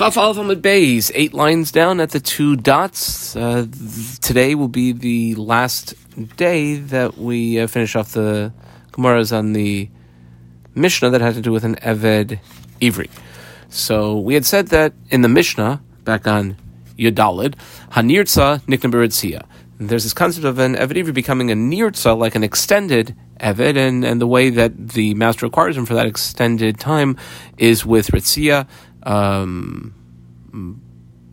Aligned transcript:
Chaf 0.00 0.16
Aleph 0.16 0.38
Amud 0.38 0.62
Beis, 0.62 1.10
eight 1.14 1.34
lines 1.34 1.70
down 1.70 2.00
at 2.00 2.08
the 2.08 2.20
two 2.20 2.56
dots. 2.56 3.36
Uh, 3.36 3.66
th- 3.70 4.18
today 4.20 4.54
will 4.54 4.66
be 4.66 4.92
the 4.92 5.34
last 5.34 5.92
day 6.38 6.76
that 6.76 7.18
we 7.18 7.60
uh, 7.60 7.66
finish 7.66 7.94
off 7.94 8.12
the 8.12 8.50
Gemaras 8.92 9.30
on 9.30 9.52
the 9.52 9.90
Mishnah 10.74 11.10
that 11.10 11.20
had 11.20 11.34
to 11.34 11.42
do 11.42 11.52
with 11.52 11.64
an 11.64 11.76
Eved 11.82 12.38
Ivri. 12.80 13.10
So 13.68 14.18
we 14.18 14.32
had 14.32 14.46
said 14.46 14.68
that 14.68 14.94
in 15.10 15.20
the 15.20 15.28
Mishnah, 15.28 15.82
back 16.04 16.26
on 16.26 16.56
Yudalid, 16.98 17.56
Hanirtza 17.90 18.62
Niknaberetzia. 18.62 19.44
There's 19.76 20.04
this 20.04 20.14
concept 20.14 20.46
of 20.46 20.58
an 20.58 20.76
Eved 20.76 20.94
Ivri 20.94 21.12
becoming 21.12 21.50
a 21.50 21.54
Nirtza, 21.54 22.16
like 22.16 22.34
an 22.34 22.42
extended 22.42 23.14
Eved, 23.38 23.76
and, 23.76 24.02
and 24.06 24.18
the 24.18 24.26
way 24.26 24.48
that 24.48 24.88
the 24.92 25.12
master 25.12 25.44
requires 25.44 25.76
him 25.76 25.84
for 25.84 25.92
that 25.92 26.06
extended 26.06 26.80
time 26.80 27.18
is 27.58 27.84
with 27.84 28.08
Ritzia, 28.08 28.66
um, 29.02 29.94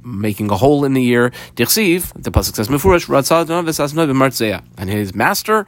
making 0.03 0.51
a 0.51 0.55
hole 0.55 0.85
in 0.85 0.93
the 0.93 1.05
ear. 1.07 1.31
Dichsiv, 1.55 2.13
the 2.21 2.31
pasuk 2.31 2.55
says, 2.55 2.69
"Mefurish 2.69 3.07
and 4.77 4.89
his 4.89 5.13
master 5.13 5.65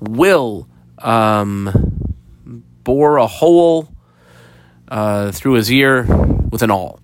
will 0.00 0.68
um, 0.98 2.02
bore 2.82 3.16
a 3.16 3.26
hole 3.26 3.88
uh, 4.88 5.32
through 5.32 5.54
his 5.54 5.70
ear 5.70 6.04
with 6.50 6.62
an 6.62 6.70
awl." 6.70 7.00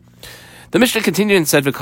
The 0.72 0.78
Mishnah 0.78 1.02
continued 1.02 1.36
and 1.36 1.46
said. 1.46 1.64
The 1.64 1.72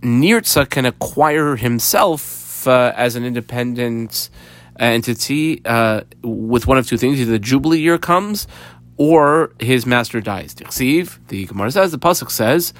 nirtza 0.00 0.68
can 0.68 0.86
acquire 0.86 1.56
himself 1.56 2.66
uh, 2.66 2.92
as 2.96 3.16
an 3.16 3.24
independent 3.24 4.30
entity 4.78 5.62
uh, 5.64 6.02
with 6.22 6.66
one 6.66 6.78
of 6.78 6.86
two 6.86 6.96
things: 6.96 7.20
either 7.20 7.32
the 7.32 7.38
jubilee 7.38 7.80
year 7.80 7.98
comes, 7.98 8.46
or 8.98 9.52
his 9.60 9.86
master 9.86 10.20
dies. 10.20 10.54
The 10.54 11.46
Gemara 11.46 11.70
says, 11.70 11.92
the 11.92 11.98
pasuk 11.98 12.30
says, 12.30 12.74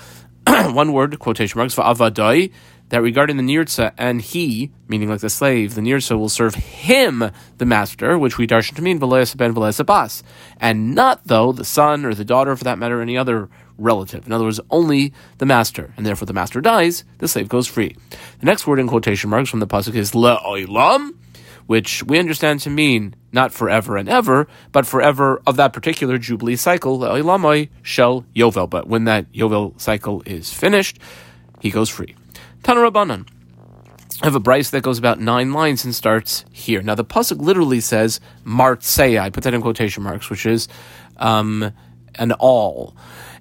one 0.75 0.93
word 0.93 1.19
quotation 1.19 1.59
marks 1.59 1.75
for 1.75 1.85
avadai 1.85 2.53
that 2.89 3.03
regarding 3.03 3.37
the 3.37 3.43
nirtza 3.43 3.93
and 3.99 4.21
he, 4.21 4.73
meaning 4.89 5.09
like 5.09 5.21
the 5.21 5.29
slave, 5.29 5.75
the 5.75 5.81
nirtza 5.81 6.19
will 6.19 6.29
serve 6.29 6.55
him, 6.55 7.31
the 7.59 7.67
master, 7.67 8.19
which 8.19 8.39
we 8.39 8.47
darshan 8.47 8.75
to 8.77 8.83
mean 8.83 8.99
v'leis 8.99 9.37
ben 9.37 9.55
v'leis 9.55 9.85
bas, 9.85 10.23
and 10.59 10.95
not 10.95 11.25
though 11.27 11.53
the 11.53 11.65
son 11.65 12.05
or 12.05 12.15
the 12.15 12.25
daughter, 12.25 12.57
for 12.57 12.65
that 12.65 12.79
matter, 12.79 13.01
any 13.01 13.17
other 13.17 13.49
relative. 13.77 14.27
In 14.27 14.33
other 14.33 14.45
words, 14.45 14.61
only 14.71 15.13
the 15.37 15.47
master, 15.47 15.93
and 15.97 16.07
therefore 16.07 16.27
the 16.27 16.33
master 16.33 16.61
dies, 16.61 17.05
the 17.19 17.29
slave 17.29 17.49
goes 17.49 17.67
free. 17.67 17.95
The 18.41 18.47
next 18.47 18.67
word 18.67 18.81
in 18.81 18.89
quotation 18.89 19.31
marks 19.31 19.51
from 19.51 19.61
the 19.61 19.67
pasuk 19.67 19.95
is 19.95 20.13
le'olam, 20.13 21.11
which 21.69 22.03
we 22.05 22.19
understand 22.19 22.61
to 22.61 22.71
mean 22.71 23.15
not 23.31 23.53
forever 23.53 23.99
and 23.99 24.09
ever, 24.09 24.49
but 24.73 24.87
forever 24.87 25.43
of 25.47 25.57
that 25.57 25.75
particular 25.75 26.17
Jubilee 26.17 26.57
cycle, 26.57 26.99
Le'olamai 26.99 27.69
shel 27.83 28.25
Yovel. 28.35 28.71
But 28.71 28.89
when 28.89 29.05
that 29.05 29.31
Yovel 29.33 29.79
cycle 29.79 30.23
is 30.25 30.51
finished, 30.51 30.99
he 31.61 31.71
goes 31.71 31.91
free. 31.91 32.17
Tanarabanan. 32.63 33.29
I 34.23 34.27
have 34.27 34.35
a 34.35 34.41
bryce 34.41 34.71
that 34.71 34.83
goes 34.83 34.99
about 34.99 35.21
nine 35.21 35.53
lines 35.53 35.85
and 35.85 35.95
starts 35.95 36.47
here. 36.51 36.81
Now 36.81 36.95
the 36.95 37.05
pasuk 37.05 37.39
literally 37.39 37.81
says 37.81 38.19
Martseya. 38.47 39.21
I 39.21 39.29
put 39.29 39.45
that 39.45 39.53
in 39.53 39.61
quotation 39.61 40.03
marks, 40.03 40.31
which 40.31 40.47
is 40.47 40.69
um, 41.19 41.71
an 42.15 42.33
awl. 42.33 42.97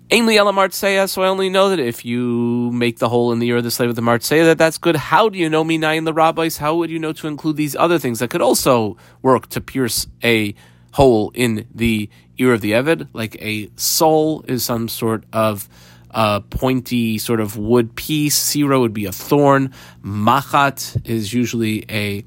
Ainly 0.10 0.38
ela 0.38 0.54
martseya, 0.54 1.10
so 1.10 1.22
I 1.22 1.28
only 1.28 1.50
know 1.50 1.68
that 1.68 1.80
if 1.80 2.06
you 2.06 2.72
make 2.72 3.00
the 3.00 3.10
hole 3.10 3.34
in 3.34 3.40
the 3.40 3.48
ear 3.50 3.58
of 3.58 3.66
the 3.66 3.72
slave 3.72 3.90
with 3.90 3.98
the 3.98 4.02
martseya, 4.02 4.46
that 4.46 4.58
that's 4.58 4.78
good. 4.78 4.96
How 4.96 5.28
do 5.28 5.38
you 5.38 5.50
know 5.50 5.66
minayin 5.66 6.06
the 6.06 6.14
rabbis? 6.14 6.56
How 6.56 6.76
would 6.76 6.90
you 6.90 6.98
know 6.98 7.12
to 7.12 7.28
include 7.28 7.58
these 7.58 7.76
other 7.76 8.00
things 8.00 8.20
that 8.20 8.30
could 8.30 8.42
also 8.42 8.96
work 9.22 9.50
to 9.50 9.60
pierce 9.60 10.08
a 10.24 10.56
hole 10.94 11.32
in 11.34 11.68
the 11.76 12.10
ear 12.38 12.54
of 12.54 12.62
the 12.62 12.72
eved? 12.72 13.10
Like 13.12 13.36
a 13.42 13.70
soul 13.76 14.46
is 14.48 14.64
some 14.64 14.88
sort 14.88 15.26
of 15.34 15.68
a 16.12 16.40
pointy 16.40 17.18
sort 17.18 17.42
of 17.42 17.58
wood 17.58 17.94
piece. 17.98 18.40
Siro 18.40 18.80
would 18.80 18.94
be 18.94 19.08
a 19.08 19.12
thorn. 19.12 19.74
Machat 20.06 21.06
is 21.06 21.34
usually 21.34 21.84
a 21.90 22.24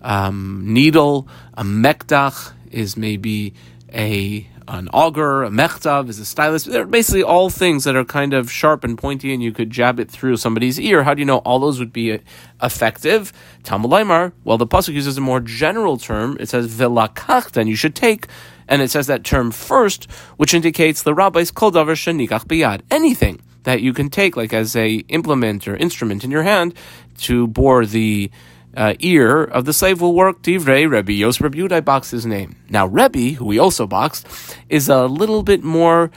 um, 0.00 0.62
needle. 0.64 1.28
A 1.52 1.62
mekdach 1.62 2.52
is 2.70 2.96
maybe 2.96 3.52
a 3.92 4.48
an 4.68 4.88
auger, 4.92 5.42
a 5.42 5.50
mechtav 5.50 6.08
is 6.08 6.18
a 6.18 6.24
stylus. 6.24 6.64
They're 6.64 6.84
basically 6.84 7.22
all 7.22 7.48
things 7.48 7.84
that 7.84 7.96
are 7.96 8.04
kind 8.04 8.34
of 8.34 8.52
sharp 8.52 8.84
and 8.84 8.98
pointy, 8.98 9.32
and 9.32 9.42
you 9.42 9.50
could 9.52 9.70
jab 9.70 9.98
it 9.98 10.10
through 10.10 10.36
somebody's 10.36 10.78
ear. 10.78 11.02
How 11.04 11.14
do 11.14 11.20
you 11.20 11.26
know 11.26 11.38
all 11.38 11.58
those 11.58 11.78
would 11.78 11.92
be 11.92 12.12
uh, 12.12 12.18
effective? 12.62 13.32
Talmud 13.64 13.90
Laimar, 13.90 14.32
well, 14.44 14.58
the 14.58 14.66
pasuk 14.66 14.92
uses 14.92 15.16
a 15.16 15.22
more 15.22 15.40
general 15.40 15.96
term. 15.96 16.36
It 16.38 16.50
says 16.50 16.72
velakach, 16.72 17.52
then 17.52 17.66
you 17.66 17.76
should 17.76 17.94
take, 17.94 18.26
and 18.68 18.82
it 18.82 18.90
says 18.90 19.06
that 19.06 19.24
term 19.24 19.50
first, 19.50 20.10
which 20.36 20.52
indicates 20.52 21.02
the 21.02 21.14
rabbis 21.14 21.50
kol 21.50 21.72
davar 21.72 21.96
shenikach 21.96 22.44
biyad, 22.44 22.82
anything 22.90 23.40
that 23.62 23.80
you 23.80 23.94
can 23.94 24.10
take, 24.10 24.36
like 24.36 24.52
as 24.52 24.76
a 24.76 24.96
implement 25.08 25.66
or 25.66 25.76
instrument 25.76 26.24
in 26.24 26.30
your 26.30 26.42
hand, 26.42 26.74
to 27.18 27.46
bore 27.46 27.86
the 27.86 28.30
uh, 28.76 28.94
ear 29.00 29.44
of 29.44 29.64
the 29.64 29.72
slave 29.72 30.00
will 30.00 30.14
work. 30.14 30.42
Divrei 30.42 30.90
Rebbe 30.90 31.12
Yos 31.12 31.40
Rebbe 31.40 31.56
Yudai 31.56 31.84
boxed 31.84 32.10
his 32.10 32.26
name. 32.26 32.56
Now 32.68 32.86
Rebbe, 32.86 33.36
who 33.36 33.44
we 33.44 33.58
also 33.58 33.86
boxed, 33.86 34.26
is 34.68 34.88
a 34.88 35.06
little 35.06 35.42
bit 35.42 35.64
more 35.64 36.10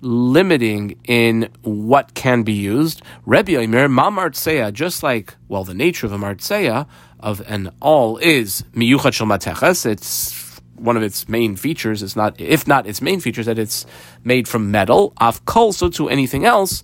limiting 0.00 0.98
in 1.04 1.48
what 1.62 2.14
can 2.14 2.42
be 2.42 2.52
used. 2.52 3.02
Rebbe 3.24 3.56
Omer 3.56 3.88
Ma 3.88 4.28
just 4.28 5.02
like 5.02 5.34
well, 5.48 5.64
the 5.64 5.74
nature 5.74 6.06
of 6.06 6.12
a 6.12 6.18
Martseya 6.18 6.86
of 7.20 7.42
an 7.48 7.70
awl 7.80 8.18
is 8.18 8.62
miyuchat 8.74 9.14
shel 9.14 9.26
mateches. 9.26 9.86
It's 9.86 10.60
one 10.76 10.96
of 10.96 11.02
its 11.02 11.28
main 11.28 11.56
features. 11.56 12.02
It's 12.02 12.16
not, 12.16 12.38
if 12.40 12.66
not 12.66 12.86
its 12.86 13.00
main 13.00 13.20
features, 13.20 13.46
that 13.46 13.58
it's 13.58 13.86
made 14.22 14.46
from 14.46 14.70
metal. 14.70 15.14
Af 15.20 15.44
kol, 15.44 15.72
so 15.72 15.88
to 15.90 16.08
anything 16.08 16.44
else 16.44 16.82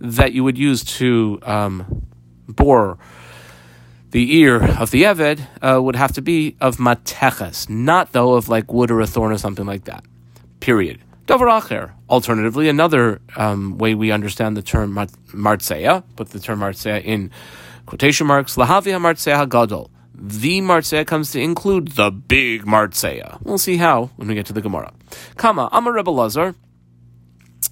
that 0.00 0.32
you 0.32 0.44
would 0.44 0.58
use 0.58 0.84
to 0.84 1.38
um, 1.42 2.06
bore 2.46 2.98
the 4.10 4.36
ear 4.36 4.56
of 4.78 4.90
the 4.90 5.04
Eved 5.04 5.46
uh, 5.62 5.80
would 5.82 5.96
have 5.96 6.12
to 6.12 6.22
be 6.22 6.56
of 6.60 6.78
mateches, 6.78 7.68
not 7.68 8.12
though 8.12 8.34
of 8.34 8.48
like 8.48 8.72
wood 8.72 8.90
or 8.90 9.00
a 9.00 9.06
thorn 9.06 9.32
or 9.32 9.38
something 9.38 9.66
like 9.66 9.84
that. 9.84 10.04
Period. 10.60 11.00
Davar 11.26 11.60
acher. 11.60 11.92
Alternatively, 12.08 12.68
another 12.68 13.20
um, 13.36 13.78
way 13.78 13.94
we 13.94 14.10
understand 14.10 14.56
the 14.56 14.62
term 14.62 14.94
martseya, 14.94 16.02
put 16.16 16.30
the 16.30 16.40
term 16.40 16.58
martseya 16.58 17.02
in 17.04 17.30
quotation 17.86 18.26
marks, 18.26 18.56
lahavia 18.56 19.00
martseya 19.00 19.48
gadol. 19.48 19.90
The 20.12 20.60
martseya 20.60 21.06
comes 21.06 21.30
to 21.32 21.40
include 21.40 21.88
the 21.92 22.10
big 22.10 22.64
martseya. 22.64 23.40
We'll 23.42 23.58
see 23.58 23.76
how 23.76 24.10
when 24.16 24.28
we 24.28 24.34
get 24.34 24.46
to 24.46 24.52
the 24.52 24.60
Gemara. 24.60 24.92
Kama, 25.36 25.68
I'm 25.70 25.86
a 25.86 25.92
Rebbe 25.92 26.10
Lazar. 26.10 26.56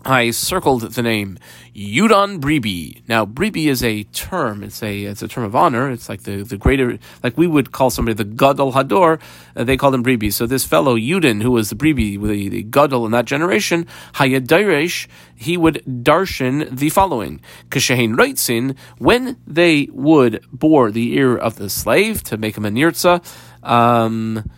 I 0.04 0.30
circled 0.30 0.82
the 0.82 1.02
name 1.02 1.38
Yudon 1.74 2.40
Bribi. 2.40 3.02
Now, 3.08 3.26
Bribi 3.26 3.66
is 3.66 3.82
a 3.82 4.04
term. 4.04 4.62
It's 4.62 4.82
a 4.82 5.04
it's 5.04 5.22
a 5.22 5.28
term 5.28 5.44
of 5.44 5.56
honor. 5.56 5.90
It's 5.90 6.08
like 6.08 6.22
the, 6.22 6.42
the 6.42 6.56
greater, 6.56 6.98
like 7.22 7.36
we 7.36 7.46
would 7.46 7.72
call 7.72 7.90
somebody 7.90 8.14
the 8.14 8.24
Gadol 8.24 8.72
Hador. 8.72 9.20
Uh, 9.56 9.64
they 9.64 9.76
called 9.76 9.94
him 9.94 10.04
Bribi. 10.04 10.32
So 10.32 10.46
this 10.46 10.64
fellow 10.64 10.96
Yudin, 10.96 11.42
who 11.42 11.50
was 11.50 11.70
the 11.70 11.76
Bribi, 11.76 12.20
the, 12.20 12.48
the 12.48 12.62
Gadol 12.62 13.06
in 13.06 13.12
that 13.12 13.24
generation, 13.24 13.86
Hayadirish, 14.14 15.08
he 15.34 15.56
would 15.56 15.82
darshan 15.86 16.76
the 16.76 16.90
following: 16.90 17.40
Kashehin 17.68 18.14
Reitzin, 18.14 18.76
when 18.98 19.36
they 19.46 19.88
would 19.92 20.44
bore 20.52 20.90
the 20.90 21.14
ear 21.14 21.36
of 21.36 21.56
the 21.56 21.68
slave 21.68 22.22
to 22.24 22.36
make 22.36 22.56
him 22.56 22.64
a 22.64 22.70
nirtza. 22.70 23.22
Um, 23.62 24.48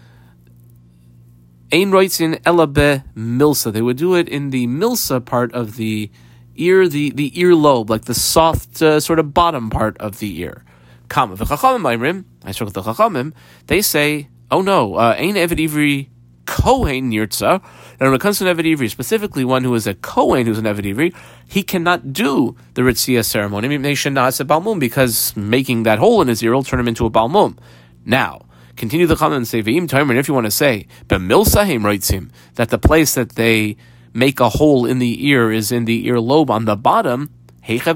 Ein 1.72 1.92
Reitzin 1.92 2.42
Elabe 2.42 3.04
Milsa. 3.14 3.72
They 3.72 3.80
would 3.80 3.96
do 3.96 4.16
it 4.16 4.28
in 4.28 4.50
the 4.50 4.66
Milsa 4.66 5.24
part 5.24 5.52
of 5.52 5.76
the 5.76 6.10
ear, 6.56 6.88
the, 6.88 7.10
the 7.10 7.38
ear 7.38 7.54
lobe, 7.54 7.90
like 7.90 8.06
the 8.06 8.14
soft 8.14 8.82
uh, 8.82 8.98
sort 8.98 9.20
of 9.20 9.32
bottom 9.32 9.70
part 9.70 9.96
of 9.98 10.18
the 10.18 10.40
ear. 10.40 10.64
Kama 11.08 11.36
v'chachamim 11.36 12.24
I 12.44 12.50
spoke 12.50 12.66
with 12.66 12.74
the 12.74 12.82
chachamim. 12.82 13.34
They 13.68 13.82
say, 13.82 14.30
oh 14.50 14.62
no, 14.62 14.96
uh, 14.96 15.14
Ein 15.16 15.34
Eved 15.34 15.64
Ivri 15.64 16.08
Kohen 16.44 17.12
Nirtza. 17.12 17.62
And 18.00 18.00
when 18.00 18.14
it 18.14 18.20
comes 18.20 18.38
to 18.38 18.48
an 18.48 18.56
Eved 18.56 18.76
Ivri, 18.76 18.90
specifically 18.90 19.44
one 19.44 19.62
who 19.62 19.72
is 19.76 19.86
a 19.86 19.94
Kohen 19.94 20.46
who's 20.46 20.58
an 20.58 20.64
Eved 20.64 20.92
Ivri, 20.92 21.14
he 21.46 21.62
cannot 21.62 22.12
do 22.12 22.56
the 22.74 22.82
Ritzia 22.82 23.24
ceremony, 23.24 23.76
They 23.76 23.94
should 23.94 24.14
not 24.14 24.34
say 24.34 24.42
balmum 24.42 24.80
because 24.80 25.36
making 25.36 25.84
that 25.84 26.00
hole 26.00 26.20
in 26.20 26.26
his 26.26 26.42
ear 26.42 26.52
will 26.52 26.64
turn 26.64 26.80
him 26.80 26.88
into 26.88 27.06
a 27.06 27.10
Balmum. 27.10 27.58
Now, 28.04 28.46
Continue 28.76 29.06
the 29.06 29.16
comment 29.16 29.38
and 29.38 29.48
say, 29.48 29.62
Ve'im 29.62 29.86
Tomer, 29.86 30.16
if 30.16 30.28
you 30.28 30.34
want 30.34 30.46
to 30.46 30.50
say, 30.50 30.86
Bemilsahim 31.06 31.84
writes 31.84 32.10
him 32.10 32.30
that 32.54 32.70
the 32.70 32.78
place 32.78 33.14
that 33.14 33.30
they 33.30 33.76
make 34.12 34.40
a 34.40 34.48
hole 34.48 34.86
in 34.86 34.98
the 34.98 35.26
ear 35.26 35.52
is 35.52 35.70
in 35.70 35.84
the 35.84 36.06
earlobe 36.06 36.50
on 36.50 36.64
the 36.64 36.76
bottom, 36.76 37.30
How 37.62 37.74
would 37.76 37.86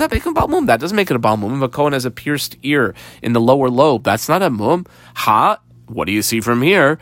that 0.00 0.12
make 0.12 0.24
a 0.24 0.30
balmum? 0.30 0.66
That 0.66 0.80
doesn't 0.80 0.96
make 0.96 1.10
it 1.10 1.16
a 1.16 1.20
balmum. 1.20 1.56
If 1.56 1.62
a 1.62 1.68
Kohen 1.68 1.92
has 1.92 2.04
a 2.04 2.10
pierced 2.10 2.56
ear 2.62 2.94
in 3.22 3.32
the 3.32 3.40
lower 3.40 3.68
lobe, 3.68 4.04
that's 4.04 4.28
not 4.28 4.40
a 4.42 4.50
mum. 4.50 4.86
Ha, 5.16 5.58
what 5.86 6.06
do 6.06 6.12
you 6.12 6.22
see 6.22 6.40
from 6.40 6.62
here? 6.62 6.98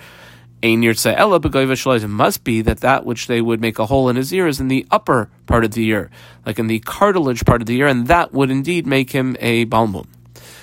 It 0.63 2.09
must 2.09 2.45
be 2.45 2.63
that 2.63 2.81
that 2.81 3.05
which 3.05 3.27
they 3.27 3.41
would 3.41 3.61
make 3.61 3.79
a 3.79 3.87
hole 3.87 4.09
in 4.09 4.17
his 4.17 4.33
ear 4.33 4.49
is 4.49 4.59
in 4.59 4.69
the 4.69 4.87
upper 4.91 5.31
part 5.47 5.65
of 5.65 5.73
the 5.73 5.87
ear, 5.87 6.11
like 6.45 6.59
in 6.59 6.67
the 6.67 6.81
cartilage 6.81 7.45
part 7.45 7.61
of 7.61 7.67
the 7.67 7.77
ear, 7.77 7.87
and 7.87 8.07
that 8.09 8.33
would 8.33 8.51
indeed 8.51 8.87
make 8.87 9.11
him 9.11 9.37
a 9.39 9.67
balmum. 9.67 10.07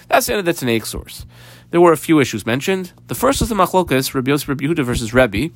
That's 0.09 0.25
the 0.25 0.33
end 0.33 0.39
of 0.39 0.45
the 0.45 0.65
Tanaic 0.65 0.85
source. 0.85 1.25
There 1.73 1.81
were 1.81 1.91
a 1.91 1.97
few 1.97 2.19
issues 2.19 2.45
mentioned. 2.45 2.93
The 3.07 3.15
first 3.15 3.39
was 3.39 3.49
the 3.49 3.55
Machlokas, 3.55 4.13
Rabbi 4.13 4.29
Yosef 4.29 4.47
Rabbi 4.47 4.65
Yehuda 4.65 4.85
versus 4.85 5.11
Rebbe, 5.11 5.51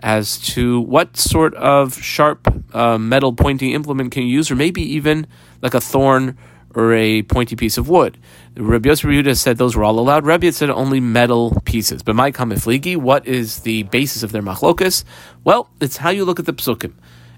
as 0.00 0.38
to 0.54 0.80
what 0.80 1.18
sort 1.18 1.52
of 1.52 2.02
sharp 2.02 2.48
uh, 2.74 2.96
metal 2.96 3.34
pointing 3.34 3.72
implement 3.72 4.10
can 4.10 4.22
you 4.22 4.30
use, 4.30 4.50
or 4.50 4.56
maybe 4.56 4.80
even 4.80 5.26
like 5.60 5.74
a 5.74 5.80
thorn 5.82 6.38
or 6.74 6.94
a 6.94 7.20
pointy 7.24 7.56
piece 7.56 7.76
of 7.76 7.90
wood. 7.90 8.16
Rabbi 8.56 8.88
Yosef 8.88 9.10
Yehuda 9.10 9.36
said 9.36 9.58
those 9.58 9.76
were 9.76 9.84
all 9.84 9.98
allowed. 9.98 10.24
Rabbi 10.24 10.48
said 10.48 10.70
only 10.70 10.98
metal 10.98 11.54
pieces. 11.66 12.02
But 12.02 12.16
my 12.16 12.32
kamifligi, 12.32 12.96
what 12.96 13.26
is 13.26 13.58
the 13.58 13.82
basis 13.82 14.22
of 14.22 14.32
their 14.32 14.40
machlokas? 14.40 15.04
Well, 15.44 15.68
it's 15.78 15.98
how 15.98 16.08
you 16.08 16.24
look 16.24 16.38
at 16.38 16.46
the 16.46 16.54
psukim. 16.54 16.94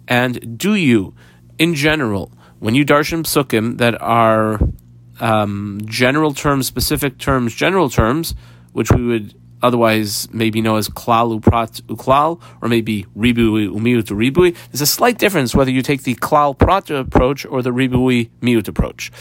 And 0.06 0.56
do 0.56 0.76
you, 0.76 1.16
in 1.58 1.74
general, 1.74 2.30
when 2.60 2.76
you 2.76 2.84
darshan 2.84 3.24
psukim 3.24 3.78
that 3.78 4.00
are 4.00 4.60
um, 5.22 5.80
general 5.84 6.34
terms, 6.34 6.66
specific 6.66 7.16
terms, 7.16 7.54
general 7.54 7.88
terms, 7.88 8.34
which 8.72 8.90
we 8.90 9.04
would 9.06 9.34
otherwise 9.62 10.28
maybe 10.32 10.60
know 10.60 10.74
as 10.74 10.88
klal 10.88 11.40
uprat 11.40 11.80
uklal, 11.82 12.42
or 12.60 12.68
maybe 12.68 13.06
ribui 13.16 13.68
umiut 13.68 14.08
ribui. 14.10 14.56
There's 14.70 14.80
a 14.80 14.86
slight 14.86 15.18
difference 15.18 15.54
whether 15.54 15.70
you 15.70 15.82
take 15.82 16.02
the 16.02 16.16
klal 16.16 16.58
prat 16.58 16.90
approach 16.90 17.46
or 17.46 17.62
the 17.62 17.70
ribui 17.70 18.30
miut 18.40 18.66
approach. 18.66 19.12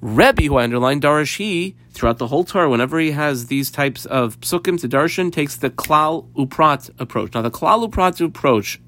Rebbe, 0.00 0.42
who 0.42 0.56
I 0.56 0.64
underlined 0.64 1.02
Darish, 1.02 1.36
he 1.36 1.76
throughout 1.92 2.18
the 2.18 2.26
whole 2.26 2.44
Torah, 2.44 2.68
whenever 2.68 2.98
he 2.98 3.12
has 3.12 3.46
these 3.46 3.70
types 3.70 4.04
of 4.04 4.38
psukim 4.40 4.78
to 4.80 4.88
darshan, 4.88 5.32
takes 5.32 5.56
the 5.56 5.70
klal 5.70 6.28
uprat 6.32 6.90
approach. 6.98 7.34
Now, 7.34 7.42
the 7.42 7.52
klal 7.52 7.88
uprat 7.88 8.22
approach, 8.22 8.80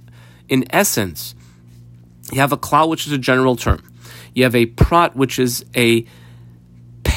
in 0.49 0.65
essence, 0.71 1.37
you 2.33 2.41
have 2.41 2.53
a 2.53 2.59
klal 2.59 2.89
which 2.91 3.07
is 3.07 3.13
a 3.13 3.19
general 3.19 3.55
term. 3.55 3.81
You 4.35 4.43
have 4.43 4.57
a 4.57 4.67
prat 4.67 5.17
which 5.17 5.39
is 5.39 5.65
a 5.75 6.05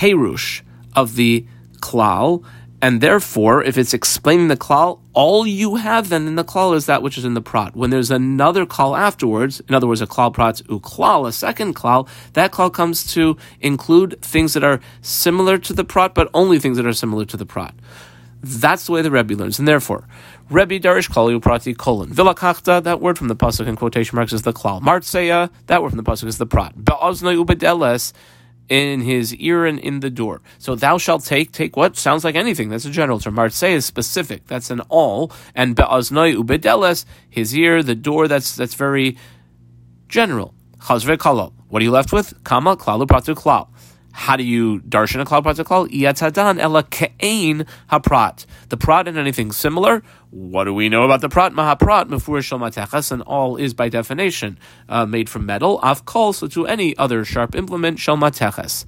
perush 0.01 0.63
of 0.95 1.15
the 1.15 1.45
klal, 1.79 2.43
and 2.81 3.01
therefore, 3.01 3.63
if 3.63 3.77
it's 3.77 3.93
explaining 3.93 4.47
the 4.47 4.57
klal, 4.57 4.99
all 5.13 5.45
you 5.45 5.75
have 5.75 6.09
then 6.09 6.25
in 6.25 6.33
the 6.33 6.43
klal 6.43 6.75
is 6.75 6.87
that 6.87 7.03
which 7.03 7.19
is 7.19 7.23
in 7.23 7.35
the 7.35 7.41
prat. 7.41 7.75
When 7.75 7.91
there's 7.91 8.09
another 8.09 8.65
klal 8.65 8.97
afterwards, 8.97 9.61
in 9.69 9.75
other 9.75 9.85
words, 9.85 10.01
a 10.01 10.07
klal 10.07 10.33
prat 10.33 10.55
uklal, 10.67 11.27
a 11.27 11.31
second 11.31 11.75
klal, 11.75 12.09
that 12.33 12.51
klal 12.51 12.73
comes 12.73 13.13
to 13.13 13.37
include 13.59 14.19
things 14.23 14.55
that 14.55 14.63
are 14.63 14.79
similar 15.03 15.59
to 15.59 15.71
the 15.71 15.83
prat, 15.83 16.15
but 16.15 16.31
only 16.33 16.57
things 16.57 16.77
that 16.77 16.87
are 16.87 16.93
similar 16.93 17.23
to 17.25 17.37
the 17.37 17.45
prat. 17.45 17.75
That's 18.41 18.87
the 18.87 18.93
way 18.93 19.03
the 19.03 19.11
Rebbe 19.11 19.35
learns, 19.35 19.59
and 19.59 19.67
therefore, 19.67 20.07
Rebbe 20.49 20.79
Darish 20.79 21.11
Klali 21.11 21.39
Uprati 21.39 21.77
colon 21.77 22.09
Vilakachta, 22.09 22.81
that 22.81 22.99
word 22.99 23.19
from 23.19 23.27
the 23.27 23.35
pasuk 23.35 23.67
in 23.67 23.75
quotation 23.75 24.15
marks 24.15 24.33
is 24.33 24.41
the 24.41 24.53
klal. 24.53 24.81
Martseya, 24.81 25.51
that 25.67 25.83
word 25.83 25.89
from 25.89 25.97
the 25.97 26.11
pasuk 26.11 26.25
is 26.27 26.39
the 26.39 26.47
prat. 26.47 26.73
Be'oznoi 26.83 27.45
ubedeles, 27.45 28.13
in 28.71 29.01
his 29.01 29.35
ear 29.35 29.65
and 29.65 29.77
in 29.79 29.99
the 29.99 30.09
door. 30.09 30.41
So 30.57 30.75
thou 30.75 30.97
shalt 30.97 31.25
take, 31.25 31.51
take 31.51 31.75
what? 31.75 31.97
Sounds 31.97 32.23
like 32.23 32.35
anything. 32.35 32.69
That's 32.69 32.85
a 32.85 32.89
general 32.89 33.19
term. 33.19 33.35
Marse 33.35 33.61
is 33.63 33.85
specific. 33.85 34.47
That's 34.47 34.71
an 34.71 34.81
awl. 34.87 35.29
And 35.53 35.75
be'aznoi 35.75 36.37
ubedeles, 36.41 37.03
his 37.29 37.53
ear, 37.53 37.83
the 37.83 37.95
door, 37.95 38.29
that's 38.29 38.55
that's 38.55 38.75
very 38.75 39.17
general. 40.07 40.53
Chazve 40.79 41.17
kalal. 41.17 41.51
What 41.67 41.81
are 41.81 41.83
you 41.83 41.91
left 41.91 42.13
with? 42.13 42.33
Kama 42.45 42.77
klalu 42.77 43.07
pratu 43.07 43.35
klal. 43.35 43.67
How 44.11 44.35
do 44.35 44.43
you 44.43 44.79
darshan 44.81 45.21
a 45.21 45.25
klal 45.25 45.41
prat 45.41 45.55
klal? 45.57 45.89
Iyatadan 45.89 46.59
ela 46.59 46.83
ke'ain 46.83 47.65
haprat. 47.89 48.45
The 48.69 48.77
prat 48.77 49.07
and 49.07 49.17
anything 49.17 49.51
similar. 49.51 50.03
What 50.29 50.65
do 50.65 50.73
we 50.73 50.89
know 50.89 51.03
about 51.03 51.21
the 51.21 51.29
prat? 51.29 51.53
Mahaprat 51.53 52.07
mefur 52.09 52.43
shel 52.43 52.59
matechas, 52.59 53.11
and 53.11 53.21
all 53.23 53.57
is 53.57 53.73
by 53.73 53.89
definition 53.89 54.59
uh, 54.89 55.05
made 55.05 55.29
from 55.29 55.45
metal. 55.45 55.79
Af 55.81 56.05
kol, 56.05 56.33
so 56.33 56.47
to 56.47 56.67
any 56.67 56.95
other 56.97 57.23
sharp 57.25 57.55
implement 57.55 57.99
shel 57.99 58.17
matechas. 58.17 58.85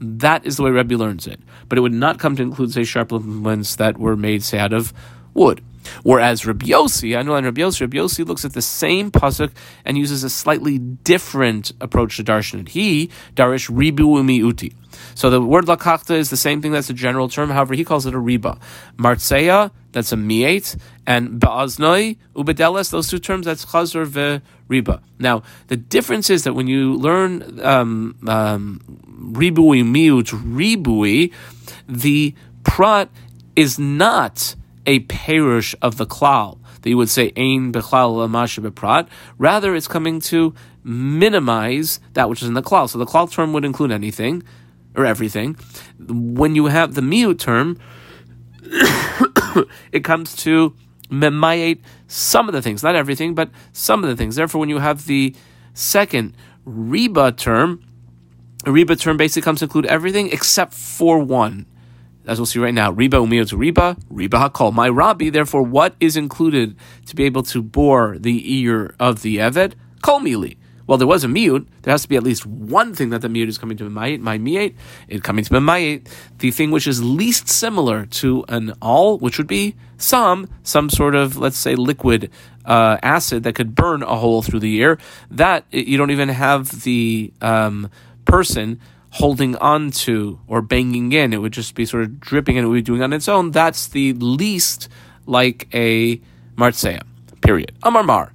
That 0.00 0.46
is 0.46 0.56
the 0.56 0.62
way 0.62 0.70
Rebbe 0.70 0.94
learns 0.94 1.26
it. 1.26 1.40
But 1.68 1.78
it 1.78 1.80
would 1.80 1.92
not 1.92 2.18
come 2.18 2.36
to 2.36 2.42
include, 2.42 2.72
say, 2.72 2.84
sharp 2.84 3.10
implements 3.12 3.76
that 3.76 3.98
were 3.98 4.16
made, 4.16 4.44
say, 4.44 4.58
out 4.58 4.72
of 4.72 4.92
wood. 5.34 5.60
Whereas 6.02 6.46
Rabbi 6.46 6.66
Yossi, 6.66 7.16
I 7.16 7.20
in 7.20 7.28
Rabbi 7.28 7.60
Yossi, 7.60 7.82
Rabbi 7.82 7.98
Yossi 7.98 8.26
looks 8.26 8.44
at 8.44 8.52
the 8.52 8.62
same 8.62 9.10
pasuk 9.10 9.50
and 9.84 9.98
uses 9.98 10.24
a 10.24 10.30
slightly 10.30 10.78
different 10.78 11.72
approach 11.80 12.16
to 12.16 12.24
darshan. 12.24 12.68
He 12.68 13.10
darish 13.34 13.68
ribu 13.72 14.22
uti. 14.22 14.74
So 15.14 15.30
the 15.30 15.40
word 15.40 15.66
lakachta 15.66 16.14
is 16.14 16.30
the 16.30 16.36
same 16.36 16.62
thing. 16.62 16.72
That's 16.72 16.90
a 16.90 16.94
general 16.94 17.28
term. 17.28 17.50
However, 17.50 17.74
he 17.74 17.84
calls 17.84 18.06
it 18.06 18.14
a 18.14 18.18
riba. 18.18 18.58
Martseya, 18.96 19.70
that's 19.92 20.12
a 20.12 20.16
miet, 20.16 20.76
and 21.06 21.40
ba'aznoi 21.40 22.16
ubedeles. 22.34 22.90
Those 22.90 23.08
two 23.08 23.18
terms, 23.18 23.46
that's 23.46 23.64
chazor 23.66 24.06
ve 24.06 24.40
riba. 24.68 25.00
Now 25.18 25.42
the 25.68 25.76
difference 25.76 26.30
is 26.30 26.44
that 26.44 26.54
when 26.54 26.66
you 26.66 26.94
learn 26.94 27.60
um, 27.64 28.16
um, 28.26 28.80
ribui 29.32 29.82
ribui, 29.82 31.32
the 31.88 32.34
prat 32.64 33.08
is 33.56 33.78
not 33.78 34.54
a 34.88 35.00
perush 35.00 35.74
of 35.82 35.98
the 35.98 36.06
klal 36.06 36.58
that 36.80 36.88
you 36.88 36.96
would 36.96 37.10
say 37.10 37.30
ein 37.36 37.70
beprat. 37.72 39.06
Rather, 39.36 39.76
it's 39.76 39.86
coming 39.86 40.18
to 40.18 40.54
minimize 40.82 42.00
that 42.14 42.30
which 42.30 42.40
is 42.40 42.48
in 42.48 42.54
the 42.54 42.62
klal. 42.62 42.88
So 42.88 42.98
the 42.98 43.04
klal 43.04 43.30
term 43.30 43.52
would 43.52 43.66
include 43.66 43.92
anything 43.92 44.42
or 44.96 45.04
everything. 45.04 45.56
When 45.98 46.54
you 46.54 46.66
have 46.66 46.94
the 46.94 47.02
miut 47.02 47.38
term, 47.38 47.78
it 49.92 50.04
comes 50.04 50.34
to 50.36 50.74
memayate 51.10 51.80
some 52.06 52.48
of 52.48 52.54
the 52.54 52.62
things, 52.62 52.82
not 52.82 52.96
everything, 52.96 53.34
but 53.34 53.50
some 53.72 54.02
of 54.02 54.08
the 54.08 54.16
things. 54.16 54.36
Therefore, 54.36 54.58
when 54.58 54.70
you 54.70 54.78
have 54.78 55.04
the 55.04 55.36
second 55.74 56.34
riba 56.66 57.36
term, 57.36 57.84
a 58.64 58.70
riba 58.70 58.98
term 58.98 59.18
basically 59.18 59.42
comes 59.42 59.58
to 59.58 59.66
include 59.66 59.84
everything 59.84 60.30
except 60.30 60.72
for 60.72 61.18
one 61.18 61.66
as 62.28 62.38
we'll 62.38 62.46
see 62.46 62.58
right 62.58 62.74
now, 62.74 62.92
riba 62.92 63.08
umiyot 63.08 63.52
riba, 63.54 63.98
riba 64.12 64.50
hakol. 64.50 64.72
My 64.72 64.88
rabbi, 64.88 65.30
therefore, 65.30 65.62
what 65.62 65.94
is 65.98 66.16
included 66.16 66.76
to 67.06 67.16
be 67.16 67.24
able 67.24 67.42
to 67.44 67.62
bore 67.62 68.18
the 68.18 68.60
ear 68.60 68.94
of 69.00 69.22
the 69.22 69.38
eved? 69.38 69.72
Kol 70.02 70.20
mili. 70.20 70.58
Well, 70.86 70.96
there 70.96 71.06
was 71.06 71.24
a 71.24 71.28
mute. 71.28 71.68
There 71.82 71.92
has 71.92 72.02
to 72.02 72.08
be 72.08 72.16
at 72.16 72.22
least 72.22 72.46
one 72.46 72.94
thing 72.94 73.10
that 73.10 73.20
the 73.20 73.28
mute 73.28 73.48
is 73.48 73.58
coming 73.58 73.76
to 73.78 73.84
mayit. 73.84 74.20
My 74.20 74.38
miyat, 74.38 74.74
it 75.08 75.22
coming 75.22 75.44
to 75.44 75.54
mayit. 75.54 76.08
The 76.38 76.50
thing 76.50 76.70
which 76.70 76.86
is 76.86 77.02
least 77.02 77.48
similar 77.48 78.06
to 78.06 78.44
an 78.48 78.72
awl, 78.80 79.18
which 79.18 79.36
would 79.36 79.46
be 79.46 79.76
some, 79.98 80.48
some 80.62 80.88
sort 80.88 81.14
of, 81.14 81.36
let's 81.36 81.58
say, 81.58 81.74
liquid 81.74 82.30
uh, 82.64 82.96
acid 83.02 83.42
that 83.42 83.54
could 83.54 83.74
burn 83.74 84.02
a 84.02 84.16
hole 84.16 84.40
through 84.40 84.60
the 84.60 84.76
ear. 84.76 84.98
That 85.30 85.64
you 85.70 85.98
don't 85.98 86.10
even 86.10 86.30
have 86.30 86.82
the 86.82 87.32
um, 87.42 87.90
person 88.24 88.80
holding 89.10 89.56
on 89.56 89.90
to 89.90 90.38
or 90.46 90.62
banging 90.62 91.12
in. 91.12 91.32
It 91.32 91.38
would 91.38 91.52
just 91.52 91.74
be 91.74 91.84
sort 91.84 92.04
of 92.04 92.20
dripping 92.20 92.56
and 92.58 92.64
it 92.64 92.68
would 92.68 92.76
be 92.76 92.82
doing 92.82 93.02
on 93.02 93.12
its 93.12 93.28
own. 93.28 93.50
That's 93.50 93.88
the 93.88 94.12
least 94.14 94.88
like 95.26 95.68
a 95.74 96.20
martseya. 96.56 97.02
Period. 97.40 97.72
Amar 97.82 98.02
mar. 98.02 98.32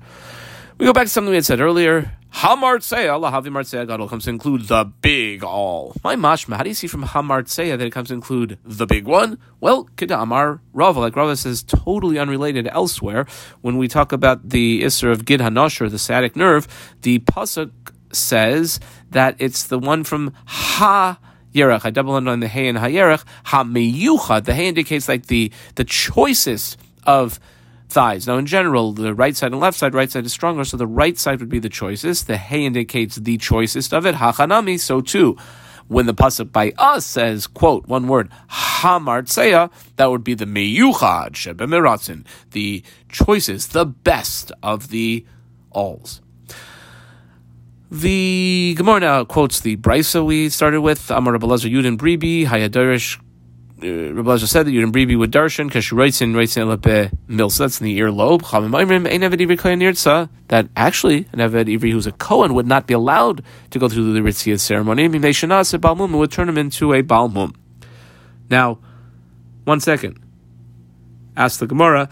We 0.77 0.85
go 0.85 0.93
back 0.93 1.05
to 1.05 1.09
something 1.09 1.29
we 1.29 1.35
had 1.35 1.45
said 1.45 1.61
earlier. 1.61 2.11
Hamartseya, 2.33 3.13
Allah 3.13 3.29
Havi 3.29 3.49
Martseya 3.49 3.87
Gadol 3.87 4.09
comes 4.09 4.23
to 4.23 4.31
include 4.31 4.63
the 4.63 4.85
big 4.85 5.43
awl. 5.43 5.95
My 6.03 6.15
mashma, 6.15 6.57
how 6.57 6.63
do 6.63 6.69
you 6.69 6.73
see 6.73 6.87
from 6.87 7.03
Hamartseya 7.03 7.77
that 7.77 7.85
it 7.85 7.91
comes 7.91 8.07
to 8.07 8.15
include 8.15 8.57
the 8.65 8.87
big 8.87 9.05
one? 9.05 9.37
Well, 9.59 9.87
Kida 9.97 10.19
Amar 10.19 10.59
Rava, 10.73 10.99
like 10.99 11.15
Rava 11.15 11.35
says, 11.35 11.61
totally 11.61 12.17
unrelated 12.17 12.67
elsewhere. 12.67 13.27
When 13.61 13.77
we 13.77 13.87
talk 13.87 14.11
about 14.11 14.49
the 14.49 14.81
Isser 14.81 15.11
of 15.11 15.25
Gid 15.25 15.41
Hanosh, 15.41 15.87
the 15.89 15.99
sciatic 15.99 16.35
nerve, 16.35 16.67
the 17.03 17.19
Pasuk 17.19 17.71
says 18.15 18.79
that 19.11 19.35
it's 19.39 19.63
the 19.63 19.79
one 19.79 20.03
from 20.03 20.33
Ha 20.45 21.19
Yerech. 21.53 21.85
I 21.85 21.91
double 21.91 22.13
on 22.13 22.39
the 22.39 22.47
Hey 22.47 22.67
and 22.67 22.77
Ha 22.77 22.85
Yerech. 22.85 23.23
Ha 23.45 23.63
Meyucha. 23.63 24.43
The 24.43 24.53
Hey 24.53 24.67
indicates 24.67 25.07
like 25.07 25.27
the 25.27 25.51
the 25.75 25.83
choicest 25.83 26.77
of 27.05 27.39
thighs. 27.89 28.27
Now, 28.27 28.37
in 28.37 28.45
general, 28.45 28.91
the 28.91 29.13
right 29.13 29.35
side 29.35 29.51
and 29.51 29.61
left 29.61 29.77
side, 29.77 29.93
right 29.93 30.09
side 30.09 30.25
is 30.25 30.33
stronger, 30.33 30.65
so 30.65 30.77
the 30.77 30.87
right 30.87 31.17
side 31.17 31.39
would 31.39 31.49
be 31.49 31.59
the 31.59 31.69
choicest. 31.69 32.27
The 32.27 32.37
Hey 32.37 32.65
indicates 32.65 33.15
the 33.17 33.37
choicest 33.37 33.93
of 33.93 34.05
it. 34.05 34.15
Hachanami, 34.15 34.79
so 34.79 34.99
too. 34.99 35.37
When 35.87 36.05
the 36.05 36.13
pasuk 36.13 36.51
by 36.51 36.73
us 36.77 37.05
says, 37.05 37.45
quote, 37.45 37.87
one 37.87 38.07
word, 38.07 38.29
Hamartseya, 38.49 39.69
that 39.97 40.09
would 40.09 40.23
be 40.23 40.33
the 40.33 40.45
Meyuchad 40.45 41.33
Shebemiratzin, 41.33 42.25
the 42.51 42.83
choicest, 43.09 43.73
the 43.73 43.85
best 43.85 44.51
of 44.63 44.87
the 44.89 45.25
awls. 45.71 46.22
The 47.93 48.73
Gemara 48.75 48.99
now 49.01 49.23
quotes 49.23 49.59
the 49.59 49.77
Brisa 49.77 50.25
we 50.25 50.49
started 50.49 50.81
with. 50.81 51.11
Amar 51.11 51.33
Rabbi 51.33 51.45
Lezer 51.45 51.71
Yudin 51.71 51.95
Bribi 51.95 52.43
Hayadarish. 52.43 53.19
Uh, 53.83 54.15
Rabbi 54.15 54.31
Lezer 54.31 54.47
said 54.47 54.65
that 54.65 54.71
Yudin 54.71 54.91
Bribi 54.91 55.15
would 55.15 55.31
darshan 55.31 55.69
kashreitzin 55.69 56.33
reitzin 56.33 56.75
lepe 56.75 57.11
milsa. 57.29 57.59
That's 57.59 57.79
in 57.79 57.85
the 57.85 57.99
earlobe. 57.99 58.41
Chamim 58.41 58.71
Aimrim 58.71 59.07
ein 59.07 59.21
eved 59.21 59.39
ivri 59.39 59.59
kohen. 59.59 60.29
That 60.47 60.69
actually 60.75 61.27
an 61.33 61.37
eved 61.37 61.67
ivri 61.67 61.91
who's 61.91 62.07
a 62.07 62.11
kohen 62.11 62.55
would 62.55 62.65
not 62.65 62.87
be 62.87 62.95
allowed 62.95 63.43
to 63.69 63.77
go 63.77 63.87
through 63.87 64.11
the 64.13 64.21
ritzia 64.21 64.59
ceremony. 64.59 65.07
Shanas 65.07 65.75
a 65.75 65.77
balmum 65.77 66.17
would 66.17 66.31
turn 66.31 66.49
him 66.49 66.57
into 66.57 66.93
a 66.93 67.03
balmum. 67.03 67.53
Now, 68.49 68.79
one 69.65 69.79
second. 69.79 70.19
Ask 71.37 71.59
the 71.59 71.67
Gemara. 71.67 72.09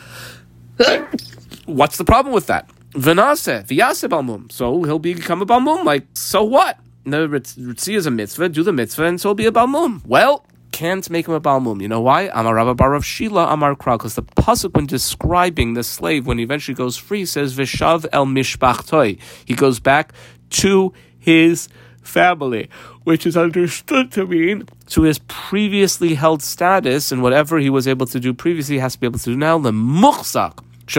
What's 1.66 1.98
the 1.98 2.06
problem 2.06 2.36
with 2.36 2.46
that? 2.48 2.70
Vanase, 2.92 3.66
Vyase 3.68 4.10
Balmum. 4.10 4.52
So 4.52 4.84
he'll 4.84 5.00
become 5.00 5.42
a 5.42 5.46
Balmum. 5.46 5.84
Like, 5.84 6.08
so 6.14 6.44
what? 6.44 6.78
No, 7.04 7.28
Ritzi 7.28 7.96
is 7.96 8.06
a 8.06 8.12
mitzvah, 8.12 8.50
do 8.50 8.64
the 8.64 8.72
mitzvah, 8.72 9.06
and 9.06 9.20
so 9.20 9.30
he'll 9.30 9.36
be 9.36 9.48
a 9.48 9.52
Balmum. 9.52 10.06
Well, 10.06 10.46
can't 10.72 11.10
make 11.10 11.28
him 11.28 11.34
a 11.34 11.42
balmum. 11.42 11.82
You 11.82 11.88
know 11.88 12.02
why? 12.02 12.30
Amar 12.34 12.56
Rabba 12.56 12.76
Bar 12.76 12.94
of 12.94 13.06
Shila 13.06 13.48
Amar 13.48 13.76
Kral, 13.76 13.98
because 13.98 14.16
the 14.16 14.24
pasuk 14.24 14.74
when 14.74 14.86
describing 14.86 15.74
the 15.74 15.84
slave 15.84 16.26
when 16.26 16.38
he 16.38 16.44
eventually 16.44 16.76
goes 16.76 16.98
free 16.98 17.26
says 17.26 17.58
Vishav 17.58 18.06
el 18.12 18.26
mishpachtoi. 18.26 19.20
He 19.46 19.54
goes 19.54 19.80
back 19.80 20.14
to 20.52 20.94
his 21.20 21.68
family, 22.02 22.70
which 23.04 23.26
is 23.26 23.38
understood 23.38 24.12
to 24.14 24.26
mean 24.26 24.68
to 24.88 25.04
his 25.04 25.20
previously 25.20 26.16
held 26.16 26.42
status 26.42 27.12
and 27.12 27.22
whatever 27.22 27.60
he 27.60 27.70
was 27.70 27.88
able 27.88 28.06
to 28.08 28.20
do 28.20 28.34
previously, 28.34 28.80
has 28.80 28.94
to 28.94 29.00
be 29.00 29.08
able 29.08 29.20
to 29.20 29.26
do 29.26 29.38
now. 29.38 29.58
The 29.58 29.72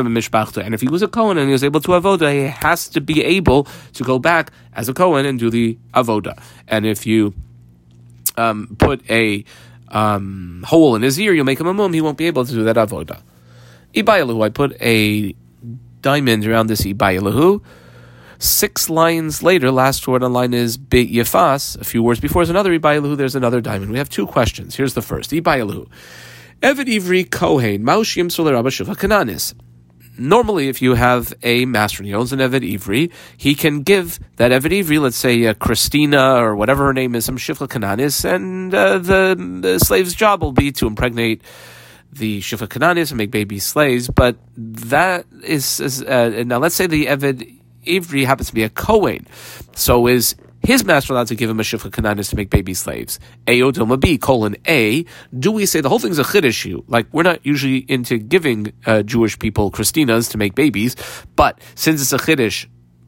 muchzak. 0.01 0.65
And 0.65 0.75
if 0.75 0.81
he 0.81 0.89
was 0.89 1.03
a 1.03 1.09
Kohen 1.09 1.39
and 1.39 1.49
he 1.49 1.53
was 1.53 1.65
able 1.65 1.81
to 1.81 1.89
avoda, 1.89 2.33
he 2.33 2.49
has 2.49 2.89
to 2.89 3.01
be 3.01 3.23
able 3.25 3.67
to 3.95 4.05
go 4.05 4.19
back 4.19 4.53
as 4.73 4.89
a 4.89 4.95
Kohen 4.95 5.27
and 5.27 5.39
do 5.39 5.51
the 5.51 5.79
avoda. 5.95 6.41
And 6.69 6.87
if 6.87 7.07
you 7.07 7.35
um, 8.37 8.77
put 8.79 9.09
a 9.11 9.45
um, 9.89 10.65
hole 10.67 10.97
in 10.97 11.03
his 11.03 11.21
ear, 11.21 11.33
you'll 11.33 11.45
make 11.45 11.61
him 11.61 11.67
a 11.67 11.75
mum. 11.75 11.93
He 11.93 12.01
won't 12.01 12.19
be 12.19 12.27
able 12.27 12.45
to 12.45 12.53
do 12.53 12.65
that 12.65 12.77
avoda. 12.77 13.21
Ibayalahu, 13.95 14.45
I 14.45 14.49
put 14.49 14.81
a 14.81 15.35
diamond 16.01 16.47
around 16.47 16.69
this 16.69 16.83
Ibayalahu. 16.83 17.63
Six 18.39 18.91
lines 18.91 19.43
later, 19.43 19.71
last 19.71 20.09
word 20.09 20.25
on 20.25 20.33
line 20.33 20.53
is 20.53 20.77
Be 20.77 21.07
Yefas. 21.07 21.81
A 21.81 21.85
few 21.85 22.03
words 22.03 22.19
before 22.19 22.43
is 22.43 22.51
another 22.51 22.77
Ibayalahu. 22.77 23.17
There's 23.17 23.37
another 23.37 23.61
diamond. 23.61 23.93
We 23.93 23.99
have 23.99 24.09
two 24.09 24.27
questions. 24.27 24.75
Here's 24.75 24.95
the 24.95 25.03
first 25.03 25.31
Ibayalahu. 25.31 25.89
Evid 26.61 26.87
Ivri 26.87 27.31
Kohen, 27.31 27.85
Maushim 27.85 28.27
Solarabba 28.27 28.69
Shuva 28.69 28.97
Kananis 28.97 29.55
normally, 30.19 30.69
if 30.69 30.83
you 30.83 30.95
have 30.95 31.35
a 31.43 31.65
master 31.65 32.03
and 32.03 32.07
he 32.07 32.15
owns 32.15 32.33
an 32.33 32.39
Eved 32.39 32.61
Ivri, 32.61 33.13
he 33.37 33.55
can 33.55 33.83
give 33.83 34.19
that 34.37 34.51
Eved 34.53 34.71
Ivri, 34.71 35.01
let's 35.01 35.17
say 35.17 35.47
uh, 35.47 35.55
Christina 35.55 36.37
or 36.37 36.57
whatever 36.57 36.87
her 36.87 36.93
name 36.93 37.15
is, 37.15 37.25
some 37.25 37.39
Shifla 37.39 37.69
Kananis, 37.69 38.25
and 38.25 38.75
uh, 38.75 38.99
the, 38.99 39.59
the, 39.61 39.79
slave's 39.79 40.15
job 40.15 40.43
will 40.43 40.53
be 40.53 40.73
to 40.73 40.87
impregnate 40.87 41.43
the 42.13 42.41
Shifla 42.41 42.69
Kananis 42.69 43.11
and 43.11 43.19
make 43.19 43.31
baby 43.31 43.59
slaves. 43.59 44.09
But 44.09 44.37
that 44.57 45.27
is, 45.43 45.81
is 45.81 46.03
uh, 46.03 46.45
now 46.47 46.59
let's 46.59 46.75
say 46.75 46.87
the 46.87 47.07
Eved 47.07 47.59
Ivri 47.87 48.27
happens 48.27 48.49
to 48.49 48.55
be 48.55 48.63
a 48.63 48.69
Kohen. 48.69 49.27
So 49.75 50.07
is 50.07 50.37
his 50.65 50.85
master 50.85 51.13
allowed 51.13 51.29
to 51.29 51.35
give 51.35 51.51
him 51.51 51.61
a 51.61 51.63
shifcha 51.63 51.91
kananis 51.91 52.31
to 52.31 52.37
make 52.37 52.51
baby 52.51 52.75
slaves. 52.75 53.19
A 53.47 53.61
Dilma 53.61 53.99
B 53.99 54.19
colon 54.19 54.57
A. 54.67 55.05
Do 55.37 55.51
we 55.51 55.67
say 55.67 55.81
the 55.81 55.89
whole 55.89 55.99
thing's 55.99 56.19
a 56.19 56.25
chiddush? 56.25 56.83
Like 56.87 57.07
we're 57.13 57.23
not 57.25 57.45
usually 57.45 57.79
into 57.89 58.19
giving 58.19 58.73
uh, 58.87 59.03
Jewish 59.03 59.39
people 59.39 59.71
Christinas 59.71 60.31
to 60.31 60.39
make 60.39 60.55
babies, 60.55 60.97
but 61.37 61.61
since 61.75 62.01
it's 62.01 62.13
a 62.13 62.19
chiddush, 62.19 62.67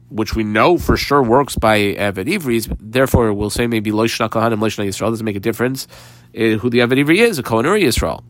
which 0.09 0.35
we 0.35 0.43
know 0.43 0.77
for 0.77 0.97
sure 0.97 1.23
works 1.23 1.55
by 1.55 1.79
Eved 1.79 2.77
therefore 2.79 3.33
we'll 3.33 3.49
say 3.49 3.67
maybe 3.67 3.91
Loishna 3.91 4.29
Kohanim, 4.29 4.59
Loishna 4.59 4.85
Yisrael 4.85 5.09
doesn't 5.09 5.25
make 5.25 5.35
a 5.35 5.39
difference 5.39 5.87
who 6.35 6.69
the 6.69 6.79
Eved 6.79 7.03
Ivri 7.03 7.17
is, 7.17 7.39
a 7.39 7.43
Kohen 7.43 7.65
or 7.65 7.77
Yisrael. 7.77 8.23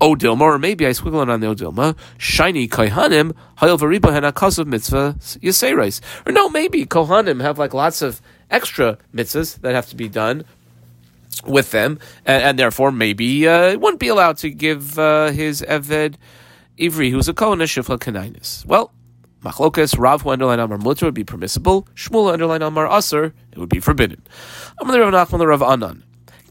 Odilma, 0.00 0.42
or 0.42 0.58
maybe 0.58 0.86
I 0.86 0.90
squiggle 0.90 1.22
it 1.22 1.30
on 1.30 1.40
the 1.40 1.46
Odilma, 1.48 1.96
shiny 2.18 2.68
Kohanim, 2.68 3.34
Hayel 3.58 3.78
Variba 3.78 4.12
Hena 4.12 4.32
Kasav 4.32 4.66
Mitzvah 4.66 5.16
Yiserais. 5.18 6.00
Or 6.26 6.32
no, 6.32 6.48
maybe 6.48 6.84
Kohanim 6.86 7.40
have 7.40 7.58
like 7.58 7.74
lots 7.74 8.02
of 8.02 8.20
extra 8.50 8.98
mitzvahs 9.14 9.60
that 9.62 9.74
have 9.74 9.88
to 9.88 9.96
be 9.96 10.08
done 10.08 10.44
with 11.46 11.70
them, 11.70 11.98
and, 12.24 12.42
and 12.42 12.58
therefore 12.58 12.92
maybe 12.92 13.46
uh, 13.48 13.76
wouldn't 13.78 14.00
be 14.00 14.08
allowed 14.08 14.36
to 14.38 14.50
give 14.50 14.98
uh, 14.98 15.30
his 15.30 15.62
Eved 15.62 16.16
Ivri, 16.78 17.10
who's 17.10 17.28
a 17.28 17.34
Kohen, 17.34 17.60
a 17.60 17.64
Shifla. 17.64 18.66
Well, 18.66 18.92
Machlokas, 19.42 19.98
Rav 19.98 20.22
who 20.22 20.30
underline 20.30 20.60
Amar 20.60 20.78
Mutter 20.78 21.06
would 21.06 21.14
be 21.14 21.24
permissible, 21.24 21.88
Shmuel 21.94 22.32
underline 22.32 22.62
Amar 22.62 22.86
Aser, 22.86 23.34
it 23.52 23.58
would 23.58 23.68
be 23.68 23.80
forbidden. 23.80 24.26
Amar 24.80 24.92
the 24.92 25.00
Rav 25.00 25.28
Nachman, 25.28 25.38
the 25.38 25.46
Rav 25.46 25.62
Anan. 25.62 26.02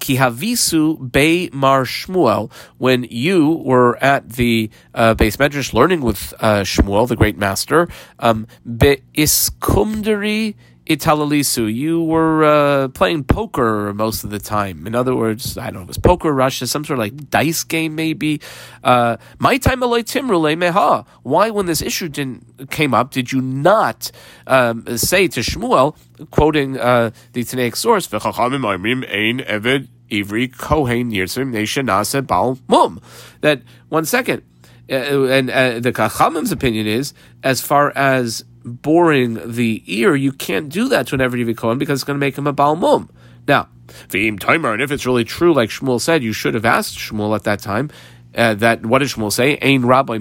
Kihavisu 0.05 1.12
Be 1.12 1.50
Mar 1.51 1.83
Shmuel, 1.83 2.51
when 2.77 3.07
you 3.09 3.53
were 3.65 3.97
at 4.03 4.33
the 4.33 4.69
uh, 4.93 5.15
base 5.15 5.38
medrash 5.38 5.74
learning 5.74 6.01
with 6.01 6.31
uh, 6.39 6.62
Shmuel, 6.62 7.07
the 7.07 7.15
great 7.15 7.39
master, 7.39 7.88
um, 8.19 8.45
Be 8.63 9.01
Iskumderi 9.15 10.53
Italalisu, 10.85 11.74
you 11.74 12.03
were 12.03 12.43
uh, 12.43 12.88
playing 12.89 13.24
poker 13.24 13.91
most 13.95 14.24
of 14.24 14.29
the 14.29 14.38
time. 14.38 14.85
In 14.85 14.93
other 14.93 15.15
words, 15.15 15.57
I 15.57 15.71
don't 15.71 15.74
know, 15.74 15.81
it 15.81 15.88
was 15.88 15.97
poker, 15.97 16.31
Russia, 16.31 16.67
some 16.67 16.85
sort 16.85 17.00
of 17.00 17.05
like 17.05 17.31
dice 17.31 17.63
game 17.63 17.95
maybe. 17.95 18.39
Uh, 18.83 19.17
my 19.39 19.57
time 19.57 19.79
alay 19.79 20.03
timrulay 20.03 20.55
meha. 20.55 21.07
Why, 21.24 21.50
when 21.50 21.65
this 21.65 21.81
issue 21.81 22.09
didn't, 22.09 22.69
came 22.69 22.93
up, 22.93 23.09
did 23.09 23.31
you 23.31 23.41
not 23.41 24.12
um, 24.45 24.85
say 24.97 25.27
to 25.29 25.39
Shmuel, 25.39 25.97
quoting 26.29 26.77
uh, 26.77 27.09
the 27.33 27.43
Tanaic 27.43 27.75
source, 27.75 28.07
Eved 28.07 29.88
Ivri 30.09 30.55
Kohen 30.55 31.12
Yirtzim 31.12 31.51
Nation 31.51 31.88
Nase 31.88 32.25
Bal 32.25 32.59
Mum? 32.67 33.01
That, 33.41 33.62
one 33.89 34.05
second, 34.05 34.43
uh, 34.89 35.24
and 35.25 35.50
uh, 35.50 35.79
the 35.79 35.91
Chachamim's 35.91 36.51
opinion 36.51 36.88
is, 36.88 37.13
as 37.43 37.62
far 37.62 37.91
as 37.95 38.43
boring 38.63 39.39
the 39.51 39.83
ear, 39.85 40.15
you 40.15 40.31
can't 40.31 40.69
do 40.69 40.89
that 40.89 41.07
to 41.07 41.15
an 41.15 41.21
Eved 41.21 41.57
Kohen 41.57 41.77
because 41.77 42.01
it's 42.01 42.03
going 42.03 42.15
to 42.15 42.19
make 42.19 42.38
him 42.38 42.47
a 42.47 42.53
Balmum. 42.53 43.09
Now, 43.47 43.67
V'im 44.09 44.39
Timer, 44.39 44.74
and 44.74 44.81
if 44.81 44.91
it's 44.91 45.05
really 45.05 45.24
true, 45.24 45.53
like 45.53 45.69
Shmuel 45.69 46.01
said, 46.01 46.24
you 46.24 46.33
should 46.33 46.55
have 46.55 46.65
asked 46.65 46.97
Shmuel 46.97 47.35
at 47.35 47.43
that 47.43 47.59
time. 47.59 47.89
Uh, 48.35 48.53
that 48.55 48.85
what 48.85 49.00
did 49.00 49.07
Shmuel 49.07 49.31
say? 49.31 49.57
Ain 49.62 49.85
Rabbi 49.85 50.17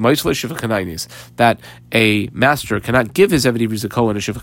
That 1.37 1.61
a 1.93 2.29
master 2.29 2.79
cannot 2.79 3.13
give 3.13 3.33
his 3.33 3.45
Eved 3.45 3.91
Kohen 3.91 4.17
a 4.17 4.21
Shiva 4.21 4.41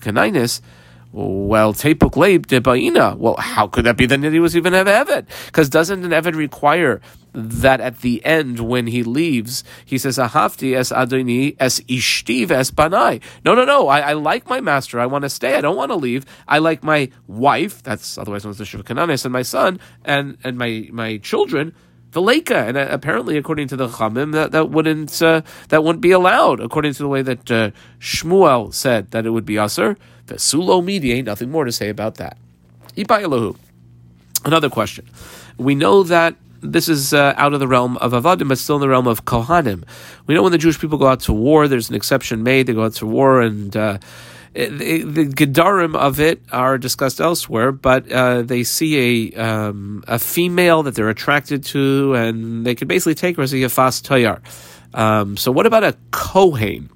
well, 1.11 1.73
tepuk 1.73 2.15
leib 2.15 2.47
debaina. 2.47 3.17
Well, 3.17 3.35
how 3.37 3.67
could 3.67 3.85
that 3.85 3.97
be 3.97 4.05
then 4.05 4.21
that 4.21 4.31
he 4.31 4.39
was 4.39 4.55
even 4.55 4.73
have 4.73 4.87
Eved? 4.87 5.25
Because 5.45 5.69
doesn't 5.69 6.05
an 6.05 6.11
Eved 6.11 6.35
require 6.35 7.01
that 7.33 7.81
at 7.81 8.01
the 8.01 8.23
end 8.25 8.59
when 8.59 8.87
he 8.87 9.03
leaves, 9.03 9.63
he 9.85 9.97
says, 9.97 10.17
Ahafti 10.17 10.75
es 10.75 10.91
adoni 10.91 11.55
es 11.59 11.79
ishtiv 11.81 12.51
es 12.51 12.71
banai. 12.71 13.21
No, 13.45 13.55
no, 13.55 13.65
no. 13.65 13.87
I, 13.87 13.99
I 13.99 14.13
like 14.13 14.49
my 14.49 14.61
master. 14.61 14.99
I 14.99 15.05
want 15.05 15.23
to 15.23 15.29
stay. 15.29 15.55
I 15.55 15.61
don't 15.61 15.77
want 15.77 15.91
to 15.91 15.95
leave. 15.95 16.25
I 16.47 16.59
like 16.59 16.83
my 16.83 17.09
wife, 17.27 17.83
that's 17.83 18.17
otherwise 18.17 18.43
known 18.43 18.51
as 18.51 18.57
the 18.57 18.65
Shiva 18.65 18.83
Kananis, 18.83 19.25
and 19.25 19.33
my 19.33 19.41
son, 19.41 19.79
and, 20.03 20.37
and 20.43 20.57
my, 20.57 20.87
my 20.91 21.17
children, 21.17 21.73
the 22.11 22.21
Leica, 22.21 22.67
and 22.67 22.77
uh, 22.77 22.87
apparently, 22.89 23.37
according 23.37 23.69
to 23.69 23.77
the 23.77 23.87
Chamim, 23.87 24.33
that, 24.33 24.51
that 24.51 24.69
wouldn't 24.69 25.21
uh, 25.21 25.41
that 25.69 25.83
wouldn't 25.83 26.01
be 26.01 26.11
allowed, 26.11 26.59
according 26.59 26.93
to 26.93 27.03
the 27.03 27.07
way 27.07 27.21
that 27.21 27.49
uh, 27.49 27.71
Shmuel 27.99 28.73
said 28.73 29.11
that 29.11 29.25
it 29.25 29.29
would 29.29 29.45
be 29.45 29.57
usher. 29.57 29.97
The 30.27 30.35
Sulo 30.35 30.83
Midi 30.83 31.11
ain't 31.13 31.25
nothing 31.25 31.51
more 31.51 31.65
to 31.65 31.71
say 31.71 31.89
about 31.89 32.15
that. 32.15 32.37
Ipayalahu. 32.95 33.57
Another 34.45 34.69
question. 34.69 35.07
We 35.57 35.75
know 35.75 36.03
that 36.03 36.35
this 36.61 36.87
is 36.87 37.13
uh, 37.13 37.33
out 37.37 37.53
of 37.53 37.59
the 37.59 37.67
realm 37.67 37.97
of 37.97 38.11
Avadim, 38.11 38.47
but 38.47 38.57
still 38.57 38.75
in 38.75 38.81
the 38.81 38.89
realm 38.89 39.07
of 39.07 39.25
Kohanim. 39.25 39.83
We 40.27 40.35
know 40.35 40.43
when 40.43 40.51
the 40.51 40.57
Jewish 40.57 40.79
people 40.79 40.97
go 40.97 41.07
out 41.07 41.21
to 41.21 41.33
war, 41.33 41.67
there's 41.67 41.89
an 41.89 41.95
exception 41.95 42.43
made. 42.43 42.67
They 42.67 42.73
go 42.73 42.85
out 42.85 42.93
to 42.95 43.07
war 43.07 43.41
and 43.41 43.75
uh, 43.75 43.97
the, 44.53 45.03
the 45.03 45.25
gedarim 45.25 45.95
of 45.95 46.19
it 46.19 46.41
are 46.51 46.77
discussed 46.77 47.21
elsewhere, 47.21 47.71
but 47.71 48.11
uh, 48.11 48.41
they 48.41 48.63
see 48.63 49.31
a 49.33 49.41
um, 49.41 50.03
a 50.07 50.19
female 50.19 50.83
that 50.83 50.95
they're 50.95 51.09
attracted 51.09 51.63
to, 51.65 52.13
and 52.15 52.65
they 52.65 52.75
can 52.75 52.87
basically 52.87 53.15
take 53.15 53.37
her 53.37 53.43
as 53.43 53.53
a 53.53 53.57
yafas 53.57 54.01
tayar. 54.01 54.41
Um, 54.93 55.37
so, 55.37 55.51
what 55.51 55.65
about 55.65 55.83
a 55.85 55.95
kohen? 56.11 56.89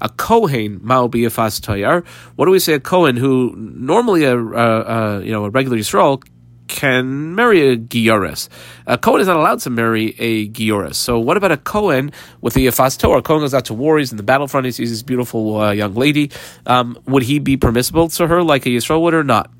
A 0.00 0.08
kohen 0.08 0.80
mao 0.82 1.08
be 1.08 1.20
yafas 1.20 1.60
tayar. 1.60 2.06
What 2.36 2.46
do 2.46 2.50
we 2.50 2.58
say? 2.58 2.74
A 2.74 2.80
kohen 2.80 3.16
who 3.16 3.54
normally 3.56 4.24
a, 4.24 4.36
a, 4.36 4.80
a 5.18 5.22
you 5.22 5.32
know 5.32 5.44
a 5.44 5.50
regular 5.50 5.78
yisrael 5.78 6.22
can 6.68 7.34
marry 7.34 7.60
a 7.60 7.76
Gioris. 7.76 8.48
A 8.86 8.98
Cohen 8.98 9.20
is 9.20 9.26
not 9.26 9.36
allowed 9.36 9.60
to 9.60 9.70
marry 9.70 10.14
a 10.18 10.48
Gioris. 10.48 10.96
So 10.96 11.18
what 11.18 11.36
about 11.36 11.52
a 11.52 11.56
Cohen 11.56 12.12
with 12.40 12.54
the 12.54 12.66
Yafas 12.66 12.98
Torah? 12.98 13.22
Cohen 13.22 13.40
goes 13.40 13.54
out 13.54 13.66
to 13.66 13.74
war, 13.74 13.98
he's 13.98 14.10
in 14.10 14.16
the 14.16 14.22
battlefront, 14.22 14.66
he 14.66 14.72
sees 14.72 14.90
this 14.90 15.02
beautiful 15.02 15.60
uh, 15.60 15.70
young 15.70 15.94
lady. 15.94 16.30
Um, 16.66 16.98
would 17.06 17.22
he 17.22 17.38
be 17.38 17.56
permissible 17.56 18.08
to 18.08 18.26
her 18.26 18.42
like 18.42 18.66
a 18.66 18.70
Yisrael 18.70 19.00
would 19.02 19.14
or 19.14 19.24
not? 19.24 19.50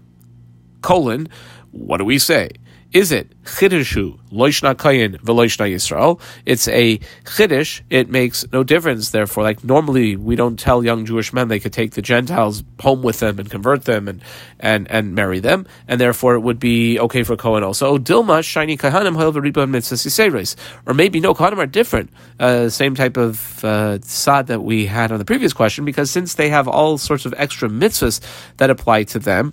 Colon, 0.83 1.28
what 1.71 1.99
do 1.99 2.05
we 2.05 2.19
say? 2.19 2.50
Is 2.93 3.12
it 3.12 3.43
chidushu 3.43 4.19
loishna 4.31 4.75
kayin 4.75 5.21
veloishna 5.21 5.71
Yisrael? 5.71 6.21
It's 6.47 6.69
a 6.69 6.99
chiddush. 7.25 7.83
It 7.90 8.09
makes 8.09 8.50
no 8.52 8.62
difference. 8.62 9.11
Therefore, 9.11 9.43
like 9.43 9.64
normally 9.64 10.16
we 10.16 10.37
don't 10.37 10.59
tell 10.59 10.85
young 10.85 11.05
Jewish 11.05 11.33
men 11.33 11.49
they 11.49 11.59
could 11.59 11.73
take 11.73 11.93
the 11.93 12.02
Gentiles 12.02 12.62
home 12.81 13.02
with 13.02 13.19
them 13.19 13.38
and 13.38 13.50
convert 13.50 13.85
them 13.85 14.09
and 14.09 14.23
and 14.61 14.90
and 14.90 15.14
marry 15.14 15.40
them, 15.40 15.66
and 15.88 16.00
therefore 16.00 16.35
it 16.37 16.40
would 16.40 16.61
be 16.61 16.99
okay 17.00 17.23
for 17.23 17.37
Kohen 17.37 17.64
also. 17.64 17.99
Dilma 17.99 18.43
shiny 18.45 18.76
kahanim 18.76 19.16
however 19.16 19.43
mitzvahs 19.43 20.57
or 20.87 20.95
maybe 20.95 21.21
no 21.21 21.35
kahanim 21.35 21.59
are 21.59 21.66
different. 21.66 22.11
Uh, 22.38 22.69
same 22.69 22.95
type 22.95 23.16
of 23.16 23.64
uh, 23.64 23.99
sad 24.00 24.47
that 24.47 24.62
we 24.62 24.87
had 24.87 25.12
on 25.12 25.19
the 25.19 25.25
previous 25.25 25.52
question 25.52 25.85
because 25.85 26.11
since 26.11 26.35
they 26.35 26.49
have 26.49 26.69
all 26.69 26.99
sorts 26.99 27.26
of 27.26 27.35
extra 27.37 27.69
mitzvahs 27.69 28.21
that 28.59 28.71
apply 28.71 29.02
to 29.02 29.19
them 29.19 29.52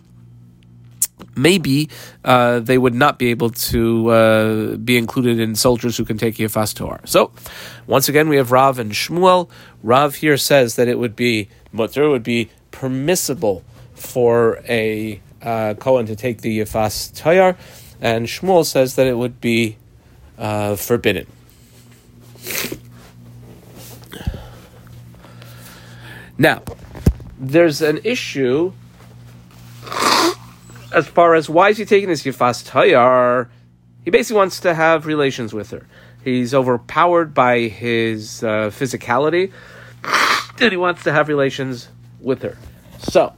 maybe 1.35 1.89
uh, 2.23 2.59
they 2.59 2.77
would 2.77 2.93
not 2.93 3.19
be 3.19 3.29
able 3.29 3.49
to 3.49 4.09
uh, 4.09 4.75
be 4.77 4.97
included 4.97 5.39
in 5.39 5.55
soldiers 5.55 5.97
who 5.97 6.05
can 6.05 6.17
take 6.17 6.35
Yafas 6.35 6.73
Torah. 6.75 7.01
So, 7.05 7.31
once 7.87 8.09
again, 8.09 8.29
we 8.29 8.37
have 8.37 8.51
Rav 8.51 8.79
and 8.79 8.91
Shmuel. 8.91 9.49
Rav 9.81 10.15
here 10.15 10.37
says 10.37 10.75
that 10.75 10.87
it 10.87 10.99
would 10.99 11.15
be 11.15 11.49
mutter, 11.71 12.09
would 12.09 12.23
be 12.23 12.49
permissible 12.71 13.63
for 13.93 14.61
a 14.67 15.21
uh, 15.41 15.73
Kohen 15.75 16.05
to 16.07 16.15
take 16.15 16.41
the 16.41 16.59
Yafas 16.59 17.15
Torah, 17.17 17.57
and 18.01 18.27
Shmuel 18.27 18.65
says 18.65 18.95
that 18.95 19.07
it 19.07 19.17
would 19.17 19.41
be 19.41 19.77
uh, 20.37 20.75
forbidden. 20.75 21.27
Now, 26.37 26.63
there's 27.39 27.81
an 27.81 27.99
issue 28.03 28.73
as 30.93 31.07
far 31.07 31.35
as 31.35 31.49
why 31.49 31.69
is 31.69 31.77
he 31.77 31.85
taking 31.85 32.09
this 32.09 32.23
Yifas 32.23 32.67
Tayar? 32.69 33.49
He 34.03 34.11
basically 34.11 34.37
wants 34.37 34.59
to 34.61 34.73
have 34.73 35.05
relations 35.05 35.53
with 35.53 35.71
her. 35.71 35.87
He's 36.23 36.53
overpowered 36.53 37.33
by 37.33 37.61
his 37.61 38.43
uh, 38.43 38.69
physicality, 38.69 39.51
and 40.61 40.71
he 40.71 40.77
wants 40.77 41.03
to 41.03 41.11
have 41.11 41.27
relations 41.27 41.89
with 42.21 42.41
her. 42.43 42.57
So, 42.99 43.33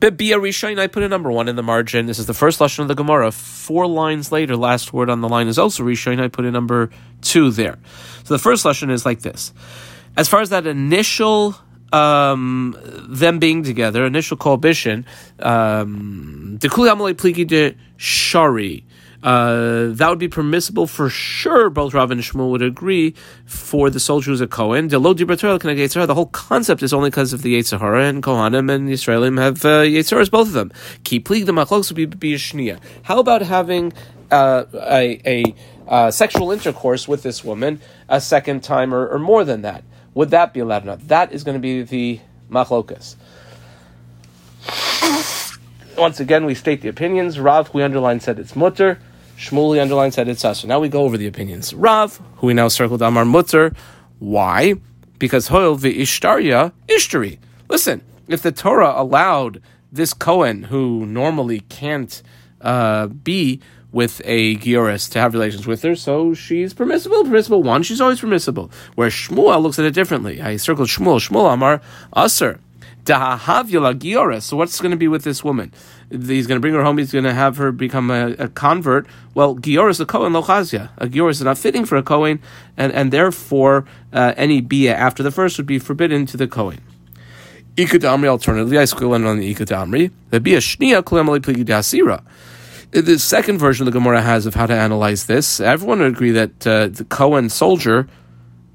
Bebia 0.00 0.34
Rishain, 0.34 0.78
I 0.78 0.88
put 0.88 1.02
a 1.02 1.08
number 1.08 1.30
one 1.30 1.48
in 1.48 1.56
the 1.56 1.62
margin. 1.62 2.06
This 2.06 2.18
is 2.18 2.26
the 2.26 2.34
first 2.34 2.60
lesson 2.60 2.82
of 2.82 2.88
the 2.88 2.94
Gemara. 2.94 3.30
Four 3.30 3.86
lines 3.86 4.32
later, 4.32 4.56
last 4.56 4.92
word 4.92 5.08
on 5.08 5.20
the 5.20 5.28
line 5.28 5.48
is 5.48 5.58
also 5.58 5.84
Rishain. 5.84 6.20
I 6.20 6.28
put 6.28 6.44
a 6.44 6.50
number 6.50 6.90
two 7.20 7.50
there. 7.50 7.78
So 8.24 8.34
the 8.34 8.38
first 8.38 8.64
lesson 8.64 8.90
is 8.90 9.06
like 9.06 9.20
this. 9.20 9.52
As 10.16 10.28
far 10.28 10.40
as 10.40 10.50
that 10.50 10.66
initial 10.66 11.56
um, 11.92 12.76
them 13.08 13.38
being 13.38 13.62
together, 13.62 14.04
initial 14.04 14.36
cohabitation, 14.36 15.06
um. 15.38 16.58
Uh, 19.22 19.86
that 19.90 20.08
would 20.08 20.18
be 20.18 20.28
permissible 20.28 20.86
for 20.86 21.08
sure. 21.08 21.70
Both 21.70 21.94
Rav 21.94 22.10
and 22.10 22.20
Shmuel 22.20 22.50
would 22.50 22.62
agree 22.62 23.14
for 23.44 23.88
the 23.88 24.00
soldier 24.00 24.32
who's 24.32 24.40
a 24.40 24.48
Kohen. 24.48 24.88
The 24.88 26.12
whole 26.14 26.26
concept 26.26 26.82
is 26.82 26.92
only 26.92 27.10
because 27.10 27.32
of 27.32 27.42
the 27.42 27.54
Yitzhahara 27.54 28.08
and 28.08 28.22
Kohanim 28.22 28.70
and 28.72 28.88
Yisraelim 28.88 29.40
have 29.40 29.64
uh, 29.64 29.82
Yitzharas, 29.82 30.30
both 30.30 30.48
of 30.48 30.54
them. 30.54 30.72
Keep 31.04 31.28
the 31.28 31.52
machlokes 31.52 31.88
would 31.90 31.96
be 31.96 32.06
be 32.06 32.34
a 32.34 32.36
shnia. 32.36 32.80
How 33.02 33.20
about 33.20 33.42
having 33.42 33.92
uh, 34.32 34.64
a, 34.74 35.20
a 35.24 35.54
uh, 35.86 36.10
sexual 36.10 36.50
intercourse 36.50 37.06
with 37.06 37.22
this 37.22 37.44
woman 37.44 37.80
a 38.08 38.20
second 38.20 38.64
time 38.64 38.92
or, 38.92 39.06
or 39.06 39.20
more 39.20 39.44
than 39.44 39.62
that? 39.62 39.84
Would 40.14 40.30
that 40.30 40.52
be 40.52 40.60
allowed 40.60 40.84
or 40.84 40.86
not? 40.86 41.08
That 41.08 41.32
is 41.32 41.44
going 41.44 41.54
to 41.54 41.60
be 41.60 41.82
the 41.82 42.20
machlokas. 42.50 43.16
Once 45.96 46.20
again, 46.20 46.44
we 46.44 46.54
state 46.54 46.80
the 46.80 46.88
opinions. 46.88 47.38
Rav, 47.38 47.72
we 47.74 47.82
underline, 47.82 48.20
said 48.20 48.38
it's 48.38 48.56
mutter. 48.56 48.98
Shmuli 49.36 49.80
underline 49.80 50.12
said 50.12 50.28
it's. 50.28 50.40
So 50.40 50.68
now 50.68 50.80
we 50.80 50.88
go 50.88 51.02
over 51.02 51.16
the 51.16 51.26
opinions. 51.26 51.74
Rav, 51.74 52.20
who 52.36 52.46
we 52.46 52.54
now 52.54 52.68
circled 52.68 53.02
Amar 53.02 53.24
mutter. 53.24 53.74
Why? 54.18 54.74
Because 55.18 55.48
Hoil 55.48 55.76
the 55.76 56.00
Ishtarya 56.00 56.72
Ishtari. 56.88 57.38
Listen, 57.68 58.02
if 58.28 58.42
the 58.42 58.52
Torah 58.52 58.94
allowed 58.96 59.60
this 59.90 60.14
Cohen, 60.14 60.64
who 60.64 61.04
normally 61.06 61.60
can't 61.60 62.22
uh, 62.60 63.08
be 63.08 63.60
with 63.92 64.22
a 64.24 64.56
Gioris 64.56 65.10
to 65.12 65.20
have 65.20 65.34
relations 65.34 65.66
with 65.66 65.82
her, 65.82 65.94
so 65.94 66.34
she's 66.34 66.72
permissible. 66.72 67.24
Permissible 67.24 67.62
one, 67.62 67.82
she's 67.82 68.00
always 68.00 68.20
permissible. 68.20 68.70
Where 68.94 69.10
Shmuel 69.10 69.62
looks 69.62 69.78
at 69.78 69.84
it 69.84 69.94
differently. 69.94 70.40
I 70.40 70.56
circled 70.56 70.88
Shmuel. 70.88 71.20
Shmuel 71.20 71.52
Amar 71.52 71.80
Aser. 72.16 72.58
Dahavula 73.04 73.98
Gioris. 73.98 74.42
So 74.42 74.56
what's 74.56 74.80
going 74.80 74.92
to 74.92 74.96
be 74.96 75.08
with 75.08 75.24
this 75.24 75.42
woman? 75.42 75.72
He's 76.10 76.46
going 76.46 76.56
to 76.56 76.60
bring 76.60 76.74
her 76.74 76.84
home. 76.84 76.98
He's 76.98 77.12
going 77.12 77.24
to 77.24 77.34
have 77.34 77.56
her 77.56 77.72
become 77.72 78.10
a, 78.10 78.30
a 78.38 78.48
convert. 78.48 79.06
Well, 79.34 79.56
Gioris 79.56 80.00
a 80.00 80.06
Kohen 80.06 80.32
Lochazia. 80.32 80.90
A 80.98 81.06
Gioris 81.06 81.32
is 81.32 81.42
not 81.42 81.58
fitting 81.58 81.84
for 81.84 81.96
a 81.96 82.02
Kohen, 82.02 82.40
and 82.76 82.92
and 82.92 83.12
therefore 83.12 83.84
uh, 84.12 84.34
any 84.36 84.60
bia 84.60 84.94
after 84.94 85.22
the 85.22 85.30
first 85.30 85.58
would 85.58 85.66
be 85.66 85.78
forbidden 85.78 86.26
to 86.26 86.36
the 86.36 86.46
Kohen. 86.46 86.80
Ikadamri 87.76 88.26
alternatively, 88.26 88.78
I 88.78 88.84
squill 88.84 89.14
on 89.14 89.38
the 89.38 89.54
Ikadamri. 89.54 90.10
The 90.30 90.40
bia 90.40 90.58
shnia 90.58 91.02
kulamali 91.02 91.40
pligi 91.40 91.64
dasira 91.64 92.22
the 92.92 93.18
second 93.18 93.58
version 93.58 93.86
the 93.86 93.92
Gemara 93.92 94.20
has 94.20 94.46
of 94.46 94.54
how 94.54 94.66
to 94.66 94.74
analyze 94.74 95.26
this. 95.26 95.60
Everyone 95.60 96.00
would 96.00 96.12
agree 96.12 96.32
that 96.32 96.66
uh, 96.66 96.88
the 96.88 97.04
Cohen 97.04 97.48
soldier 97.48 98.06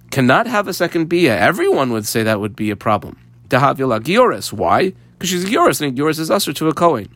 cannot 0.09 0.47
have 0.47 0.67
a 0.67 0.74
second 0.74 1.05
bia. 1.07 1.38
Everyone 1.38 1.91
would 1.91 2.05
say 2.07 2.24
that 2.24 2.39
would 2.39 2.55
be 2.55 2.71
a 2.71 2.75
problem. 2.75 3.17
Dahavila 3.50 4.01
Gioris. 4.01 4.51
Why? 4.51 4.93
Because 5.13 5.29
she's 5.29 5.44
a 5.44 5.48
Gioris, 5.48 5.81
and 5.81 5.98
Gioris 5.98 6.20
is 6.20 6.31
usher 6.31 6.53
to 6.53 6.68
a 6.68 6.74
Kohen. 6.74 7.09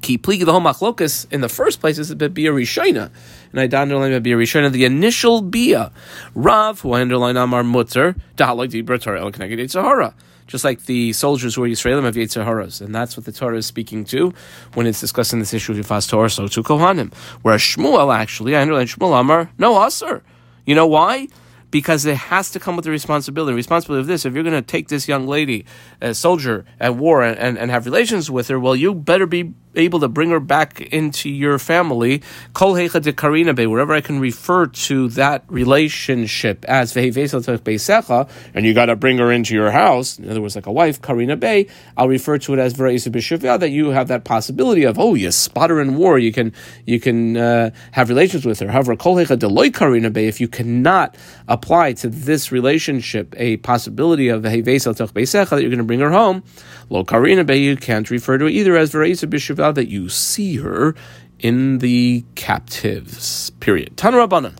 Ki 0.00 0.18
pligi 0.18 0.44
the 0.44 0.52
whole 0.52 0.60
machlokas 0.60 1.30
in 1.32 1.40
the 1.40 1.48
first 1.48 1.80
place 1.80 1.98
is 1.98 2.10
a 2.10 2.16
bia 2.16 2.52
rishona, 2.52 3.10
and 3.52 3.74
I 3.74 3.80
underline 3.80 4.22
bia 4.22 4.36
rishona 4.36 4.70
the 4.70 4.84
initial 4.84 5.42
bia. 5.42 5.92
Rav 6.34 6.80
who 6.80 6.92
I 6.92 7.00
underline 7.00 7.36
amar 7.36 7.64
mutter 7.64 8.14
dahaloi 8.36 8.68
dibra 8.68 9.00
Torah 9.00 9.20
el 9.22 9.68
Sahara 9.68 10.14
just 10.48 10.64
like 10.64 10.86
the 10.86 11.12
soldiers 11.12 11.54
who 11.54 11.62
are 11.62 11.68
Yisraelim 11.68 12.04
have 12.04 12.16
Yetzaharas. 12.16 12.80
And 12.80 12.92
that's 12.92 13.16
what 13.16 13.26
the 13.26 13.32
Torah 13.32 13.58
is 13.58 13.66
speaking 13.66 14.04
to 14.06 14.34
when 14.74 14.86
it's 14.86 15.00
discussing 15.00 15.38
this 15.38 15.54
issue 15.54 15.72
of 15.72 15.78
Yifas 15.78 16.08
Torah, 16.08 16.30
so 16.30 16.48
to 16.48 16.62
Kohanim. 16.62 17.14
Whereas 17.42 17.60
Shmuel, 17.60 18.12
actually, 18.12 18.56
I 18.56 18.62
underline 18.62 18.86
Shmuel 18.86 19.20
Amar, 19.20 19.50
no 19.58 19.74
Asr. 19.74 20.22
You 20.66 20.74
know 20.74 20.86
why? 20.86 21.28
Because 21.70 22.06
it 22.06 22.16
has 22.16 22.50
to 22.52 22.60
come 22.60 22.76
with 22.76 22.86
the 22.86 22.90
responsibility. 22.90 23.52
The 23.52 23.56
responsibility 23.56 24.00
of 24.00 24.06
this, 24.06 24.24
if 24.24 24.32
you're 24.32 24.42
going 24.42 24.54
to 24.54 24.62
take 24.62 24.88
this 24.88 25.06
young 25.06 25.26
lady, 25.26 25.66
a 26.00 26.14
soldier 26.14 26.64
at 26.80 26.96
war, 26.96 27.22
and, 27.22 27.38
and, 27.38 27.58
and 27.58 27.70
have 27.70 27.84
relations 27.84 28.30
with 28.30 28.48
her, 28.48 28.58
well, 28.58 28.74
you 28.74 28.94
better 28.94 29.26
be 29.26 29.52
able 29.78 30.00
to 30.00 30.08
bring 30.08 30.30
her 30.30 30.40
back 30.40 30.80
into 30.80 31.30
your 31.30 31.58
family, 31.58 32.22
kol 32.52 32.74
de 32.74 33.12
karina 33.12 33.54
be, 33.54 33.66
wherever 33.66 33.92
I 33.92 34.00
can 34.00 34.20
refer 34.20 34.66
to 34.66 35.08
that 35.10 35.44
relationship 35.48 36.64
as 36.66 36.92
beisecha, 36.94 38.28
and 38.54 38.66
you 38.66 38.74
got 38.74 38.86
to 38.86 38.96
bring 38.96 39.18
her 39.18 39.30
into 39.32 39.54
your 39.54 39.70
house. 39.70 40.18
In 40.18 40.28
other 40.30 40.40
words, 40.40 40.56
like 40.56 40.66
a 40.66 40.72
wife, 40.72 41.00
karina 41.00 41.36
be. 41.36 41.68
I'll 41.96 42.08
refer 42.08 42.38
to 42.38 42.54
it 42.54 42.58
as 42.58 42.74
vereisu 42.74 43.12
b'shivya 43.12 43.60
that 43.60 43.70
you 43.70 43.90
have 43.90 44.08
that 44.08 44.24
possibility 44.24 44.84
of 44.84 44.98
oh, 44.98 45.14
you 45.14 45.30
spot 45.30 45.70
her 45.70 45.80
in 45.80 45.96
war, 45.96 46.18
you 46.18 46.32
can 46.32 46.52
you 46.84 47.00
can 47.00 47.36
uh, 47.36 47.70
have 47.92 48.08
relations 48.08 48.44
with 48.44 48.58
her. 48.60 48.70
However, 48.70 48.96
kol 48.96 49.14
de 49.16 49.70
karina 49.70 50.10
be, 50.10 50.26
if 50.26 50.40
you 50.40 50.48
cannot 50.48 51.16
apply 51.46 51.92
to 51.94 52.08
this 52.08 52.52
relationship 52.52 53.34
a 53.36 53.56
possibility 53.58 54.28
of 54.28 54.42
beisecha 54.42 55.50
that 55.50 55.60
you're 55.60 55.70
going 55.70 55.78
to 55.78 55.84
bring 55.84 56.00
her 56.00 56.10
home, 56.10 56.42
lo 56.90 57.04
karina 57.04 57.44
be, 57.44 57.58
you 57.60 57.76
can't 57.76 58.10
refer 58.10 58.38
to 58.38 58.46
it 58.46 58.52
either 58.52 58.76
as 58.76 58.92
vereisu 58.92 59.28
that 59.72 59.88
you 59.88 60.08
see 60.08 60.56
her 60.56 60.94
in 61.38 61.78
the 61.78 62.24
captives. 62.34 63.50
Period. 63.60 63.96
Tanrabanan. 63.96 64.56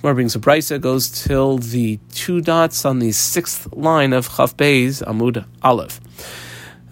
Gemara 0.00 0.14
brings 0.14 0.36
a 0.36 0.38
brisa 0.38 0.80
goes 0.80 1.08
till 1.10 1.58
the 1.58 1.98
two 2.12 2.40
dots 2.40 2.84
on 2.84 2.98
the 2.98 3.12
sixth 3.12 3.72
line 3.72 4.12
of 4.12 4.28
Chaf 4.36 4.56
Beis 4.56 5.02
Amud 5.02 5.44
Aleph. 5.62 6.00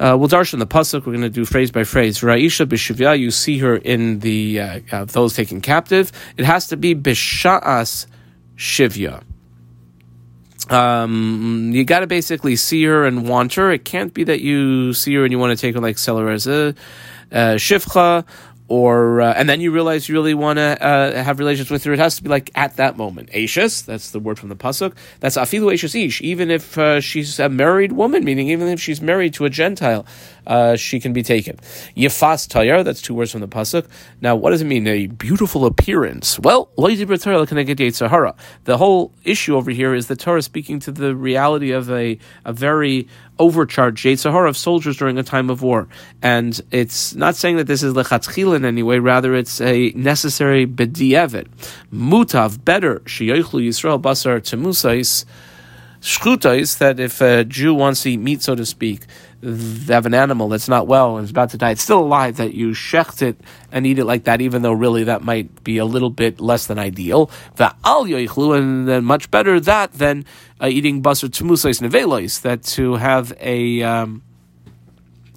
Uh, 0.00 0.16
we'll 0.18 0.28
darshan 0.28 0.58
the 0.58 0.66
pasuk. 0.66 1.06
We're 1.06 1.12
going 1.12 1.20
to 1.20 1.30
do 1.30 1.44
phrase 1.44 1.70
by 1.70 1.84
phrase. 1.84 2.20
Raisha 2.20 2.66
b'shivya. 2.66 3.18
You 3.18 3.30
see 3.30 3.58
her 3.58 3.76
in 3.76 4.18
the 4.18 4.60
uh, 4.60 4.80
uh, 4.90 5.04
those 5.04 5.34
taken 5.34 5.60
captive. 5.60 6.10
It 6.36 6.44
has 6.44 6.66
to 6.68 6.76
be 6.76 6.94
b'sha'as 6.94 8.06
shivya. 8.56 9.22
Um, 10.70 11.70
you 11.72 11.84
got 11.84 12.00
to 12.00 12.06
basically 12.06 12.56
see 12.56 12.82
her 12.84 13.04
and 13.04 13.28
want 13.28 13.54
her. 13.54 13.70
It 13.70 13.84
can't 13.84 14.12
be 14.12 14.24
that 14.24 14.40
you 14.40 14.92
see 14.94 15.14
her 15.14 15.22
and 15.22 15.30
you 15.30 15.38
want 15.38 15.56
to 15.56 15.60
take 15.60 15.74
her 15.74 15.80
like 15.80 15.98
sell 15.98 16.18
uh, 17.34 17.56
shivcha, 17.56 18.24
or 18.66 19.20
uh, 19.20 19.34
and 19.34 19.48
then 19.48 19.60
you 19.60 19.70
realize 19.70 20.08
you 20.08 20.14
really 20.14 20.32
want 20.32 20.56
to 20.56 20.82
uh, 20.82 21.22
have 21.22 21.38
relations 21.38 21.70
with 21.70 21.84
her. 21.84 21.92
It 21.92 21.98
has 21.98 22.16
to 22.16 22.22
be 22.22 22.30
like 22.30 22.50
at 22.54 22.76
that 22.76 22.96
moment. 22.96 23.28
Ashes, 23.34 23.82
that's 23.82 24.10
the 24.10 24.18
word 24.18 24.38
from 24.38 24.48
the 24.48 24.56
pasuk. 24.56 24.94
That's 25.20 25.36
afilu 25.36 25.72
ashes 25.72 25.94
ish. 25.94 26.22
Even 26.22 26.50
if 26.50 26.78
uh, 26.78 27.00
she's 27.00 27.38
a 27.38 27.50
married 27.50 27.92
woman, 27.92 28.24
meaning 28.24 28.48
even 28.48 28.68
if 28.68 28.80
she's 28.80 29.02
married 29.02 29.34
to 29.34 29.44
a 29.44 29.50
Gentile, 29.50 30.06
uh, 30.46 30.76
she 30.76 30.98
can 30.98 31.12
be 31.12 31.22
taken. 31.22 31.56
Yefas 31.94 32.48
tayar, 32.48 32.84
that's 32.84 33.02
two 33.02 33.14
words 33.14 33.32
from 33.32 33.42
the 33.42 33.48
pasuk. 33.48 33.86
Now, 34.22 34.34
what 34.34 34.50
does 34.50 34.62
it 34.62 34.66
mean? 34.66 34.86
A 34.86 35.08
beautiful 35.08 35.66
appearance. 35.66 36.38
Well, 36.38 36.70
the 36.76 38.76
whole 38.78 39.12
issue 39.24 39.56
over 39.56 39.70
here 39.70 39.94
is 39.94 40.06
the 40.06 40.16
Torah 40.16 40.42
speaking 40.42 40.80
to 40.80 40.92
the 40.92 41.14
reality 41.14 41.72
of 41.72 41.90
a, 41.90 42.18
a 42.46 42.52
very 42.52 43.08
overcharged 43.38 44.04
Yetzirah 44.04 44.48
of 44.48 44.56
soldiers 44.56 44.96
during 44.96 45.18
a 45.18 45.22
time 45.22 45.50
of 45.50 45.62
war. 45.62 45.88
And 46.22 46.60
it's 46.70 47.14
not 47.14 47.36
saying 47.36 47.56
that 47.56 47.66
this 47.66 47.82
is 47.82 47.94
lechatzchil 47.94 48.54
in 48.54 48.64
any 48.64 48.82
way, 48.82 48.98
rather 48.98 49.34
it's 49.34 49.60
a 49.60 49.90
necessary 49.90 50.66
bedievet. 50.66 51.48
Mutav, 51.92 52.64
better, 52.64 53.00
sheyoichlu 53.00 53.66
Yisrael 53.66 54.00
basar 54.00 54.40
temusais, 54.40 55.24
shchutais, 56.00 56.78
that 56.78 57.00
if 57.00 57.20
a 57.20 57.44
Jew 57.44 57.74
wants 57.74 58.02
to 58.02 58.10
eat 58.10 58.18
meat, 58.18 58.42
so 58.42 58.54
to 58.54 58.64
speak, 58.64 59.02
have 59.88 60.06
an 60.06 60.14
animal 60.14 60.48
that's 60.48 60.68
not 60.68 60.86
well 60.86 61.16
and 61.16 61.24
is 61.24 61.30
about 61.30 61.50
to 61.50 61.58
die, 61.58 61.70
it's 61.70 61.82
still 61.82 62.00
alive, 62.00 62.38
that 62.38 62.54
you 62.54 62.70
shecht 62.70 63.22
it 63.22 63.38
and 63.70 63.86
eat 63.86 63.98
it 63.98 64.04
like 64.04 64.24
that, 64.24 64.40
even 64.40 64.62
though 64.62 64.72
really 64.72 65.04
that 65.04 65.22
might 65.22 65.62
be 65.62 65.78
a 65.78 65.84
little 65.84 66.10
bit 66.10 66.40
less 66.40 66.66
than 66.66 66.78
ideal. 66.78 67.30
and 67.58 68.88
then 68.88 69.04
much 69.04 69.30
better 69.30 69.60
that 69.60 69.92
than 69.92 70.24
uh, 70.60 70.66
eating 70.66 71.02
basar 71.02 71.28
tumusais 71.28 71.80
nevelois, 71.80 72.40
that 72.42 72.62
to 72.62 72.94
have 72.94 73.32
a 73.40 73.82
um, 73.82 74.22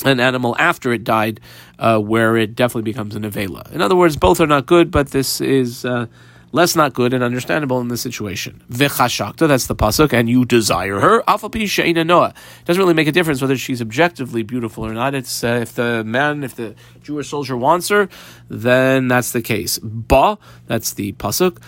an 0.05 0.19
animal 0.19 0.55
after 0.57 0.93
it 0.93 1.03
died, 1.03 1.39
uh, 1.79 1.99
where 1.99 2.37
it 2.37 2.55
definitely 2.55 2.89
becomes 2.89 3.15
a 3.15 3.19
nevela. 3.19 3.69
In 3.71 3.81
other 3.81 3.95
words, 3.95 4.15
both 4.15 4.39
are 4.39 4.47
not 4.47 4.65
good, 4.65 4.91
but 4.91 5.09
this 5.11 5.41
is. 5.41 5.85
Uh, 5.85 6.07
less 6.51 6.75
not 6.75 6.93
good 6.93 7.13
and 7.13 7.23
understandable 7.23 7.79
in 7.81 7.87
this 7.87 8.01
situation. 8.01 8.63
V'chashakta, 8.71 9.47
that's 9.47 9.67
the 9.67 9.75
pasuk, 9.75 10.13
and 10.13 10.29
you 10.29 10.45
desire 10.45 10.99
her. 10.99 11.21
Afapi 11.23 11.67
she'ina 11.67 12.03
noah. 12.03 12.33
Doesn't 12.65 12.81
really 12.81 12.93
make 12.93 13.07
a 13.07 13.11
difference 13.11 13.41
whether 13.41 13.57
she's 13.57 13.81
objectively 13.81 14.43
beautiful 14.43 14.85
or 14.85 14.93
not. 14.93 15.13
It's 15.13 15.43
uh, 15.43 15.59
if 15.61 15.75
the 15.75 16.03
man, 16.03 16.43
if 16.43 16.55
the 16.55 16.75
Jewish 17.03 17.29
soldier 17.29 17.57
wants 17.57 17.89
her, 17.89 18.09
then 18.49 19.07
that's 19.07 19.31
the 19.31 19.41
case. 19.41 19.79
Ba, 19.79 20.37
that's 20.67 20.93
the 20.93 21.13
pasuk. 21.13 21.61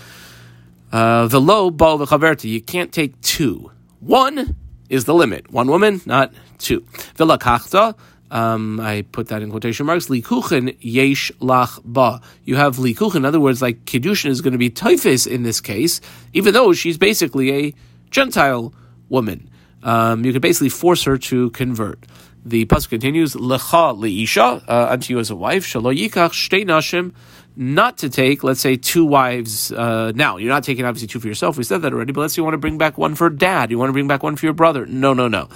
Uh, 0.92 1.28
the 1.28 1.42
low 1.42 1.70
ba 1.70 1.86
v'chaverti. 1.86 2.50
You 2.50 2.62
can't 2.62 2.92
take 2.92 3.20
two. 3.22 3.72
One 4.00 4.56
is 4.90 5.06
the 5.06 5.14
limit. 5.14 5.52
One 5.52 5.68
woman, 5.68 6.02
not 6.06 6.34
two. 6.58 6.82
V'lakachta. 7.16 7.96
Um, 8.32 8.80
I 8.80 9.04
put 9.12 9.28
that 9.30 9.42
in 9.42 9.50
quotation 9.50 9.86
marks. 9.86 10.08
Likuchen 10.08 10.76
yesh 10.80 11.32
lach 11.40 11.82
ba. 11.84 12.22
You 12.44 12.56
have 12.56 12.78
likuchen. 12.78 13.16
In 13.16 13.26
other 13.26 13.40
words, 13.40 13.62
like 13.62 13.86
kiddushin 13.86 14.30
is 14.30 14.42
going 14.42 14.54
to 14.54 14.60
be 14.60 14.70
typhus 14.70 15.26
in 15.26 15.44
this 15.44 15.62
case, 15.62 16.00
even 16.34 16.54
though 16.54 16.74
she's 16.74 16.98
basically 16.98 17.52
a 17.68 17.74
Gentile 18.12 18.74
woman. 19.10 19.50
Um, 19.84 20.26
you 20.26 20.34
could 20.34 20.42
basically 20.42 20.70
force 20.70 21.04
her 21.04 21.18
to 21.18 21.50
convert. 21.52 22.06
The 22.46 22.66
pasuk 22.66 22.90
continues, 22.90 23.36
lecha 23.36 23.98
leisha, 23.98 24.64
uh, 24.68 24.88
unto 24.90 25.14
you 25.14 25.20
as 25.20 25.30
a 25.30 25.36
wife, 25.36 25.66
shalo 25.66 25.96
yikach 25.96 26.32
shtei 26.32 26.66
nashim, 26.66 27.14
not 27.56 27.98
to 28.00 28.10
take, 28.10 28.44
let's 28.44 28.62
say, 28.62 28.78
two 28.78 29.06
wives. 29.06 29.72
Uh, 29.72 30.14
now, 30.16 30.38
you're 30.38 30.50
not 30.50 30.64
taking 30.64 30.86
obviously 30.86 31.08
two 31.08 31.20
for 31.20 31.28
yourself. 31.28 31.58
We 31.58 31.64
said 31.64 31.82
that 31.82 31.94
already, 31.94 32.14
but 32.14 32.22
let's 32.22 32.34
say 32.34 32.40
you 32.40 32.44
want 32.46 32.54
to 32.54 32.60
bring 32.60 32.78
back 32.78 32.98
one 32.98 33.16
for 33.16 33.30
dad. 33.30 33.72
You 33.72 33.78
want 33.78 33.90
to 33.90 33.94
bring 33.94 34.08
back 34.08 34.24
one 34.24 34.36
for 34.36 34.46
your 34.46 34.54
brother. 34.54 34.86
No, 34.86 35.14
no, 35.14 35.28
no. 35.28 35.50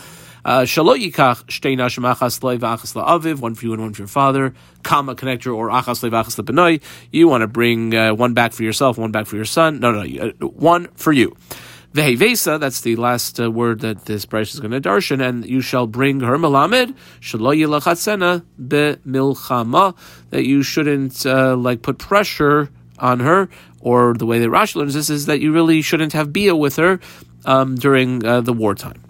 Uh, 0.46 0.62
Shalo 0.62 0.98
yikach 0.98 1.46
shtei 1.46 1.78
nashim 1.78 2.04
achas 2.12 2.40
la'aviv, 2.42 3.40
one 3.40 3.56
for 3.56 3.66
you 3.66 3.74
and 3.74 3.82
one 3.82 3.94
for 3.94 4.02
your 4.02 4.08
father. 4.08 4.54
Comma 4.84 5.16
connector 5.16 5.56
or 5.56 5.70
achas 5.70 6.08
v'achas 6.10 6.44
la'benoi. 6.44 6.82
You 7.12 7.28
want 7.28 7.42
to 7.42 7.48
bring 7.48 7.96
uh, 7.96 8.14
one 8.14 8.34
back 8.34 8.54
for 8.54 8.64
yourself, 8.64 8.98
one 8.98 9.12
back 9.12 9.26
for 9.26 9.36
your 9.36 9.46
son. 9.46 9.80
No, 9.80 9.92
no, 9.92 10.04
no, 10.04 10.28
uh, 10.28 10.48
one 10.48 10.88
for 10.96 11.14
you. 11.14 11.36
Vehevesa, 11.94 12.60
that's 12.60 12.82
the 12.82 12.96
last 12.96 13.40
uh, 13.40 13.52
word 13.52 13.82
that 13.82 14.06
this 14.06 14.26
Bryce 14.26 14.56
is 14.56 14.60
going 14.60 14.72
to 14.72 14.82
darshan, 14.82 15.24
and 15.24 15.46
you 15.46 15.62
shall 15.62 15.86
bring 15.86 16.22
her 16.22 16.38
malamed 16.38 16.96
shalo 17.22 17.56
yilachatzena 17.56 18.44
milchama 19.06 19.96
that 20.32 20.44
you 20.44 20.64
shouldn't 20.64 21.24
uh, 21.28 21.56
like 21.56 21.84
put 21.84 22.00
pressure 22.00 22.72
on 22.98 23.20
her, 23.20 23.48
or 23.80 24.16
the 24.16 24.26
way 24.26 24.40
that 24.40 24.50
Rashi 24.50 24.78
learns 24.78 24.96
this 24.96 25.12
is 25.12 25.28
that 25.28 25.40
you 25.40 25.54
really 25.54 25.84
shouldn't 25.84 26.14
have 26.14 26.34
bia 26.34 26.56
with 26.56 26.78
her 26.78 27.00
um, 27.46 27.76
during 27.76 28.26
uh, 28.26 28.42
the 28.42 28.54
wartime. 28.54 29.03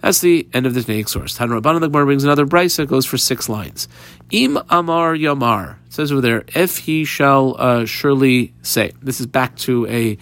That's 0.00 0.20
the 0.20 0.48
end 0.52 0.66
of 0.66 0.74
the 0.74 0.80
Tanaic 0.80 1.08
source. 1.08 1.36
Tan 1.36 1.50
Rabbanan 1.50 1.80
the 1.80 1.88
Gemara 1.88 2.06
brings 2.06 2.24
another 2.24 2.46
brisa 2.46 2.78
that 2.78 2.88
goes 2.88 3.06
for 3.06 3.18
six 3.18 3.48
lines. 3.48 3.88
Im 4.30 4.58
Amar 4.68 5.14
Yamar 5.14 5.76
it 5.86 5.92
says 5.92 6.12
over 6.12 6.20
there, 6.20 6.44
if 6.54 6.78
he 6.78 7.04
shall 7.04 7.56
uh, 7.58 7.84
surely 7.84 8.54
say. 8.62 8.92
This 9.02 9.20
is 9.20 9.26
back 9.26 9.56
to 9.58 9.86
a 9.86 10.16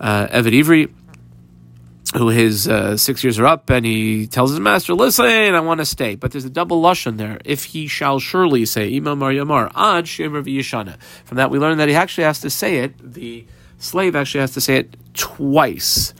uh, 0.00 0.26
Evid 0.28 0.60
Ivri 0.60 0.92
who 2.16 2.28
his 2.28 2.68
uh, 2.68 2.96
six 2.96 3.24
years 3.24 3.38
are 3.38 3.46
up, 3.46 3.70
and 3.70 3.84
he 3.84 4.26
tells 4.26 4.50
his 4.50 4.60
master, 4.60 4.94
"Listen, 4.94 5.24
I 5.24 5.60
want 5.60 5.78
to 5.78 5.86
stay." 5.86 6.14
But 6.14 6.32
there's 6.32 6.44
a 6.44 6.50
double 6.50 6.82
lashon 6.82 7.16
there. 7.16 7.40
If 7.44 7.64
he 7.64 7.86
shall 7.86 8.18
surely 8.18 8.66
say, 8.66 8.94
"Imam 8.94 9.20
Yamar 9.20 9.70
ad 9.74 10.04
shemer 10.04 10.44
v'yishana." 10.44 11.00
From 11.24 11.36
that, 11.36 11.50
we 11.50 11.58
learn 11.58 11.78
that 11.78 11.88
he 11.88 11.94
actually 11.94 12.24
has 12.24 12.40
to 12.40 12.50
say 12.50 12.78
it. 12.78 12.94
The 12.98 13.46
slave 13.78 14.14
actually 14.14 14.40
has 14.40 14.52
to 14.52 14.60
say 14.60 14.76
it 14.76 14.96
twice 15.14 16.14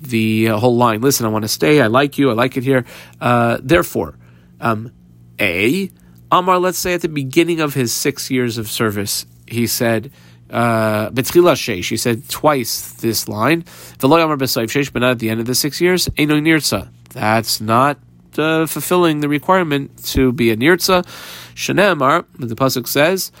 the 0.00 0.46
whole 0.46 0.76
line. 0.76 1.00
Listen, 1.00 1.26
I 1.26 1.28
want 1.28 1.44
to 1.44 1.48
stay. 1.48 1.80
I 1.80 1.86
like 1.86 2.18
you. 2.18 2.30
I 2.30 2.34
like 2.34 2.56
it 2.56 2.64
here. 2.64 2.84
Uh, 3.20 3.58
therefore, 3.62 4.18
um, 4.60 4.92
A, 5.40 5.90
Amar, 6.30 6.58
let's 6.58 6.78
say 6.78 6.94
at 6.94 7.02
the 7.02 7.08
beginning 7.08 7.60
of 7.60 7.74
his 7.74 7.92
six 7.92 8.30
years 8.30 8.58
of 8.58 8.68
service, 8.68 9.26
he 9.46 9.66
said, 9.66 10.10
uh, 10.50 11.10
Betchila 11.10 11.54
Sheish, 11.54 11.88
he 11.88 11.96
said 11.96 12.28
twice 12.28 12.92
this 12.92 13.28
line, 13.28 13.64
but 13.98 14.08
not 14.08 15.10
at 15.10 15.18
the 15.18 15.30
end 15.30 15.40
of 15.40 15.46
the 15.46 15.54
six 15.54 15.80
years. 15.80 16.08
That's 17.12 17.60
not 17.60 17.98
uh, 18.38 18.66
fulfilling 18.66 19.20
the 19.20 19.28
requirement 19.28 20.04
to 20.04 20.32
be 20.32 20.50
a 20.50 20.56
Nirza. 20.56 21.04
Shanemar, 21.54 22.26
the 22.38 22.54
Pasuk 22.54 22.86
says, 22.86 23.32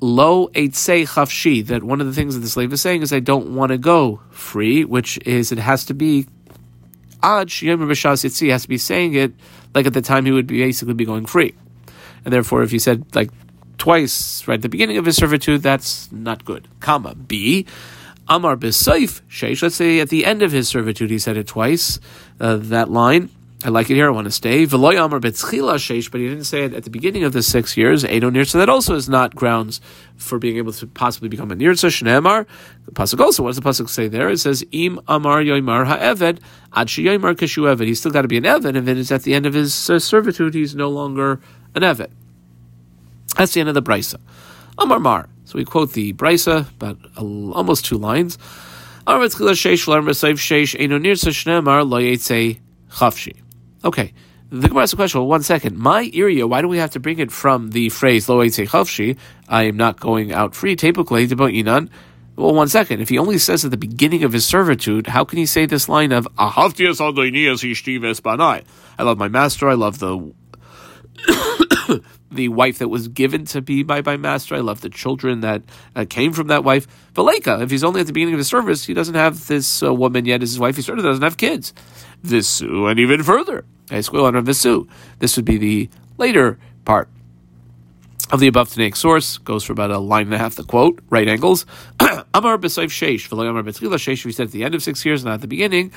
lo 0.00 0.48
eitzei 0.48 1.06
chafshi, 1.06 1.66
that 1.66 1.82
one 1.82 2.00
of 2.00 2.06
the 2.06 2.12
things 2.12 2.34
that 2.34 2.40
the 2.40 2.48
slave 2.48 2.72
is 2.72 2.80
saying 2.80 3.02
is, 3.02 3.12
I 3.12 3.20
don't 3.20 3.54
want 3.54 3.70
to 3.70 3.78
go 3.78 4.20
free, 4.30 4.84
which 4.84 5.18
is, 5.26 5.52
it 5.52 5.58
has 5.58 5.84
to 5.86 5.94
be 5.94 6.26
ad 7.22 7.48
shiyom 7.48 7.78
b'shas 7.78 8.24
yitzi, 8.24 8.50
has 8.50 8.62
to 8.62 8.68
be 8.68 8.78
saying 8.78 9.14
it 9.14 9.32
like 9.74 9.86
at 9.86 9.94
the 9.94 10.02
time 10.02 10.26
he 10.26 10.32
would 10.32 10.46
be 10.46 10.58
basically 10.58 10.94
be 10.94 11.04
going 11.04 11.26
free. 11.26 11.54
And 12.24 12.32
therefore, 12.32 12.62
if 12.62 12.70
he 12.70 12.78
said 12.78 13.04
like 13.14 13.30
twice 13.78 14.46
right 14.46 14.54
at 14.54 14.62
the 14.62 14.68
beginning 14.68 14.98
of 14.98 15.04
his 15.04 15.16
servitude, 15.16 15.62
that's 15.62 16.10
not 16.12 16.44
good. 16.44 16.68
Comma. 16.80 17.14
B. 17.14 17.66
Amar 18.28 18.56
b'saif 18.56 19.22
sheish. 19.28 19.62
Let's 19.62 19.76
say 19.76 20.00
at 20.00 20.08
the 20.10 20.24
end 20.24 20.42
of 20.42 20.52
his 20.52 20.68
servitude 20.68 21.10
he 21.10 21.18
said 21.18 21.36
it 21.36 21.46
twice. 21.46 21.98
Uh, 22.40 22.56
that 22.56 22.90
line. 22.90 23.30
I 23.66 23.70
like 23.70 23.88
it 23.88 23.94
here. 23.94 24.08
I 24.08 24.10
want 24.10 24.26
to 24.26 24.30
stay. 24.30 24.66
But 24.66 24.78
he 24.78 26.28
didn't 26.28 26.44
say 26.44 26.64
it 26.64 26.74
at 26.74 26.84
the 26.84 26.90
beginning 26.90 27.24
of 27.24 27.32
the 27.32 27.42
six 27.42 27.78
years. 27.78 28.04
Edo 28.04 28.28
nir. 28.28 28.44
So 28.44 28.58
that 28.58 28.68
also 28.68 28.94
is 28.94 29.08
not 29.08 29.34
grounds 29.34 29.80
for 30.16 30.38
being 30.38 30.58
able 30.58 30.74
to 30.74 30.86
possibly 30.86 31.30
become 31.30 31.50
a 31.50 31.56
nirza. 31.56 31.88
Shneemar. 31.88 32.44
The 32.84 32.92
pasuk 32.92 33.20
also. 33.20 33.42
What 33.42 33.54
does 33.54 33.56
the 33.56 33.62
pasuk 33.62 33.88
say 33.88 34.06
there? 34.06 34.28
It 34.28 34.36
says 34.36 34.66
im 34.70 35.00
amar 35.08 35.40
yoimar 35.40 35.86
ha'eved 35.86 36.40
ad 36.74 36.88
sheyoimar 36.88 37.34
kishu 37.36 37.62
eved. 37.74 37.86
He's 37.86 38.00
still 38.00 38.12
got 38.12 38.22
to 38.22 38.28
be 38.28 38.36
an 38.36 38.44
eved, 38.44 38.76
and 38.76 38.86
then 38.86 38.98
it's 38.98 39.10
at 39.10 39.22
the 39.22 39.32
end 39.32 39.46
of 39.46 39.54
his 39.54 39.88
uh, 39.88 39.98
servitude. 39.98 40.52
He's 40.52 40.74
no 40.74 40.90
longer 40.90 41.40
an 41.74 41.80
eved. 41.80 42.10
That's 43.36 43.54
the 43.54 43.60
end 43.60 43.70
of 43.70 43.74
the 43.74 43.82
brisa. 43.82 44.20
Amar 44.76 45.00
mar. 45.00 45.30
So 45.46 45.56
we 45.58 45.64
quote 45.64 45.92
the 45.92 46.12
brisa, 46.12 46.70
about 46.74 46.98
almost 47.16 47.86
two 47.86 47.96
lines. 47.96 48.36
Amar 49.06 49.24
sheish 49.28 49.86
sheish 49.86 50.76
shneemar 50.76 51.88
lo 51.88 51.98
yitzei 51.98 52.60
chafshi. 52.90 53.43
Okay. 53.84 54.12
The 54.50 54.68
Gemara 54.68 54.84
a 54.84 54.96
question. 54.96 55.20
Well, 55.20 55.28
one 55.28 55.42
second. 55.42 55.76
My 55.78 56.10
area. 56.14 56.46
Why 56.46 56.62
do 56.62 56.68
we 56.68 56.78
have 56.78 56.90
to 56.90 57.00
bring 57.00 57.18
it 57.18 57.32
from 57.32 57.70
the 57.70 57.88
phrase 57.88 58.28
"Lo 58.28 58.38
chavshi"? 58.38 59.16
I 59.48 59.64
am 59.64 59.76
not 59.76 59.98
going 59.98 60.32
out 60.32 60.54
free. 60.54 60.76
Typically, 60.76 61.26
inan. 61.26 61.90
Well, 62.36 62.54
one 62.54 62.68
second. 62.68 63.00
If 63.00 63.08
he 63.08 63.18
only 63.18 63.38
says 63.38 63.64
at 63.64 63.70
the 63.70 63.76
beginning 63.76 64.22
of 64.22 64.32
his 64.32 64.46
servitude, 64.46 65.08
how 65.08 65.24
can 65.24 65.38
he 65.38 65.46
say 65.46 65.66
this 65.66 65.88
line 65.88 66.12
of 66.12 66.28
"Ahavtias 66.36 67.00
banai"? 68.20 68.64
I 68.98 69.02
love 69.02 69.18
my 69.18 69.28
master. 69.28 69.68
I 69.68 69.74
love 69.74 69.98
the 69.98 70.32
the 72.34 72.48
wife 72.48 72.78
that 72.78 72.88
was 72.88 73.08
given 73.08 73.44
to 73.46 73.62
be 73.62 73.82
by 73.82 74.02
my 74.02 74.16
master. 74.16 74.54
I 74.54 74.60
love 74.60 74.80
the 74.80 74.90
children 74.90 75.40
that 75.40 75.62
uh, 75.96 76.04
came 76.08 76.32
from 76.32 76.48
that 76.48 76.64
wife. 76.64 76.86
Valeka, 77.14 77.62
if 77.62 77.70
he's 77.70 77.84
only 77.84 78.00
at 78.00 78.06
the 78.06 78.12
beginning 78.12 78.34
of 78.34 78.38
his 78.38 78.48
service, 78.48 78.84
he 78.84 78.94
doesn't 78.94 79.14
have 79.14 79.46
this 79.46 79.82
uh, 79.82 79.92
woman 79.92 80.24
yet 80.24 80.42
as 80.42 80.50
his 80.50 80.58
wife. 80.58 80.76
He 80.76 80.82
certainly 80.82 81.08
doesn't 81.08 81.22
have 81.22 81.36
kids. 81.36 81.72
Visu, 82.22 82.86
and 82.86 82.98
even 82.98 83.22
further, 83.22 83.64
on 83.90 84.44
Visu. 84.44 84.86
This 85.18 85.36
would 85.36 85.44
be 85.44 85.58
the 85.58 85.88
later 86.16 86.58
part 86.84 87.08
of 88.30 88.40
the 88.40 88.46
above 88.46 88.68
Tanaic 88.68 88.96
source. 88.96 89.38
Goes 89.38 89.64
for 89.64 89.72
about 89.72 89.90
a 89.90 89.98
line 89.98 90.26
and 90.26 90.34
a 90.34 90.38
half. 90.38 90.54
The 90.54 90.64
quote, 90.64 91.00
right 91.10 91.28
angles. 91.28 91.66
Amar 92.00 92.58
b'soif 92.58 92.86
sheish, 92.88 93.28
v'lo 93.28 93.48
amar 93.48 93.62
b'tchila 93.62 93.94
sheish. 93.94 94.24
We 94.24 94.32
said 94.32 94.46
at 94.46 94.52
the 94.52 94.64
end 94.64 94.74
of 94.74 94.82
six 94.82 95.04
years, 95.04 95.24
not 95.24 95.34
at 95.34 95.40
the 95.40 95.46
beginning. 95.46 95.92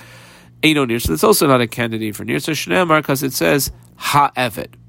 Ain't 0.63 0.75
no 0.75 0.85
near. 0.85 0.99
So 0.99 1.13
that's 1.13 1.23
also 1.23 1.47
not 1.47 1.61
a 1.61 1.67
candidate 1.67 2.15
for 2.15 2.25
near. 2.25 2.39
So 2.39 2.51
shneamar 2.51 3.01
because 3.01 3.23
it 3.23 3.33
says 3.33 3.71
ha 3.95 4.31
evet. 4.35 4.69
Now, 4.69 4.86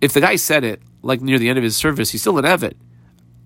if 0.00 0.12
the 0.12 0.20
guy 0.20 0.36
said 0.36 0.64
it 0.64 0.82
like 1.02 1.20
near 1.20 1.38
the 1.38 1.48
end 1.48 1.58
of 1.58 1.64
his 1.64 1.76
service, 1.76 2.10
he's 2.10 2.20
still 2.20 2.38
an 2.38 2.44
evet. 2.44 2.74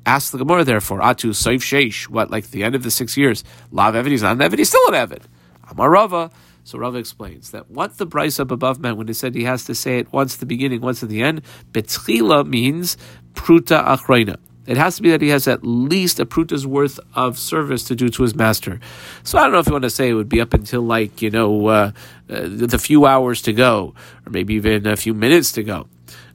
Ask 0.06 0.32
the 0.32 0.38
Gemara 0.38 0.64
therefore, 0.64 1.00
Atu 1.00 1.30
Saif 1.30 1.60
Sheish, 1.60 2.08
what, 2.08 2.30
like 2.30 2.50
the 2.50 2.64
end 2.64 2.74
of 2.74 2.82
the 2.82 2.90
six 2.90 3.16
years, 3.16 3.44
Lav 3.70 3.94
Evet, 3.94 4.10
he's 4.10 4.22
not 4.22 4.32
an 4.32 4.38
Evet, 4.38 4.58
he's 4.58 4.68
still 4.68 4.88
an 4.88 4.94
Evet. 4.94 5.22
Amar 5.70 5.90
Rava. 5.90 6.30
So 6.64 6.78
Rava 6.78 6.98
explains 6.98 7.50
that 7.50 7.70
what 7.70 7.98
the 7.98 8.06
Bryce 8.06 8.40
up 8.40 8.50
above 8.50 8.80
meant 8.80 8.96
when 8.96 9.08
he 9.08 9.12
said 9.12 9.34
he 9.34 9.44
has 9.44 9.64
to 9.64 9.74
say 9.74 9.98
it 9.98 10.12
once 10.12 10.34
at 10.34 10.40
the 10.40 10.46
beginning, 10.46 10.80
once 10.80 11.02
at 11.02 11.08
the 11.08 11.22
end, 11.22 11.42
Betchila 11.72 12.46
means 12.46 12.96
Pruta 13.34 13.84
Achreina. 13.84 14.36
It 14.66 14.76
has 14.76 14.96
to 14.96 15.02
be 15.02 15.10
that 15.10 15.20
he 15.20 15.30
has 15.30 15.48
at 15.48 15.64
least 15.64 16.20
a 16.20 16.26
pruta's 16.26 16.66
worth 16.66 17.00
of 17.14 17.38
service 17.38 17.82
to 17.84 17.96
do 17.96 18.08
to 18.10 18.22
his 18.22 18.34
master. 18.34 18.78
So 19.24 19.38
I 19.38 19.42
don't 19.42 19.52
know 19.52 19.58
if 19.58 19.66
you 19.66 19.72
want 19.72 19.82
to 19.82 19.90
say 19.90 20.10
it 20.10 20.14
would 20.14 20.28
be 20.28 20.40
up 20.40 20.54
until 20.54 20.82
like, 20.82 21.22
you 21.22 21.30
know, 21.30 21.66
uh, 21.66 21.92
uh, 22.28 22.42
the 22.44 22.78
few 22.78 23.04
hours 23.06 23.42
to 23.42 23.52
go, 23.52 23.94
or 24.26 24.30
maybe 24.30 24.54
even 24.54 24.86
a 24.86 24.96
few 24.96 25.14
minutes 25.14 25.50
to 25.52 25.62
go 25.62 25.88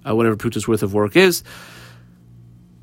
uh, 0.07 0.15
whatever 0.15 0.35
pruta's 0.35 0.67
worth 0.67 0.83
of 0.83 0.93
work 0.93 1.15
is. 1.15 1.43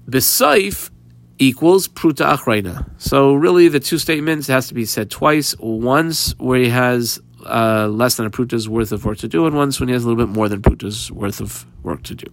Besaif 0.09 0.91
equals 1.39 1.89
pruta 1.89 2.37
achreina. 2.37 2.89
So 2.99 3.35
really, 3.35 3.69
the 3.69 3.81
two 3.81 3.99
statements 3.99 4.47
has 4.49 4.69
to 4.69 4.75
be 4.75 4.85
said 4.85 5.11
twice. 5.11 5.57
Once 5.59 6.39
where 6.39 6.61
he 6.61 6.69
has 6.69 7.21
uh, 7.45 7.89
less 7.89 8.17
than 8.17 8.27
a 8.27 8.31
pruta's 8.31 8.69
worth 8.69 8.93
of 8.93 9.05
work 9.05 9.19
to 9.19 9.29
do, 9.29 9.47
and 9.47 9.57
once 9.57 9.81
when 9.81 9.89
he 9.89 9.93
has 9.93 10.05
a 10.05 10.09
little 10.09 10.27
bit 10.27 10.33
more 10.33 10.49
than 10.49 10.63
pruta's 10.63 11.11
worth 11.11 11.41
of 11.41 11.67
work 11.83 12.03
to 12.05 12.15
do. 12.15 12.27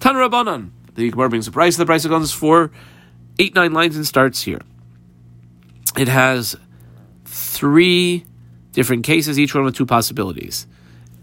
Tan 0.00 0.14
Rabbanan. 0.14 0.70
The 0.94 1.10
Gemara 1.10 1.30
brings 1.30 1.46
the 1.46 1.52
price. 1.52 1.76
The 1.78 1.86
price 1.86 2.04
goes 2.04 2.32
for 2.32 2.70
eight 3.38 3.54
nine 3.54 3.72
lines 3.72 3.96
and 3.96 4.06
starts 4.06 4.42
here. 4.42 4.60
It 5.96 6.08
has 6.08 6.56
three 7.24 8.24
different 8.72 9.04
cases, 9.04 9.38
each 9.38 9.54
one 9.54 9.64
with 9.64 9.74
two 9.74 9.86
possibilities. 9.86 10.66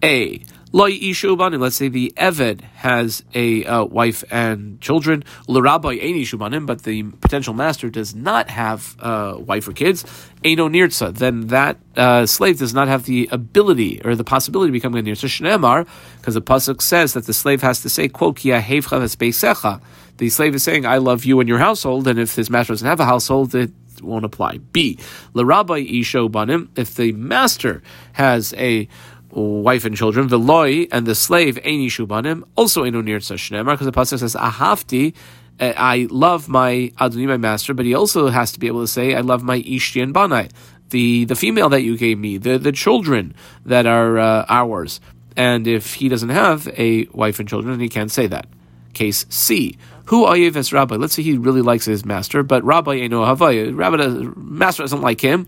A. 0.03 0.41
Let's 0.71 1.75
say 1.75 1.87
the 1.87 2.13
Eved 2.15 2.61
has 2.61 3.23
a 3.33 3.65
uh, 3.65 3.85
wife 3.85 4.23
and 4.29 4.79
children. 4.79 5.23
L'rabbi 5.47 5.99
ein 5.99 6.13
ishu 6.13 6.37
banim, 6.37 6.67
but 6.67 6.83
the 6.83 7.03
potential 7.03 7.55
master 7.55 7.89
does 7.89 8.13
not 8.13 8.51
have 8.51 8.95
a 8.99 9.07
uh, 9.07 9.37
wife 9.39 9.67
or 9.67 9.73
kids. 9.73 10.03
Eino 10.43 10.69
nirtza. 10.69 11.17
Then 11.17 11.47
that 11.47 11.77
uh, 11.97 12.27
slave 12.27 12.59
does 12.59 12.73
not 12.75 12.87
have 12.87 13.05
the 13.05 13.27
ability 13.31 13.99
or 14.05 14.15
the 14.15 14.23
possibility 14.23 14.69
to 14.69 14.73
become 14.73 14.93
a 14.93 15.01
nirtza 15.01 15.25
shnemar, 15.25 15.87
because 16.17 16.35
the 16.35 16.41
pasuk 16.41 16.83
says 16.83 17.13
that 17.13 17.25
the 17.25 17.33
slave 17.33 17.63
has 17.63 17.81
to 17.81 17.89
say, 17.89 18.07
"quote 18.07 18.35
The 18.39 20.29
slave 20.29 20.55
is 20.55 20.63
saying, 20.63 20.85
"I 20.85 20.97
love 20.97 21.25
you 21.25 21.39
and 21.39 21.49
your 21.49 21.57
household," 21.57 22.07
and 22.07 22.19
if 22.19 22.35
his 22.35 22.51
master 22.51 22.73
doesn't 22.73 22.87
have 22.87 22.99
a 22.99 23.05
household, 23.05 23.55
it 23.55 23.71
won't 24.03 24.23
apply. 24.23 24.59
B. 24.71 24.99
L'rabbi 25.33 25.99
isho. 25.99 26.67
If 26.75 26.93
the 26.95 27.11
master 27.13 27.81
has 28.13 28.53
a 28.53 28.87
wife 29.31 29.85
and 29.85 29.95
children, 29.95 30.27
the 30.27 30.39
loy 30.39 30.87
and 30.91 31.05
the 31.05 31.15
slave 31.15 31.55
aini 31.63 31.87
shubanim 31.87 32.43
also 32.55 32.83
enu 32.83 33.01
nirtza 33.01 33.35
shnemar 33.35 33.73
because 33.73 33.85
the 33.85 33.91
pasuk 33.91 34.19
says 34.19 34.35
ahafti. 34.35 35.13
Eh, 35.59 35.73
I 35.75 36.07
love 36.09 36.47
my 36.47 36.93
adoni, 36.99 37.27
my 37.27 37.35
master, 37.35 37.73
but 37.73 37.85
he 37.85 37.93
also 37.93 38.29
has 38.29 38.53
to 38.53 38.59
be 38.59 38.67
able 38.67 38.81
to 38.81 38.87
say, 38.87 39.13
"I 39.13 39.21
love 39.21 39.43
my 39.43 39.61
ishti 39.61 40.01
and 40.01 40.13
banai." 40.13 40.49
the 40.89 41.25
the 41.25 41.35
female 41.35 41.69
that 41.69 41.81
you 41.81 41.97
gave 41.97 42.19
me, 42.19 42.37
the 42.37 42.57
the 42.57 42.71
children 42.71 43.33
that 43.65 43.85
are 43.85 44.17
uh, 44.17 44.45
ours. 44.49 44.99
And 45.35 45.67
if 45.67 45.93
he 45.95 46.09
doesn't 46.09 46.29
have 46.29 46.67
a 46.77 47.05
wife 47.11 47.39
and 47.39 47.47
children, 47.47 47.79
he 47.79 47.89
can't 47.89 48.11
say 48.11 48.27
that. 48.27 48.47
Case 48.93 49.25
C. 49.29 49.77
Who 50.05 50.25
ayev 50.25 50.55
es 50.55 50.73
rabbi? 50.73 50.95
Let's 50.95 51.13
say 51.13 51.21
he 51.21 51.37
really 51.37 51.61
likes 51.61 51.85
his 51.85 52.03
master, 52.03 52.43
but 52.43 52.63
rabbi 52.63 52.97
eno 52.97 53.23
havaya. 53.23 53.75
Rabbi, 53.75 54.31
master 54.35 54.83
doesn't 54.83 55.01
like 55.01 55.21
him. 55.21 55.47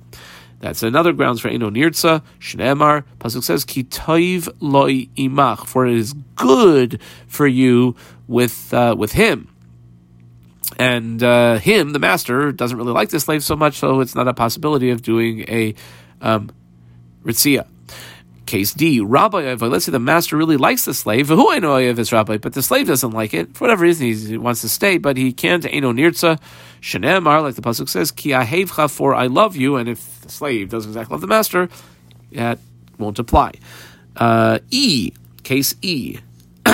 That's 0.62 0.84
another 0.84 1.12
grounds 1.12 1.42
for 1.42 1.48
Eno 1.48 1.72
Nirtza. 1.72 2.22
Shneemar, 2.40 3.04
Pasuk 3.18 3.44
says, 3.44 3.66
Ki 3.66 3.84
toiv 3.84 4.48
loy 4.60 5.08
imach, 5.18 5.66
for 5.66 5.88
it 5.88 5.98
is 5.98 6.14
good 6.36 7.02
for 7.28 7.48
you 7.48 7.96
with 8.28 8.72
uh, 8.72 8.96
with 8.98 9.14
him. 9.14 9.48
And 10.78 11.22
uh, 11.22 11.58
him, 11.58 11.94
the 11.94 12.00
master, 12.00 12.52
doesn't 12.52 12.78
really 12.78 12.94
like 12.94 13.10
the 13.10 13.20
slave 13.20 13.44
so 13.44 13.56
much, 13.56 13.80
so 13.80 14.00
it's 14.00 14.16
not 14.16 14.28
a 14.28 14.34
possibility 14.34 14.92
of 14.92 15.02
doing 15.02 15.42
a 15.50 15.74
um, 16.22 16.52
ritzia. 17.24 17.68
Case 18.52 18.74
D, 18.74 19.00
Rabbi 19.00 19.54
Let's 19.54 19.86
say 19.86 19.94
the 19.94 20.00
master 20.00 20.36
really 20.36 20.58
likes 20.58 20.84
the 20.84 20.94
slave. 20.94 21.30
Who 21.30 21.50
I 21.50 21.60
know 21.60 21.78
of 21.78 21.96
his 21.96 22.12
rabbi, 22.12 22.36
but 22.36 22.52
the 22.52 22.62
slave 22.62 22.86
doesn't 22.86 23.12
like 23.12 23.34
it 23.34 23.56
for 23.56 23.64
whatever 23.64 23.84
reason. 23.84 24.08
He 24.08 24.38
wants 24.38 24.60
to 24.60 24.68
stay, 24.68 24.98
but 24.98 25.16
he 25.16 25.32
can't. 25.32 25.66
Eno 25.66 25.94
nirtza 25.94 26.38
shenemar, 26.82 27.42
like 27.44 27.56
the 27.56 27.62
pasuk 27.62 27.88
says, 27.88 28.12
ki 28.12 28.32
ahevcha 28.32 28.94
for 28.94 29.16
I 29.16 29.28
love 29.28 29.56
you. 29.56 29.78
And 29.78 29.88
if 29.88 30.20
the 30.20 30.30
slave 30.30 30.68
doesn't 30.68 30.92
exactly 30.92 31.14
love 31.14 31.22
the 31.22 31.28
master, 31.28 31.70
that 32.34 32.60
won't 32.98 33.20
apply. 33.20 33.54
Uh, 34.18 34.60
e, 34.70 35.14
case 35.44 35.74
E. 35.82 36.20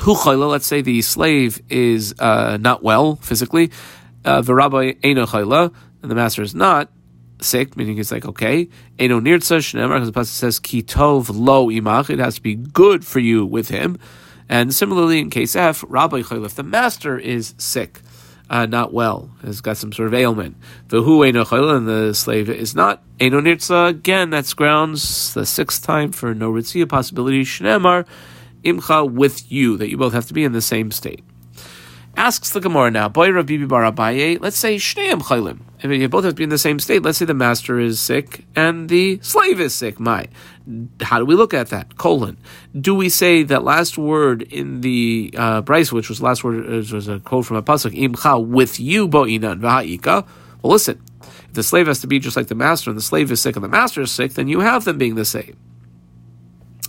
Hu 0.00 0.12
let's 0.12 0.66
say 0.66 0.82
the 0.82 1.00
slave 1.00 1.62
is 1.70 2.14
uh, 2.18 2.58
not 2.60 2.82
well 2.82 3.16
physically, 3.16 3.70
uh, 4.26 4.42
the 4.42 4.54
rabbi 4.54 4.92
eno 5.02 5.24
and 6.02 6.10
the 6.10 6.14
master 6.14 6.42
is 6.42 6.54
not 6.54 6.90
sick, 7.40 7.76
meaning 7.76 7.96
he's 7.96 8.12
like, 8.12 8.24
okay, 8.24 8.68
Eno 8.98 9.20
nirtza 9.20 9.58
shnemar, 9.58 9.94
because 9.94 10.12
the 10.12 10.20
pasuk 10.20 10.26
says, 10.26 10.58
ki 10.58 10.82
tov 10.82 11.30
lo 11.32 11.68
imach, 11.68 12.10
it 12.10 12.18
has 12.18 12.36
to 12.36 12.42
be 12.42 12.54
good 12.54 13.04
for 13.04 13.18
you 13.20 13.44
with 13.44 13.68
him. 13.68 13.98
And 14.48 14.72
similarly, 14.74 15.18
in 15.18 15.30
case 15.30 15.54
F, 15.54 15.84
Rabbi 15.88 16.22
Chayil, 16.22 16.46
if 16.46 16.54
the 16.54 16.62
master 16.62 17.18
is 17.18 17.54
sick, 17.58 18.00
uh, 18.48 18.64
not 18.64 18.94
well, 18.94 19.30
has 19.42 19.60
got 19.60 19.76
some 19.76 19.92
sort 19.92 20.08
of 20.08 20.14
ailment, 20.14 20.56
the 20.88 21.02
hu 21.02 21.22
Eno 21.22 21.44
Chayil, 21.44 21.76
and 21.76 21.86
the 21.86 22.14
slave 22.14 22.48
is 22.48 22.74
not 22.74 23.02
Eno 23.20 23.40
nirtza, 23.40 23.88
again, 23.88 24.30
that's 24.30 24.54
grounds, 24.54 25.34
the 25.34 25.44
sixth 25.44 25.84
time 25.84 26.12
for 26.12 26.34
no 26.34 26.50
ritzia 26.50 26.88
possibility, 26.88 27.42
shnemar, 27.42 28.06
imcha 28.64 29.10
with 29.10 29.50
you, 29.52 29.76
that 29.76 29.90
you 29.90 29.96
both 29.96 30.14
have 30.14 30.26
to 30.26 30.34
be 30.34 30.44
in 30.44 30.52
the 30.52 30.62
same 30.62 30.90
state. 30.90 31.22
Asks 32.16 32.50
the 32.50 32.60
Gemara 32.60 32.90
now, 32.90 33.08
Boy 33.08 33.30
Rabbi 33.30 33.64
Bar 33.64 33.92
Abaye, 33.92 34.40
let's 34.40 34.56
say 34.56 34.76
Shneim 34.76 35.20
Chaylim. 35.22 35.60
If 35.80 35.90
you 35.92 36.08
both 36.08 36.24
have 36.24 36.32
to 36.32 36.36
be 36.36 36.42
in 36.42 36.50
the 36.50 36.58
same 36.58 36.80
state, 36.80 37.02
let's 37.02 37.18
say 37.18 37.24
the 37.24 37.34
master 37.34 37.78
is 37.78 38.00
sick 38.00 38.44
and 38.56 38.88
the 38.88 39.20
slave 39.22 39.60
is 39.60 39.74
sick. 39.74 40.00
My, 40.00 40.26
how 41.00 41.20
do 41.20 41.24
we 41.24 41.36
look 41.36 41.54
at 41.54 41.68
that? 41.68 41.96
Colon. 41.96 42.36
Do 42.78 42.96
we 42.96 43.08
say 43.08 43.44
that 43.44 43.62
last 43.62 43.96
word 43.96 44.42
in 44.42 44.80
the 44.80 45.32
uh, 45.36 45.60
Bryce, 45.60 45.92
which 45.92 46.08
was 46.08 46.20
last 46.20 46.42
word, 46.42 46.66
uh, 46.66 46.94
was 46.94 47.06
a 47.06 47.20
quote 47.20 47.46
from 47.46 47.56
a 47.58 47.62
pasuk, 47.62 47.96
Imcha 47.96 48.44
with 48.44 48.80
you 48.80 49.06
bo'inan 49.06 49.60
v'ha'ika? 49.60 50.26
Well, 50.62 50.72
listen, 50.72 51.00
if 51.22 51.52
the 51.52 51.62
slave 51.62 51.86
has 51.86 52.00
to 52.00 52.08
be 52.08 52.18
just 52.18 52.36
like 52.36 52.48
the 52.48 52.56
master 52.56 52.90
and 52.90 52.96
the 52.96 53.02
slave 53.02 53.30
is 53.30 53.40
sick 53.40 53.54
and 53.54 53.64
the 53.64 53.68
master 53.68 54.00
is 54.00 54.10
sick, 54.10 54.34
then 54.34 54.48
you 54.48 54.60
have 54.60 54.84
them 54.84 54.98
being 54.98 55.14
the 55.14 55.24
same. 55.24 55.56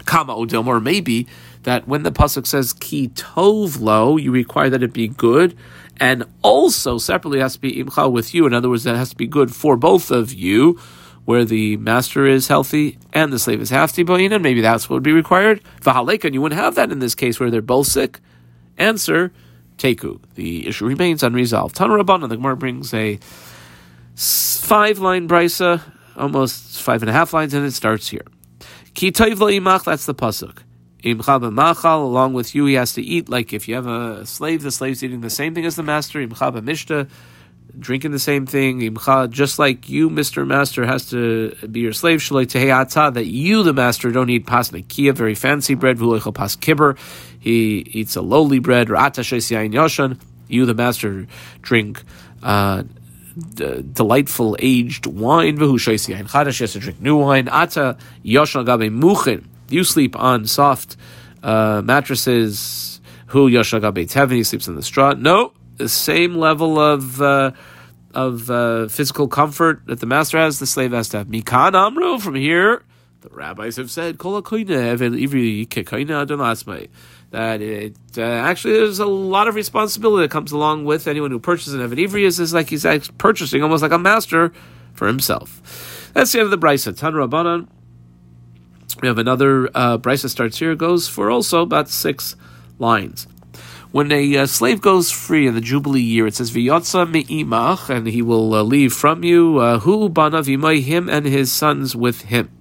Kama 0.06 0.34
odilm, 0.34 0.66
or 0.66 0.80
maybe 0.80 1.28
that 1.64 1.88
when 1.88 2.02
the 2.02 2.12
pasuk 2.12 2.48
says 2.48 2.74
ki 2.74 3.10
tov 3.10 3.80
lo, 3.80 4.18
you 4.18 4.32
require 4.32 4.72
that 4.72 4.82
it 4.82 4.94
be 4.94 5.08
good, 5.08 5.56
and 6.00 6.24
also 6.42 6.98
separately 6.98 7.40
has 7.40 7.54
to 7.54 7.60
be 7.60 7.84
imcha 7.84 8.12
with 8.12 8.34
you. 8.34 8.46
In 8.46 8.54
other 8.54 8.70
words, 8.70 8.84
that 8.84 8.96
has 8.96 9.10
to 9.10 9.16
be 9.16 9.28
good 9.28 9.54
for 9.54 9.76
both 9.76 10.12
of 10.12 10.34
you, 10.34 10.80
where 11.26 11.46
the 11.46 11.78
master 11.78 12.26
is 12.26 12.48
healthy 12.48 12.98
and 13.14 13.32
the 13.32 13.40
slave 13.40 13.62
is 13.62 13.70
healthy. 13.70 14.04
and 14.08 14.44
maybe 14.44 14.62
that's 14.62 14.90
what 14.90 14.96
would 14.96 15.04
be 15.04 15.12
required. 15.12 15.62
V'halekan, 15.82 16.34
you 16.34 16.42
wouldn't 16.42 16.60
have 16.60 16.76
that 16.76 16.92
in 16.92 17.00
this 17.00 17.16
case 17.16 17.40
where 17.40 17.52
they're 17.52 17.62
both 17.62 17.88
sick. 17.88 18.20
Answer, 18.78 19.32
teku. 19.78 20.20
The 20.36 20.68
issue 20.68 20.86
remains 20.86 21.22
unresolved. 21.22 21.76
Tan 21.76 21.90
Rabban, 21.90 22.28
the 22.30 22.38
Gemara 22.38 22.58
brings 22.58 22.94
a 22.94 23.20
five 24.16 25.00
line 25.00 25.28
brisa, 25.28 25.82
almost 26.16 26.82
five 26.82 27.04
and 27.04 27.10
a 27.10 27.14
half 27.14 27.34
lines, 27.34 27.54
and 27.54 27.66
it 27.66 27.74
starts 27.74 28.08
here. 28.10 28.26
Ki 28.94 29.12
imach, 29.12 29.84
that's 29.84 30.06
the 30.06 30.16
pasuk. 30.16 30.64
Imcha 31.04 31.40
b'machal, 31.42 32.04
along 32.04 32.34
with 32.34 32.54
you, 32.54 32.66
he 32.66 32.74
has 32.74 32.94
to 32.94 33.02
eat. 33.02 33.30
Like 33.30 33.54
if 33.54 33.68
you 33.68 33.76
have 33.76 33.88
a 33.88 34.26
slave, 34.26 34.64
the 34.64 34.72
slave's 34.72 35.04
eating 35.04 35.22
the 35.22 35.30
same 35.30 35.56
thing 35.56 35.66
as 35.66 35.76
the 35.76 35.84
master. 35.84 36.20
Imcha 36.20 36.54
b'mishta, 36.54 37.10
drinking 37.78 38.12
the 38.12 38.20
same 38.20 38.46
thing. 38.46 38.82
Imcha, 38.82 39.30
just 39.30 39.60
like 39.60 39.90
you, 39.90 40.10
Mister 40.10 40.46
Master, 40.46 40.86
has 40.86 41.10
to 41.12 41.56
be 41.72 41.80
your 41.80 41.94
slave. 41.94 42.20
Shalei 42.20 42.46
teheyata, 42.46 43.14
that 43.14 43.26
you, 43.26 43.64
the 43.64 43.74
master, 43.74 44.12
don't 44.12 44.30
eat 44.30 44.46
pas 44.46 44.72
nekia, 44.72 45.14
very 45.14 45.36
fancy 45.36 45.74
bread. 45.74 45.98
V'loichel 45.98 46.34
pas 46.34 46.56
kibber, 46.56 46.98
he 47.40 47.80
eats 47.92 48.16
a 48.16 48.22
lowly 48.22 48.60
bread. 48.60 48.88
Ra'ata 48.90 49.22
yain 49.22 49.74
yoshan, 49.74 50.20
you, 50.48 50.66
the 50.66 50.74
master, 50.74 51.28
drink. 51.62 52.04
Uh, 52.44 52.84
D- 53.54 53.84
delightful 53.94 54.58
aged 54.60 55.06
wine. 55.06 55.58
V'hu 55.58 55.76
yain 55.76 56.28
chadash, 56.28 56.58
he 56.58 56.64
has 56.64 56.74
to 56.74 56.80
drink 56.80 57.00
new 57.00 57.16
wine. 57.16 57.48
Ata 57.48 57.96
yoshan 58.26 58.66
gabe 58.66 58.92
muchin 58.92 59.46
you 59.72 59.84
sleep 59.84 60.16
on 60.18 60.46
soft 60.46 60.98
uh, 61.44 61.82
mattresses. 61.84 63.02
Who 63.28 63.48
Yoshaga 63.48 63.94
Beit 63.94 64.12
he 64.32 64.44
sleeps 64.44 64.68
on 64.68 64.76
the 64.76 64.82
straw. 64.82 65.14
No, 65.14 65.54
the 65.78 65.88
same 65.88 66.34
level 66.36 66.80
of 66.80 67.22
uh, 67.22 67.52
of 68.14 68.50
uh, 68.50 68.88
physical 68.88 69.28
comfort 69.28 69.84
that 69.86 70.00
the 70.00 70.08
master 70.08 70.38
has, 70.40 70.58
the 70.60 70.66
slave 70.66 70.92
has 70.94 71.10
to 71.10 71.20
have. 71.20 71.28
Mikan 71.28 71.74
Amru 71.74 72.18
from 72.20 72.36
here. 72.36 72.84
The 73.22 73.30
rabbis 73.30 73.76
have 73.76 73.92
said 73.92 74.18
that 77.32 77.62
it 77.62 77.96
uh, 78.18 78.22
actually 78.22 78.74
there's 78.74 79.00
a 79.00 79.06
lot 79.06 79.48
of 79.48 79.56
responsibility 79.56 80.24
that 80.24 80.32
comes 80.32 80.52
along 80.52 80.86
with 80.86 81.08
anyone 81.08 81.30
who 81.30 81.40
purchases 81.40 81.74
an 81.74 81.82
Evid 81.82 82.08
Ivri. 82.08 82.24
Is 82.24 82.54
like 82.54 82.70
he's 82.70 82.86
purchasing 83.18 83.62
almost 83.62 83.84
like 83.84 83.92
a 83.92 84.00
master 84.00 84.52
for 84.94 85.08
himself. 85.08 86.12
That's 86.14 86.32
the 86.32 86.40
end 86.40 86.46
of 86.46 86.52
the 86.52 86.66
brisa. 86.66 86.98
Tan 86.98 87.14
Rabbanan. 87.14 87.68
We 89.02 89.08
have 89.08 89.18
another 89.18 89.70
uh, 89.74 89.98
brisa 89.98 90.30
starts 90.30 90.60
here, 90.60 90.76
goes 90.76 91.08
for 91.08 91.32
also 91.32 91.62
about 91.62 91.90
six 91.90 92.36
lines. 92.80 93.28
When 93.92 94.12
a 94.12 94.38
uh, 94.38 94.46
slave 94.46 94.82
goes 94.82 95.10
free 95.10 95.48
in 95.48 95.56
the 95.56 95.62
Jubilee 95.62 96.02
year, 96.02 96.28
it 96.28 96.36
says, 96.36 96.52
V'yotza 96.52 97.10
me'imach, 97.10 97.90
and 97.90 98.08
he 98.08 98.22
will 98.22 98.54
uh, 98.54 98.62
leave 98.62 98.94
from 98.94 99.24
you, 99.24 99.58
uh, 99.58 99.80
hu 99.80 100.10
bana 100.10 100.42
v'imay, 100.42 100.82
him 100.82 101.10
and 101.10 101.26
his 101.26 101.52
sons 101.52 101.96
with 101.96 102.24
him. 102.24 102.52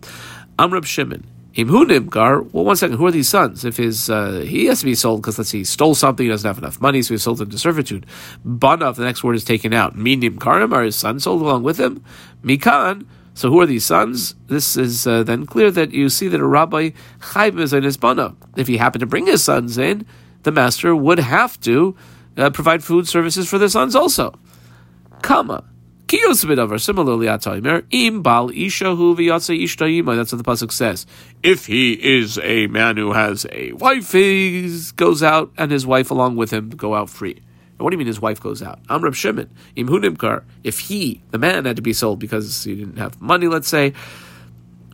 Amrab 0.59 0.87
Shimon. 0.87 1.27
Imhunimgar, 1.55 2.53
well, 2.53 2.65
one 2.65 2.77
second, 2.77 2.99
who 2.99 3.07
are 3.07 3.11
these 3.11 3.29
sons? 3.29 3.65
If 3.65 3.79
his 3.79 4.09
uh, 4.09 4.45
he 4.47 4.67
has 4.67 4.79
to 4.79 4.85
be 4.85 4.95
sold 4.95 5.23
because 5.23 5.39
let's 5.39 5.51
see, 5.51 5.59
he 5.59 5.65
stole 5.65 5.97
something, 5.97 6.25
he 6.25 6.31
doesn't 6.31 6.47
have 6.47 6.59
enough 6.59 6.81
money, 6.81 7.03
so 7.03 7.15
he's 7.15 7.25
sold 7.25 7.41
into 7.41 7.59
servitude. 7.59 8.07
Banav, 8.47 8.95
the 8.95 9.05
next 9.05 9.25
word 9.25 9.35
is 9.35 9.45
taken 9.45 9.75
out. 9.75 9.97
Minim 9.97 10.39
karim, 10.39 10.73
are 10.73 10.85
his 10.85 10.95
sons 10.95 11.25
sold 11.25 11.43
along 11.43 11.65
with 11.65 11.79
him? 11.81 12.05
Mikan, 12.45 13.07
so 13.39 13.51
who 13.51 13.61
are 13.61 13.67
these 13.67 13.85
sons? 13.85 14.35
This 14.49 14.77
is 14.77 15.07
uh, 15.07 15.23
then 15.23 15.47
clear 15.47 15.71
that 15.71 15.93
you 15.93 16.09
see 16.09 16.27
that 16.27 16.41
a 16.41 16.45
rabbi 16.45 16.91
chayv 17.21 17.61
is 17.61 17.73
in 17.73 17.85
his 17.85 17.97
bana. 17.97 18.35
If 18.57 18.67
he 18.67 18.79
happened 18.79 18.99
to 18.99 19.07
bring 19.07 19.27
his 19.27 19.45
sons 19.45 19.79
in, 19.79 20.07
the 20.43 20.51
master 20.51 20.97
would 20.97 21.21
have 21.21 21.61
to 21.61 21.95
uh, 22.37 22.51
provide 22.51 22.83
food 22.83 23.07
services 23.07 23.49
for 23.49 23.57
the 23.57 23.71
sons 23.71 23.95
also. 23.95 24.35
Kama. 25.23 25.63
Similarly, 26.11 27.29
Ataymer, 27.29 27.85
im 27.93 28.23
bal 28.23 28.49
ishahu 28.49 29.15
v'yatsa 29.15 30.17
That's 30.17 30.33
what 30.33 30.45
the 30.45 30.51
pasuk 30.51 30.73
says. 30.73 31.07
If 31.41 31.67
he 31.67 31.93
is 31.93 32.41
a 32.43 32.67
man 32.67 32.97
who 32.97 33.13
has 33.13 33.47
a 33.53 33.71
wife, 33.75 34.11
he 34.11 34.81
goes 34.97 35.23
out, 35.23 35.53
and 35.57 35.71
his 35.71 35.87
wife 35.87 36.11
along 36.11 36.35
with 36.35 36.51
him 36.51 36.71
go 36.71 36.97
out 36.97 37.09
free. 37.09 37.41
What 37.79 37.91
do 37.91 37.95
you 37.95 37.99
mean 37.99 38.09
his 38.09 38.21
wife 38.21 38.41
goes 38.41 38.63
out? 38.63 38.83
Amrab 38.85 39.15
Shimon, 39.15 39.49
Imhunimkar, 39.77 40.45
if 40.65 40.81
he, 40.81 41.23
the 41.31 41.39
man, 41.39 41.65
had 41.65 41.77
to 41.77 41.83
be 41.83 41.93
sold 41.93 42.19
because 42.19 42.65
he 42.65 42.75
didn't 42.75 42.99
have 42.99 43.21
money, 43.21 43.47
let's 43.47 43.69
say, 43.69 43.93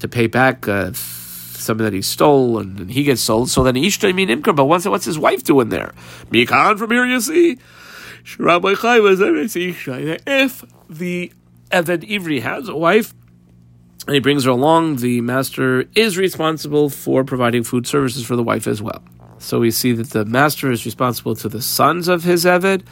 to 0.01 0.09
pay 0.09 0.27
back 0.27 0.69
uh, 0.69 0.93
something 0.93 1.85
that 1.85 1.95
he 1.95 2.03
stole 2.03 2.59
and, 2.59 2.79
and 2.79 2.91
he 2.91 3.05
gets 3.05 3.23
sold. 3.23 3.49
So 3.49 3.63
then 3.63 3.75
Ishtay 3.75 4.15
mean 4.15 4.29
Imker, 4.29 4.55
but 4.55 4.67
what's, 4.67 4.87
what's 4.87 5.07
his 5.07 5.19
wife 5.19 5.45
doing 5.45 5.71
there? 5.71 5.95
Mikan 6.31 6.79
from 6.79 6.91
here, 6.91 7.07
you 7.07 7.21
see. 7.21 7.59
If 8.27 8.41
the 10.91 11.33
Eved 11.71 12.09
Ivri 12.09 12.43
has 12.43 12.69
a 12.69 12.77
wife, 12.77 13.15
and 14.07 14.15
he 14.15 14.21
brings 14.21 14.45
her 14.45 14.51
along, 14.51 14.97
the 14.97 15.23
master 15.23 15.87
is 15.95 16.19
responsible 16.19 16.91
for 16.91 17.25
providing 17.25 17.65
food 17.65 17.87
services 17.87 18.27
for 18.27 18.37
the 18.37 18.43
wife 18.43 18.67
as 18.67 18.83
well. 18.83 19.03
So 19.45 19.61
we 19.61 19.71
see 19.71 19.93
that 19.93 20.09
the 20.11 20.25
master 20.25 20.73
is 20.73 20.87
responsible 20.87 21.37
to 21.37 21.51
the 21.51 21.61
sons 21.61 22.09
of 22.09 22.25
his 22.25 22.47
Eved, 22.47 22.83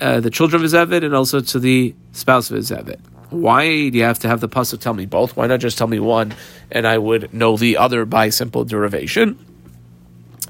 uh, 0.00 0.20
the 0.20 0.30
children 0.30 0.60
of 0.60 0.62
his 0.62 0.74
Eved, 0.74 1.04
and 1.04 1.12
also 1.12 1.40
to 1.40 1.58
the 1.58 1.92
spouse 2.12 2.50
of 2.50 2.56
his 2.56 2.70
Eved. 2.70 3.00
Why 3.30 3.88
do 3.88 3.98
you 3.98 4.04
have 4.04 4.20
to 4.20 4.28
have 4.28 4.40
the 4.40 4.48
pasuk 4.48 4.78
tell 4.78 4.94
me 4.94 5.06
both? 5.06 5.36
Why 5.36 5.48
not 5.48 5.58
just 5.58 5.76
tell 5.76 5.88
me 5.88 5.98
one, 5.98 6.34
and 6.70 6.86
I 6.86 6.98
would 6.98 7.34
know 7.34 7.56
the 7.56 7.78
other 7.78 8.04
by 8.04 8.28
simple 8.28 8.64
derivation? 8.64 9.44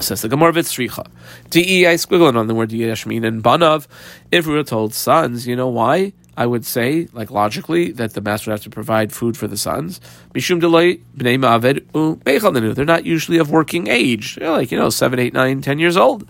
Says 0.01 0.21
the 0.21 0.29
Gemara 0.29 0.53
Vitzricha. 0.53 1.07
D 1.49 1.87
I 1.87 1.95
squiggling 1.95 2.37
on 2.37 2.47
the 2.47 2.55
word 2.55 2.69
Yeshmin 2.69 3.27
and 3.27 3.43
Banav. 3.43 3.87
If 4.31 4.47
we 4.47 4.53
were 4.53 4.65
told 4.65 4.93
sons, 4.93 5.47
you 5.47 5.57
know 5.57 5.69
why? 5.69 6.13
I 6.37 6.47
would 6.47 6.65
say, 6.65 7.09
like 7.13 7.31
logically, 7.31 7.93
that 7.93 8.15
the 8.15 8.21
master 8.21 8.51
would 8.51 8.55
have 8.55 8.65
to 8.65 8.71
provide 8.71 9.13
food 9.13 9.37
for 9.37 9.47
the 9.47 9.57
sons. 9.57 10.01
Mishum 10.35 10.61
They're 12.75 12.85
not 12.85 13.05
usually 13.05 13.39
of 13.39 13.51
working 13.51 13.89
age. 13.89 14.37
They're 14.37 14.51
like 14.51 14.71
you 14.73 14.79
know 14.79 14.91
seven, 14.91 15.19
eight, 15.19 15.35
nine, 15.35 15.61
ten 15.61 15.79
years 15.79 15.97
old. 15.97 16.27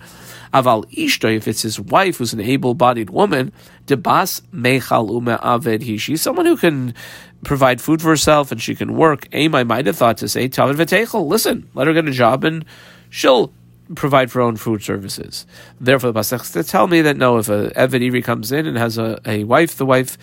Aval 0.52 0.84
ishto, 0.92 1.34
if 1.34 1.48
it's 1.48 1.62
his 1.62 1.80
wife 1.80 2.18
who's 2.18 2.34
an 2.34 2.40
able-bodied 2.40 3.08
woman, 3.08 3.52
debas 3.86 4.42
mechal 4.52 5.08
ume'aved 5.08 5.80
he. 5.82 5.96
She's 5.96 6.20
someone 6.20 6.44
who 6.44 6.56
can 6.58 6.94
provide 7.42 7.80
food 7.80 8.02
for 8.02 8.08
herself 8.08 8.52
and 8.52 8.60
she 8.60 8.74
can 8.74 8.94
work. 8.94 9.28
Aim, 9.32 9.54
I 9.54 9.64
might 9.64 9.86
have 9.86 9.96
thought 9.96 10.18
to 10.18 10.28
say 10.28 10.48
tavid. 10.48 11.26
Listen, 11.26 11.68
let 11.74 11.86
her 11.86 11.94
get 11.94 12.06
a 12.06 12.10
job 12.10 12.44
and 12.44 12.64
she'll 13.08 13.52
provide 13.94 14.30
for 14.30 14.40
own 14.40 14.56
food 14.56 14.82
services. 14.82 15.46
Therefore, 15.80 16.12
the 16.12 16.20
Pasach 16.20 16.52
to 16.52 16.62
tell 16.64 16.86
me 16.86 17.02
that 17.02 17.16
no, 17.16 17.38
if 17.38 17.48
a 17.48 17.70
Eved 17.70 18.00
Ivri 18.00 18.24
comes 18.24 18.52
in 18.52 18.66
and 18.66 18.76
has 18.76 18.98
a, 18.98 19.18
a 19.26 19.44
wife, 19.44 19.76
the 19.76 19.86
wife 19.86 20.18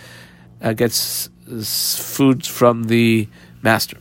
uh, 0.62 0.74
gets 0.74 1.30
food 1.64 2.46
from 2.46 2.86
the 2.86 3.28
master. 3.62 3.98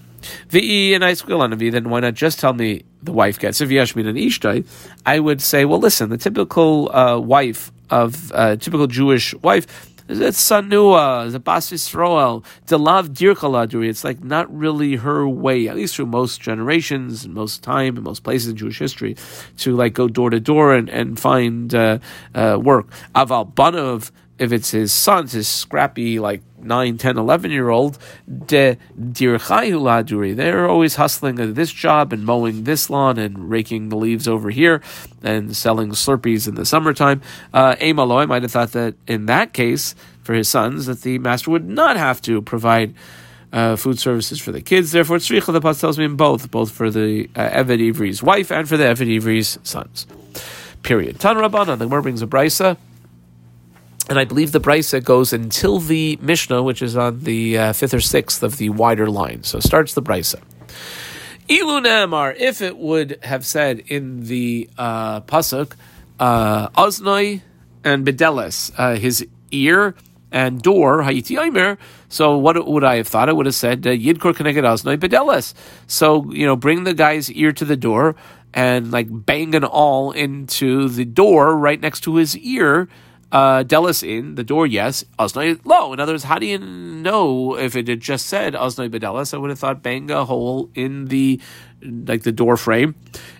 V'i 0.50 0.94
and 0.94 1.04
I 1.04 1.14
squeal 1.14 1.40
on 1.40 1.56
ve, 1.56 1.70
then 1.70 1.90
why 1.90 2.00
not 2.00 2.14
just 2.14 2.40
tell 2.40 2.52
me 2.52 2.82
the 3.02 3.12
wife 3.12 3.38
gets? 3.38 3.60
If 3.60 3.70
Yashmin 3.70 4.06
and 4.08 4.18
Ishtai, 4.18 4.66
I 5.06 5.20
would 5.20 5.40
say, 5.40 5.64
well, 5.64 5.78
listen, 5.78 6.10
the 6.10 6.18
typical 6.18 6.94
uh, 6.94 7.18
wife 7.18 7.70
of 7.90 8.32
uh, 8.32 8.56
typical 8.56 8.86
Jewish 8.86 9.34
wife 9.36 9.87
it's 10.08 10.42
sanua, 10.42 11.30
the 11.30 11.38
bas 11.38 11.70
Yisrael, 11.70 12.44
the 12.66 12.78
love 12.78 13.10
dirkaladuri. 13.10 13.88
It's 13.88 14.04
like 14.04 14.24
not 14.24 14.52
really 14.54 14.96
her 14.96 15.28
way, 15.28 15.68
at 15.68 15.76
least 15.76 15.96
through 15.96 16.06
most 16.06 16.40
generations, 16.40 17.24
and 17.24 17.34
most 17.34 17.62
time, 17.62 17.96
and 17.96 18.04
most 18.04 18.22
places 18.22 18.48
in 18.48 18.56
Jewish 18.56 18.78
history, 18.78 19.16
to 19.58 19.76
like 19.76 19.92
go 19.92 20.08
door 20.08 20.30
to 20.30 20.40
door 20.40 20.74
and 20.74 20.88
and 20.88 21.18
find 21.20 21.74
uh, 21.74 21.98
uh, 22.34 22.58
work. 22.60 22.90
Aval 23.14 23.52
banov 23.52 24.10
if 24.38 24.52
it's 24.52 24.70
his 24.70 24.92
sons, 24.92 25.32
his 25.32 25.48
scrappy 25.48 26.18
like 26.18 26.42
9, 26.60 26.98
10, 26.98 27.18
11 27.18 27.50
year 27.50 27.68
old. 27.68 27.98
They're 28.26 28.78
always 30.68 30.94
hustling 30.96 31.40
at 31.40 31.54
this 31.54 31.72
job 31.72 32.12
and 32.12 32.24
mowing 32.24 32.64
this 32.64 32.90
lawn 32.90 33.18
and 33.18 33.50
raking 33.50 33.88
the 33.88 33.96
leaves 33.96 34.28
over 34.28 34.50
here 34.50 34.82
and 35.22 35.56
selling 35.56 35.90
Slurpees 35.90 36.48
in 36.48 36.54
the 36.54 36.64
summertime. 36.64 37.22
Uh, 37.52 37.76
I 37.80 37.92
might 37.92 38.42
have 38.42 38.52
thought 38.52 38.72
that 38.72 38.94
in 39.06 39.26
that 39.26 39.52
case, 39.52 39.94
for 40.22 40.34
his 40.34 40.48
sons, 40.48 40.86
that 40.86 41.02
the 41.02 41.18
master 41.18 41.50
would 41.50 41.66
not 41.66 41.96
have 41.96 42.20
to 42.22 42.42
provide 42.42 42.94
uh, 43.52 43.76
food 43.76 43.98
services 43.98 44.38
for 44.40 44.52
the 44.52 44.60
kids. 44.60 44.92
Therefore, 44.92 45.16
Tzricha, 45.16 45.52
the 45.52 45.60
Pas 45.60 45.80
tells 45.80 45.98
me 45.98 46.04
in 46.04 46.16
both, 46.16 46.50
both 46.50 46.70
for 46.70 46.90
the 46.90 47.30
uh, 47.34 47.48
Eved 47.48 47.80
Ivri's 47.80 48.22
wife 48.22 48.52
and 48.52 48.68
for 48.68 48.76
the 48.76 48.84
Eved 48.84 49.16
Ivri's 49.16 49.58
sons. 49.62 50.06
Period. 50.82 51.18
Tan 51.18 51.36
Rabbanan, 51.36 51.78
the 51.78 51.86
Gemara 51.86 52.02
brings 52.02 52.22
a 52.22 52.26
brisa 52.26 52.76
and 54.08 54.18
I 54.18 54.24
believe 54.24 54.52
the 54.52 54.60
brisa 54.60 55.02
goes 55.02 55.32
until 55.32 55.78
the 55.78 56.18
Mishnah, 56.20 56.62
which 56.62 56.82
is 56.82 56.96
on 56.96 57.20
the 57.20 57.58
uh, 57.58 57.72
fifth 57.72 57.94
or 57.94 58.00
sixth 58.00 58.42
of 58.42 58.56
the 58.56 58.70
wider 58.70 59.08
line. 59.08 59.42
So 59.42 59.60
starts 59.60 59.94
the 59.94 60.02
brisa. 60.02 60.40
Ilu 61.48 61.80
Namar, 61.80 62.32
if 62.32 62.60
it 62.60 62.76
would 62.76 63.18
have 63.22 63.44
said 63.46 63.80
in 63.86 64.24
the 64.24 64.68
uh, 64.76 65.20
pasuk, 65.22 65.72
uh, 66.20 66.68
and 67.84 68.06
Bedelis, 68.06 68.72
uh, 68.76 68.96
his 68.96 69.26
ear 69.50 69.94
and 70.30 70.60
door, 70.60 71.02
Hayiti 71.02 71.38
Aimer. 71.42 71.78
So 72.08 72.36
what 72.36 72.66
would 72.66 72.84
I 72.84 72.96
have 72.96 73.08
thought? 73.08 73.28
I 73.28 73.32
would 73.32 73.46
have 73.46 73.54
said 73.54 73.86
uh, 73.86 73.90
Yidkor 73.90 74.34
Keneged 74.34 74.62
Oznoi 74.62 74.98
Bedelis. 74.98 75.54
So 75.86 76.30
you 76.32 76.44
know, 76.44 76.56
bring 76.56 76.84
the 76.84 76.92
guy's 76.92 77.30
ear 77.32 77.52
to 77.52 77.64
the 77.64 77.76
door 77.76 78.14
and 78.52 78.90
like 78.90 79.06
bang 79.10 79.54
an 79.54 79.64
awl 79.64 80.12
into 80.12 80.88
the 80.88 81.04
door 81.04 81.56
right 81.56 81.80
next 81.80 82.00
to 82.00 82.16
his 82.16 82.36
ear 82.38 82.88
uh, 83.30 83.64
Delis 83.64 84.06
in 84.06 84.36
the 84.36 84.44
door, 84.44 84.66
yes. 84.66 85.04
Osnoi 85.18 85.60
low. 85.64 85.92
In 85.92 86.00
other 86.00 86.12
words, 86.12 86.24
how 86.24 86.38
do 86.38 86.46
you 86.46 86.58
know 86.58 87.56
if 87.56 87.76
it 87.76 87.88
had 87.88 88.00
just 88.00 88.26
said 88.26 88.54
Osnoi 88.54 88.88
bedelis? 88.88 89.34
I 89.34 89.36
would 89.36 89.50
have 89.50 89.58
thought 89.58 89.82
bang 89.82 90.10
a 90.10 90.24
hole 90.24 90.70
in 90.74 91.06
the 91.06 91.40
like 91.82 92.22
the 92.22 92.32
door 92.32 92.56
frame 92.56 92.94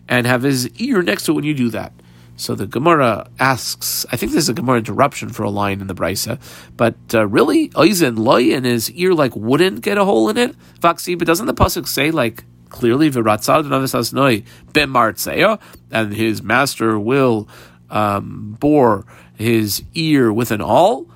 and 0.08 0.26
have 0.26 0.42
his 0.42 0.68
ear 0.78 1.02
next 1.02 1.24
to 1.24 1.32
it 1.32 1.34
when 1.34 1.44
you 1.44 1.54
do 1.54 1.70
that. 1.70 1.92
So 2.36 2.54
the 2.54 2.68
Gemara 2.68 3.28
asks, 3.40 4.06
I 4.12 4.16
think 4.16 4.30
this 4.30 4.44
is 4.44 4.48
a 4.48 4.54
Gemara 4.54 4.78
interruption 4.78 5.30
for 5.30 5.42
a 5.42 5.50
line 5.50 5.80
in 5.80 5.88
the 5.88 5.94
Brisa, 5.94 6.40
but 6.76 6.94
uh, 7.12 7.26
really, 7.26 7.70
Oizen 7.70 8.16
loy 8.16 8.52
and 8.52 8.64
his 8.64 8.92
ear 8.92 9.12
like 9.12 9.34
wouldn't 9.34 9.80
get 9.80 9.98
a 9.98 10.04
hole 10.04 10.28
in 10.28 10.36
it. 10.36 10.54
Vaksi, 10.78 11.18
but 11.18 11.26
doesn't 11.26 11.46
the 11.46 11.54
pasuk 11.54 11.88
say 11.88 12.12
like 12.12 12.44
clearly 12.68 13.10
b'martzeya, 13.10 13.58
and 15.90 16.14
his 16.14 16.42
master 16.42 16.98
will 16.98 17.48
um, 17.90 18.56
bore 18.60 19.06
his 19.38 19.84
ear 19.94 20.32
with 20.32 20.50
an 20.50 20.60
awl. 20.60 21.06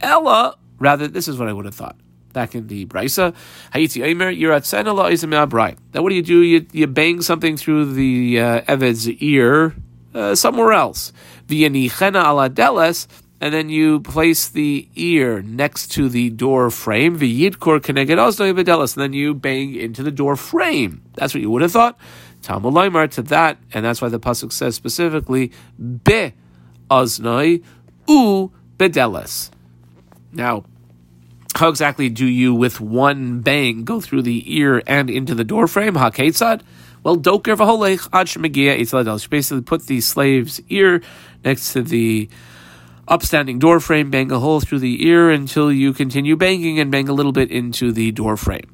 Ella, 0.00 0.56
rather, 0.78 1.06
this 1.06 1.28
is 1.28 1.38
what 1.38 1.48
I 1.48 1.52
would 1.52 1.64
have 1.64 1.74
thought. 1.74 1.96
Back 2.32 2.54
in 2.54 2.66
the 2.66 2.86
Brisa, 2.86 3.34
Hayiti 3.72 4.02
Aimer, 4.04 4.30
you're 4.30 4.52
at 4.52 4.70
Now, 4.72 6.02
what 6.02 6.08
do 6.08 6.14
you 6.14 6.22
do? 6.22 6.40
You, 6.40 6.66
you 6.72 6.86
bang 6.86 7.22
something 7.22 7.56
through 7.56 7.92
the 7.92 8.40
uh, 8.40 8.60
Eved's 8.62 9.08
ear 9.08 9.76
uh, 10.14 10.34
somewhere 10.34 10.72
else. 10.72 11.12
V'yanichena 11.46 12.24
ala 12.24 12.50
deles, 12.50 13.06
and 13.40 13.52
then 13.52 13.68
you 13.68 14.00
place 14.00 14.48
the 14.48 14.88
ear 14.96 15.42
next 15.42 15.88
to 15.92 16.08
the 16.08 16.30
door 16.30 16.70
frame. 16.70 17.18
V'yidkor 17.18 17.80
keneged 17.80 18.08
bedeles, 18.08 18.96
and 18.96 19.02
then 19.02 19.12
you 19.12 19.34
bang 19.34 19.74
into 19.74 20.02
the 20.02 20.10
door 20.10 20.34
frame. 20.34 21.02
That's 21.14 21.34
what 21.34 21.42
you 21.42 21.50
would 21.50 21.62
have 21.62 21.72
thought. 21.72 21.98
Talmud 22.40 23.12
to 23.12 23.22
that, 23.22 23.58
and 23.72 23.84
that's 23.84 24.02
why 24.02 24.08
the 24.08 24.18
pasuk 24.18 24.52
says 24.52 24.74
specifically 24.74 25.52
be 25.78 26.32
u 28.08 28.52
bedeles. 28.78 29.50
Now, 30.32 30.64
how 31.54 31.68
exactly 31.68 32.08
do 32.08 32.26
you, 32.26 32.54
with 32.54 32.80
one 32.80 33.40
bang, 33.40 33.84
go 33.84 34.00
through 34.00 34.22
the 34.22 34.56
ear 34.56 34.82
and 34.86 35.10
into 35.10 35.34
the 35.34 35.44
doorframe? 35.44 35.96
Haketzad? 35.96 36.62
Well, 37.02 37.16
doker 37.16 37.56
v'holech 37.56 38.08
ad 38.12 38.28
shmegia 38.28 38.78
You 39.22 39.28
basically 39.28 39.62
put 39.62 39.86
the 39.86 40.00
slave's 40.00 40.60
ear 40.68 41.02
next 41.44 41.72
to 41.72 41.82
the 41.82 42.28
upstanding 43.08 43.58
doorframe, 43.58 44.10
bang 44.10 44.30
a 44.30 44.38
hole 44.38 44.60
through 44.60 44.78
the 44.78 45.06
ear 45.06 45.30
until 45.30 45.72
you 45.72 45.92
continue 45.92 46.36
banging 46.36 46.78
and 46.78 46.90
bang 46.90 47.08
a 47.08 47.12
little 47.12 47.32
bit 47.32 47.50
into 47.50 47.92
the 47.92 48.12
doorframe. 48.12 48.70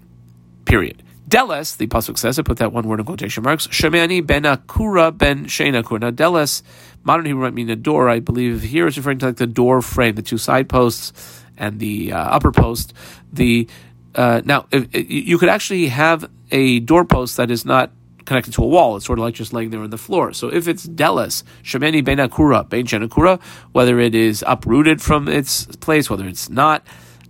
Period. 0.64 1.02
Deles, 1.28 1.76
the 1.76 1.86
pasuk 1.86 2.16
says, 2.16 2.38
I 2.38 2.42
put 2.42 2.58
that 2.58 2.72
one 2.72 2.88
word 2.88 3.00
in 3.00 3.06
quotation 3.06 3.42
marks. 3.42 3.66
Shemani 3.66 4.26
ben 4.26 4.44
Akura 4.44 5.16
ben 5.16 5.44
Shenakur. 5.44 6.00
Now, 6.00 6.10
Deles, 6.10 6.62
modern 7.04 7.26
Hebrew 7.26 7.42
might 7.42 7.54
mean 7.54 7.68
a 7.68 7.76
door. 7.76 8.08
I 8.08 8.20
believe 8.20 8.62
here 8.62 8.86
it's 8.86 8.96
referring 8.96 9.18
to 9.18 9.26
like 9.26 9.36
the 9.36 9.46
door 9.46 9.82
frame, 9.82 10.14
the 10.14 10.22
two 10.22 10.38
side 10.38 10.68
posts 10.68 11.12
and 11.58 11.80
the 11.80 12.12
uh, 12.12 12.18
upper 12.18 12.50
post. 12.50 12.94
The 13.32 13.68
uh, 14.14 14.40
now 14.44 14.66
if, 14.70 14.88
if, 14.94 15.10
you 15.10 15.36
could 15.36 15.50
actually 15.50 15.88
have 15.88 16.30
a 16.50 16.80
doorpost 16.80 17.36
that 17.36 17.50
is 17.50 17.64
not 17.64 17.90
connected 18.24 18.54
to 18.54 18.62
a 18.62 18.66
wall. 18.66 18.96
It's 18.96 19.06
sort 19.06 19.18
of 19.18 19.24
like 19.24 19.34
just 19.34 19.52
laying 19.52 19.70
there 19.70 19.80
on 19.80 19.90
the 19.90 19.98
floor. 19.98 20.32
So 20.32 20.48
if 20.48 20.66
it's 20.66 20.86
Deles, 20.86 21.42
Shemani 21.62 22.02
ben 22.02 22.18
Akura 22.18 22.66
ben 22.66 22.86
Shenakura, 22.86 23.40
whether 23.72 23.98
it 24.00 24.14
is 24.14 24.42
uprooted 24.46 25.02
from 25.02 25.28
its 25.28 25.66
place, 25.76 26.08
whether 26.08 26.26
it's 26.26 26.48
not 26.48 26.86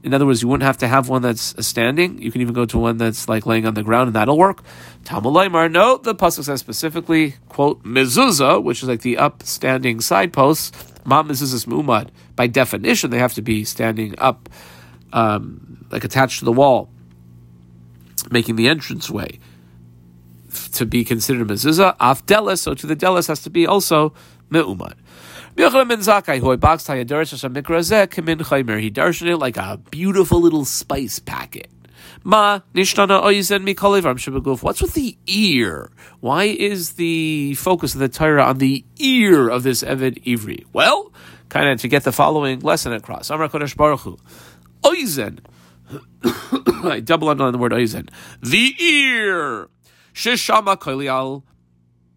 in 0.09 0.15
other 0.15 0.25
words, 0.25 0.41
you 0.41 0.49
wouldn't 0.49 0.67
have 0.67 0.79
to 0.79 0.89
have 0.89 1.11
one 1.11 1.21
that's 1.21 1.55
standing. 1.67 2.21
You 2.23 2.33
can 2.33 2.41
even 2.41 2.55
go 2.55 2.65
to 2.65 2.79
one 2.79 2.97
that's 2.97 3.29
like 3.29 3.45
laying 3.45 3.67
on 3.67 3.75
the 3.75 3.83
ground, 3.83 4.07
and 4.09 4.17
that'll 4.17 4.39
work. 4.39 4.63
Talmud 5.05 5.35
Laimar, 5.35 5.71
no, 5.71 5.99
the 5.99 6.15
pasuk 6.15 6.45
says 6.45 6.61
specifically, 6.61 7.35
quote, 7.51 7.83
mezuzah, 7.85 8.63
which 8.63 8.83
is 8.83 8.89
like 8.89 9.03
the 9.03 9.19
upstanding 9.19 10.01
side 10.01 10.33
posts. 10.33 10.73
Ma 11.05 11.23
mezuzahs 11.23 11.67
mumad. 11.67 12.09
By 12.37 12.47
definition, 12.47 13.11
they 13.11 13.19
have 13.19 13.35
to 13.35 13.43
be 13.43 13.65
standing 13.65 14.15
up, 14.17 14.49
um, 15.13 15.87
like 15.91 16.05
attached 16.05 16.39
to 16.39 16.47
the 16.47 16.53
wall, 16.53 16.89
making 18.31 18.57
the 18.57 18.67
entrance 18.67 19.11
way 19.11 19.39
to 20.73 20.87
be 20.87 21.05
considered 21.05 21.47
mezuzah. 21.47 21.97
Af 22.01 22.25
delis, 22.25 22.61
so 22.61 22.73
to 22.73 22.87
the 22.87 22.97
delis 22.97 23.29
has 23.29 23.43
to 23.43 23.51
be 23.51 23.67
also 23.67 24.15
me'umad. 24.49 24.95
He 25.59 25.65
darshed 25.65 25.91
it 29.27 29.37
like 29.39 29.57
a 29.57 29.81
beautiful 29.91 30.41
little 30.41 30.65
spice 30.65 31.19
packet. 31.19 31.69
Ma 32.23 32.61
nishtana 32.75 33.21
oizen 33.25 33.67
mikolivam 33.67 34.19
shabaguf. 34.19 34.63
What's 34.63 34.81
with 34.81 34.95
the 34.95 35.19
ear? 35.27 35.91
Why 36.21 36.45
is 36.45 36.93
the 36.93 37.55
focus 37.55 37.95
of 37.95 37.99
the 37.99 38.09
Torah 38.09 38.45
on 38.45 38.59
the 38.59 38.85
ear 39.01 39.49
of 39.49 39.65
this 39.65 39.83
Eved 39.83 40.23
Ivri? 40.23 40.65
Well, 40.73 41.13
kind 41.49 41.69
of 41.69 41.81
to 41.81 41.89
get 41.89 42.05
the 42.05 42.13
following 42.13 42.61
lesson 42.61 42.93
across. 42.93 43.29
Amar 43.29 43.49
Kodesh 43.49 43.77
Baruch 43.77 44.03
Hu. 44.03 44.17
Oizen. 44.83 45.41
I 46.85 47.01
double 47.01 47.31
underline 47.31 47.51
the 47.51 47.59
word 47.59 47.73
oizen. 47.73 48.11
The 48.41 48.81
ear. 48.81 49.69
Shishama 50.15 50.79
kolial 50.79 51.43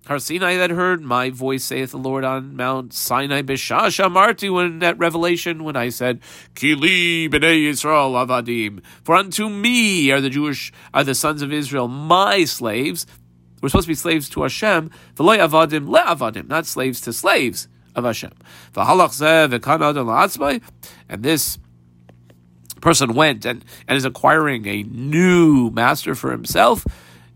Har 0.08 0.18
Sinai 0.18 0.58
that 0.58 0.72
heard 0.72 1.04
my 1.04 1.30
voice, 1.30 1.64
saith 1.64 1.92
the 1.92 1.98
Lord 1.98 2.24
on 2.24 2.56
Mount 2.56 2.92
Sinai, 2.92 3.44
Bishasha 3.44 4.12
Marti, 4.12 4.50
when 4.50 4.80
that 4.80 4.98
revelation, 4.98 5.64
when 5.64 5.76
I 5.76 5.90
said, 5.90 6.22
Kili 6.56 7.30
b'nei 7.30 7.70
Yisrael 7.70 8.26
avadim, 8.26 8.82
for 9.04 9.16
unto 9.16 9.48
me 9.48 10.10
are 10.10 10.20
the 10.20 10.32
Jewish, 10.32 10.74
are 10.92 11.04
the 11.04 11.14
sons 11.14 11.44
of 11.44 11.54
Israel, 11.54 11.88
my 11.88 12.46
slaves. 12.46 13.06
We're 13.62 13.70
supposed 13.70 13.86
to 13.86 13.92
be 13.92 13.96
slaves 13.96 14.28
to 14.30 14.42
Hashem, 14.42 14.90
v'loy 15.16 15.38
avadim 15.38 15.88
le'avadim, 15.88 16.48
not 16.48 16.66
slaves 16.66 17.00
to 17.02 17.14
slaves 17.14 17.68
of 17.96 18.04
Hashem. 18.04 18.32
V'halach 18.74 19.12
zeh 19.12 19.60
v'kanad 19.60 20.62
and 21.10 21.24
this 21.24 21.60
person 22.82 23.14
went 23.14 23.46
and, 23.46 23.64
and 23.88 23.96
is 23.96 24.06
acquiring 24.06 24.66
a 24.66 24.82
new 24.82 25.70
master 25.70 26.16
for 26.16 26.32
himself 26.32 26.88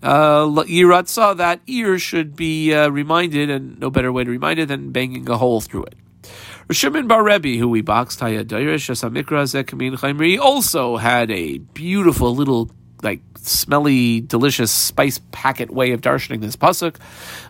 uh, 0.04 1.04
saw 1.06 1.34
that 1.34 1.62
ear 1.68 2.00
should 2.00 2.36
be 2.36 2.74
uh, 2.74 2.90
reminded, 2.90 3.50
and 3.50 3.80
no 3.80 3.90
better 3.90 4.12
way 4.12 4.24
to 4.24 4.30
remind 4.30 4.60
it 4.60 4.68
than 4.68 4.92
banging 4.92 5.30
a 5.30 5.38
hole 5.38 5.62
through 5.62 5.86
it. 5.86 5.96
Rishimin 6.68 7.08
Bar 7.08 7.24
Rebbe, 7.24 7.60
who 7.60 7.70
we 7.70 7.82
boxed 7.82 8.20
Chaimri, 8.20 10.40
also 10.40 10.98
had 10.98 11.30
a 11.30 11.60
beautiful 11.60 12.36
little, 12.36 12.72
like, 13.04 13.22
smelly, 13.38 14.22
delicious 14.22 14.72
spice 14.72 15.22
packet 15.32 15.70
way 15.70 15.92
of 15.92 16.02
darshaning 16.02 16.42
this 16.42 16.56
pasuk. 16.56 16.96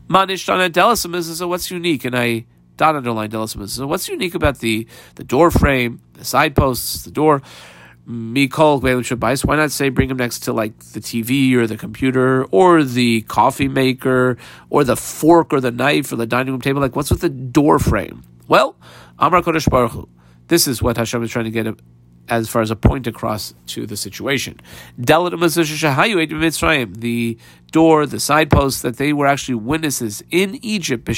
Manish 0.09 0.45
Dana 0.45 0.69
Delisim 0.69 1.15
is 1.15 1.37
so 1.37 1.47
what's 1.47 1.71
unique, 1.71 2.03
and 2.03 2.17
I 2.17 2.45
dot 2.75 2.97
underline 2.97 3.31
Delisim 3.31 3.69
so 3.69 3.87
what's 3.87 4.09
unique 4.09 4.35
about 4.35 4.59
the 4.59 4.85
the 5.15 5.23
door 5.23 5.49
frame, 5.49 6.01
the 6.13 6.25
side 6.25 6.55
posts, 6.55 7.03
the 7.03 7.11
door. 7.11 7.41
Mikol 8.07 8.81
Shabbais, 8.81 9.43
why 9.43 9.55
not 9.55 9.71
say 9.71 9.89
bring 9.89 10.09
him 10.09 10.17
next 10.17 10.39
to 10.41 10.53
like 10.53 10.77
the 10.77 10.99
TV 10.99 11.53
or 11.55 11.65
the 11.65 11.77
computer 11.77 12.45
or 12.45 12.83
the 12.83 13.21
coffee 13.23 13.67
maker 13.67 14.37
or 14.69 14.83
the 14.83 14.95
fork 14.95 15.51
or 15.51 15.59
the 15.59 15.71
knife 15.71 16.11
or 16.11 16.15
the 16.15 16.27
dining 16.27 16.53
room 16.53 16.61
table? 16.61 16.81
Like, 16.81 16.95
what's 16.95 17.09
with 17.09 17.21
the 17.21 17.29
door 17.29 17.79
frame? 17.79 18.23
Well, 18.47 18.75
Amar 19.17 19.41
Kodesh 19.41 19.69
Baruch 19.69 19.91
Hu. 19.91 20.09
This 20.47 20.67
is 20.67 20.81
what 20.81 20.97
Hashem 20.97 21.23
is 21.23 21.31
trying 21.31 21.45
to 21.45 21.51
get 21.51 21.65
as 22.29 22.47
far 22.49 22.61
as 22.61 22.71
a 22.71 22.75
point 22.75 23.07
across 23.07 23.53
to 23.67 23.85
the 23.85 23.95
situation. 23.95 24.59
The 24.97 25.13
door, 27.71 28.05
the 28.05 28.19
side 28.19 28.49
posts, 28.49 28.81
that 28.81 28.97
they 28.97 29.13
were 29.13 29.27
actually 29.27 29.55
witnesses 29.55 30.21
in 30.31 30.59
Egypt. 30.63 31.07
When 31.07 31.15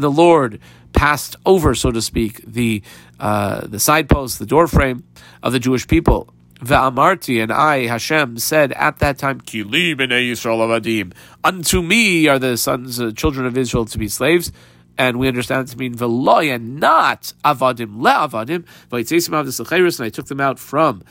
the 0.00 0.10
Lord 0.10 0.60
passed 0.92 1.36
over, 1.46 1.74
so 1.74 1.90
to 1.90 2.02
speak, 2.02 2.44
the 2.46 2.82
uh, 3.18 3.66
the 3.66 3.78
side 3.78 4.08
posts, 4.08 4.38
the 4.38 4.46
door 4.46 4.66
frame 4.66 5.04
of 5.42 5.52
the 5.52 5.60
Jewish 5.60 5.86
people. 5.86 6.32
Ve'amarti 6.60 7.42
and 7.42 7.50
I, 7.50 7.86
Hashem, 7.86 8.38
said 8.38 8.72
at 8.72 8.98
that 8.98 9.16
time, 9.16 9.40
Kili 9.40 9.96
Yisrael 9.96 10.58
avadim. 10.58 11.14
Unto 11.42 11.80
me 11.80 12.28
are 12.28 12.38
the 12.38 12.58
sons, 12.58 13.00
uh, 13.00 13.12
children 13.12 13.46
of 13.46 13.56
Israel 13.56 13.86
to 13.86 13.96
be 13.96 14.08
slaves 14.08 14.52
and 15.00 15.18
we 15.18 15.28
understand 15.28 15.66
it 15.66 15.70
to 15.72 15.78
mean 15.78 15.94
veloya, 15.94 16.60
not 16.60 17.32
avadim 17.42 18.02
le'avadim. 18.02 18.66
And 19.98 20.06
I 20.06 20.10
took 20.10 20.26
them 20.26 20.40
out 20.40 20.58
from 20.58 21.02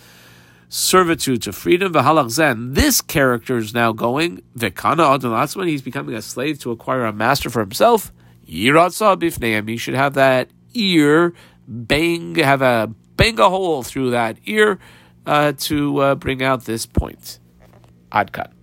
servitude 0.70 1.42
to 1.42 1.52
freedom. 1.52 2.74
This 2.74 3.02
character 3.02 3.58
is 3.58 3.74
now 3.74 3.92
going 3.92 4.44
v'kana 4.56 5.16
adon 5.16 5.68
He's 5.68 5.82
becoming 5.82 6.14
a 6.14 6.22
slave 6.22 6.60
to 6.60 6.70
acquire 6.70 7.06
a 7.06 7.12
master 7.12 7.50
for 7.50 7.62
himself. 7.62 8.14
Yiratza 8.48 9.20
bifneim. 9.20 9.68
He 9.68 9.78
should 9.78 9.96
have 9.96 10.14
that 10.14 10.52
ear 10.76 11.34
bang, 11.68 12.36
have 12.36 12.62
a 12.62 12.94
bang 13.16 13.40
a 13.40 13.50
hole 13.50 13.82
through 13.82 14.12
that 14.12 14.38
ear 14.46 14.78
uh, 15.26 15.54
to 15.58 15.98
uh, 15.98 16.16
bring 16.16 16.44
out 16.44 16.66
this 16.66 16.86
point. 16.86 17.40
Adkat. 18.12 18.54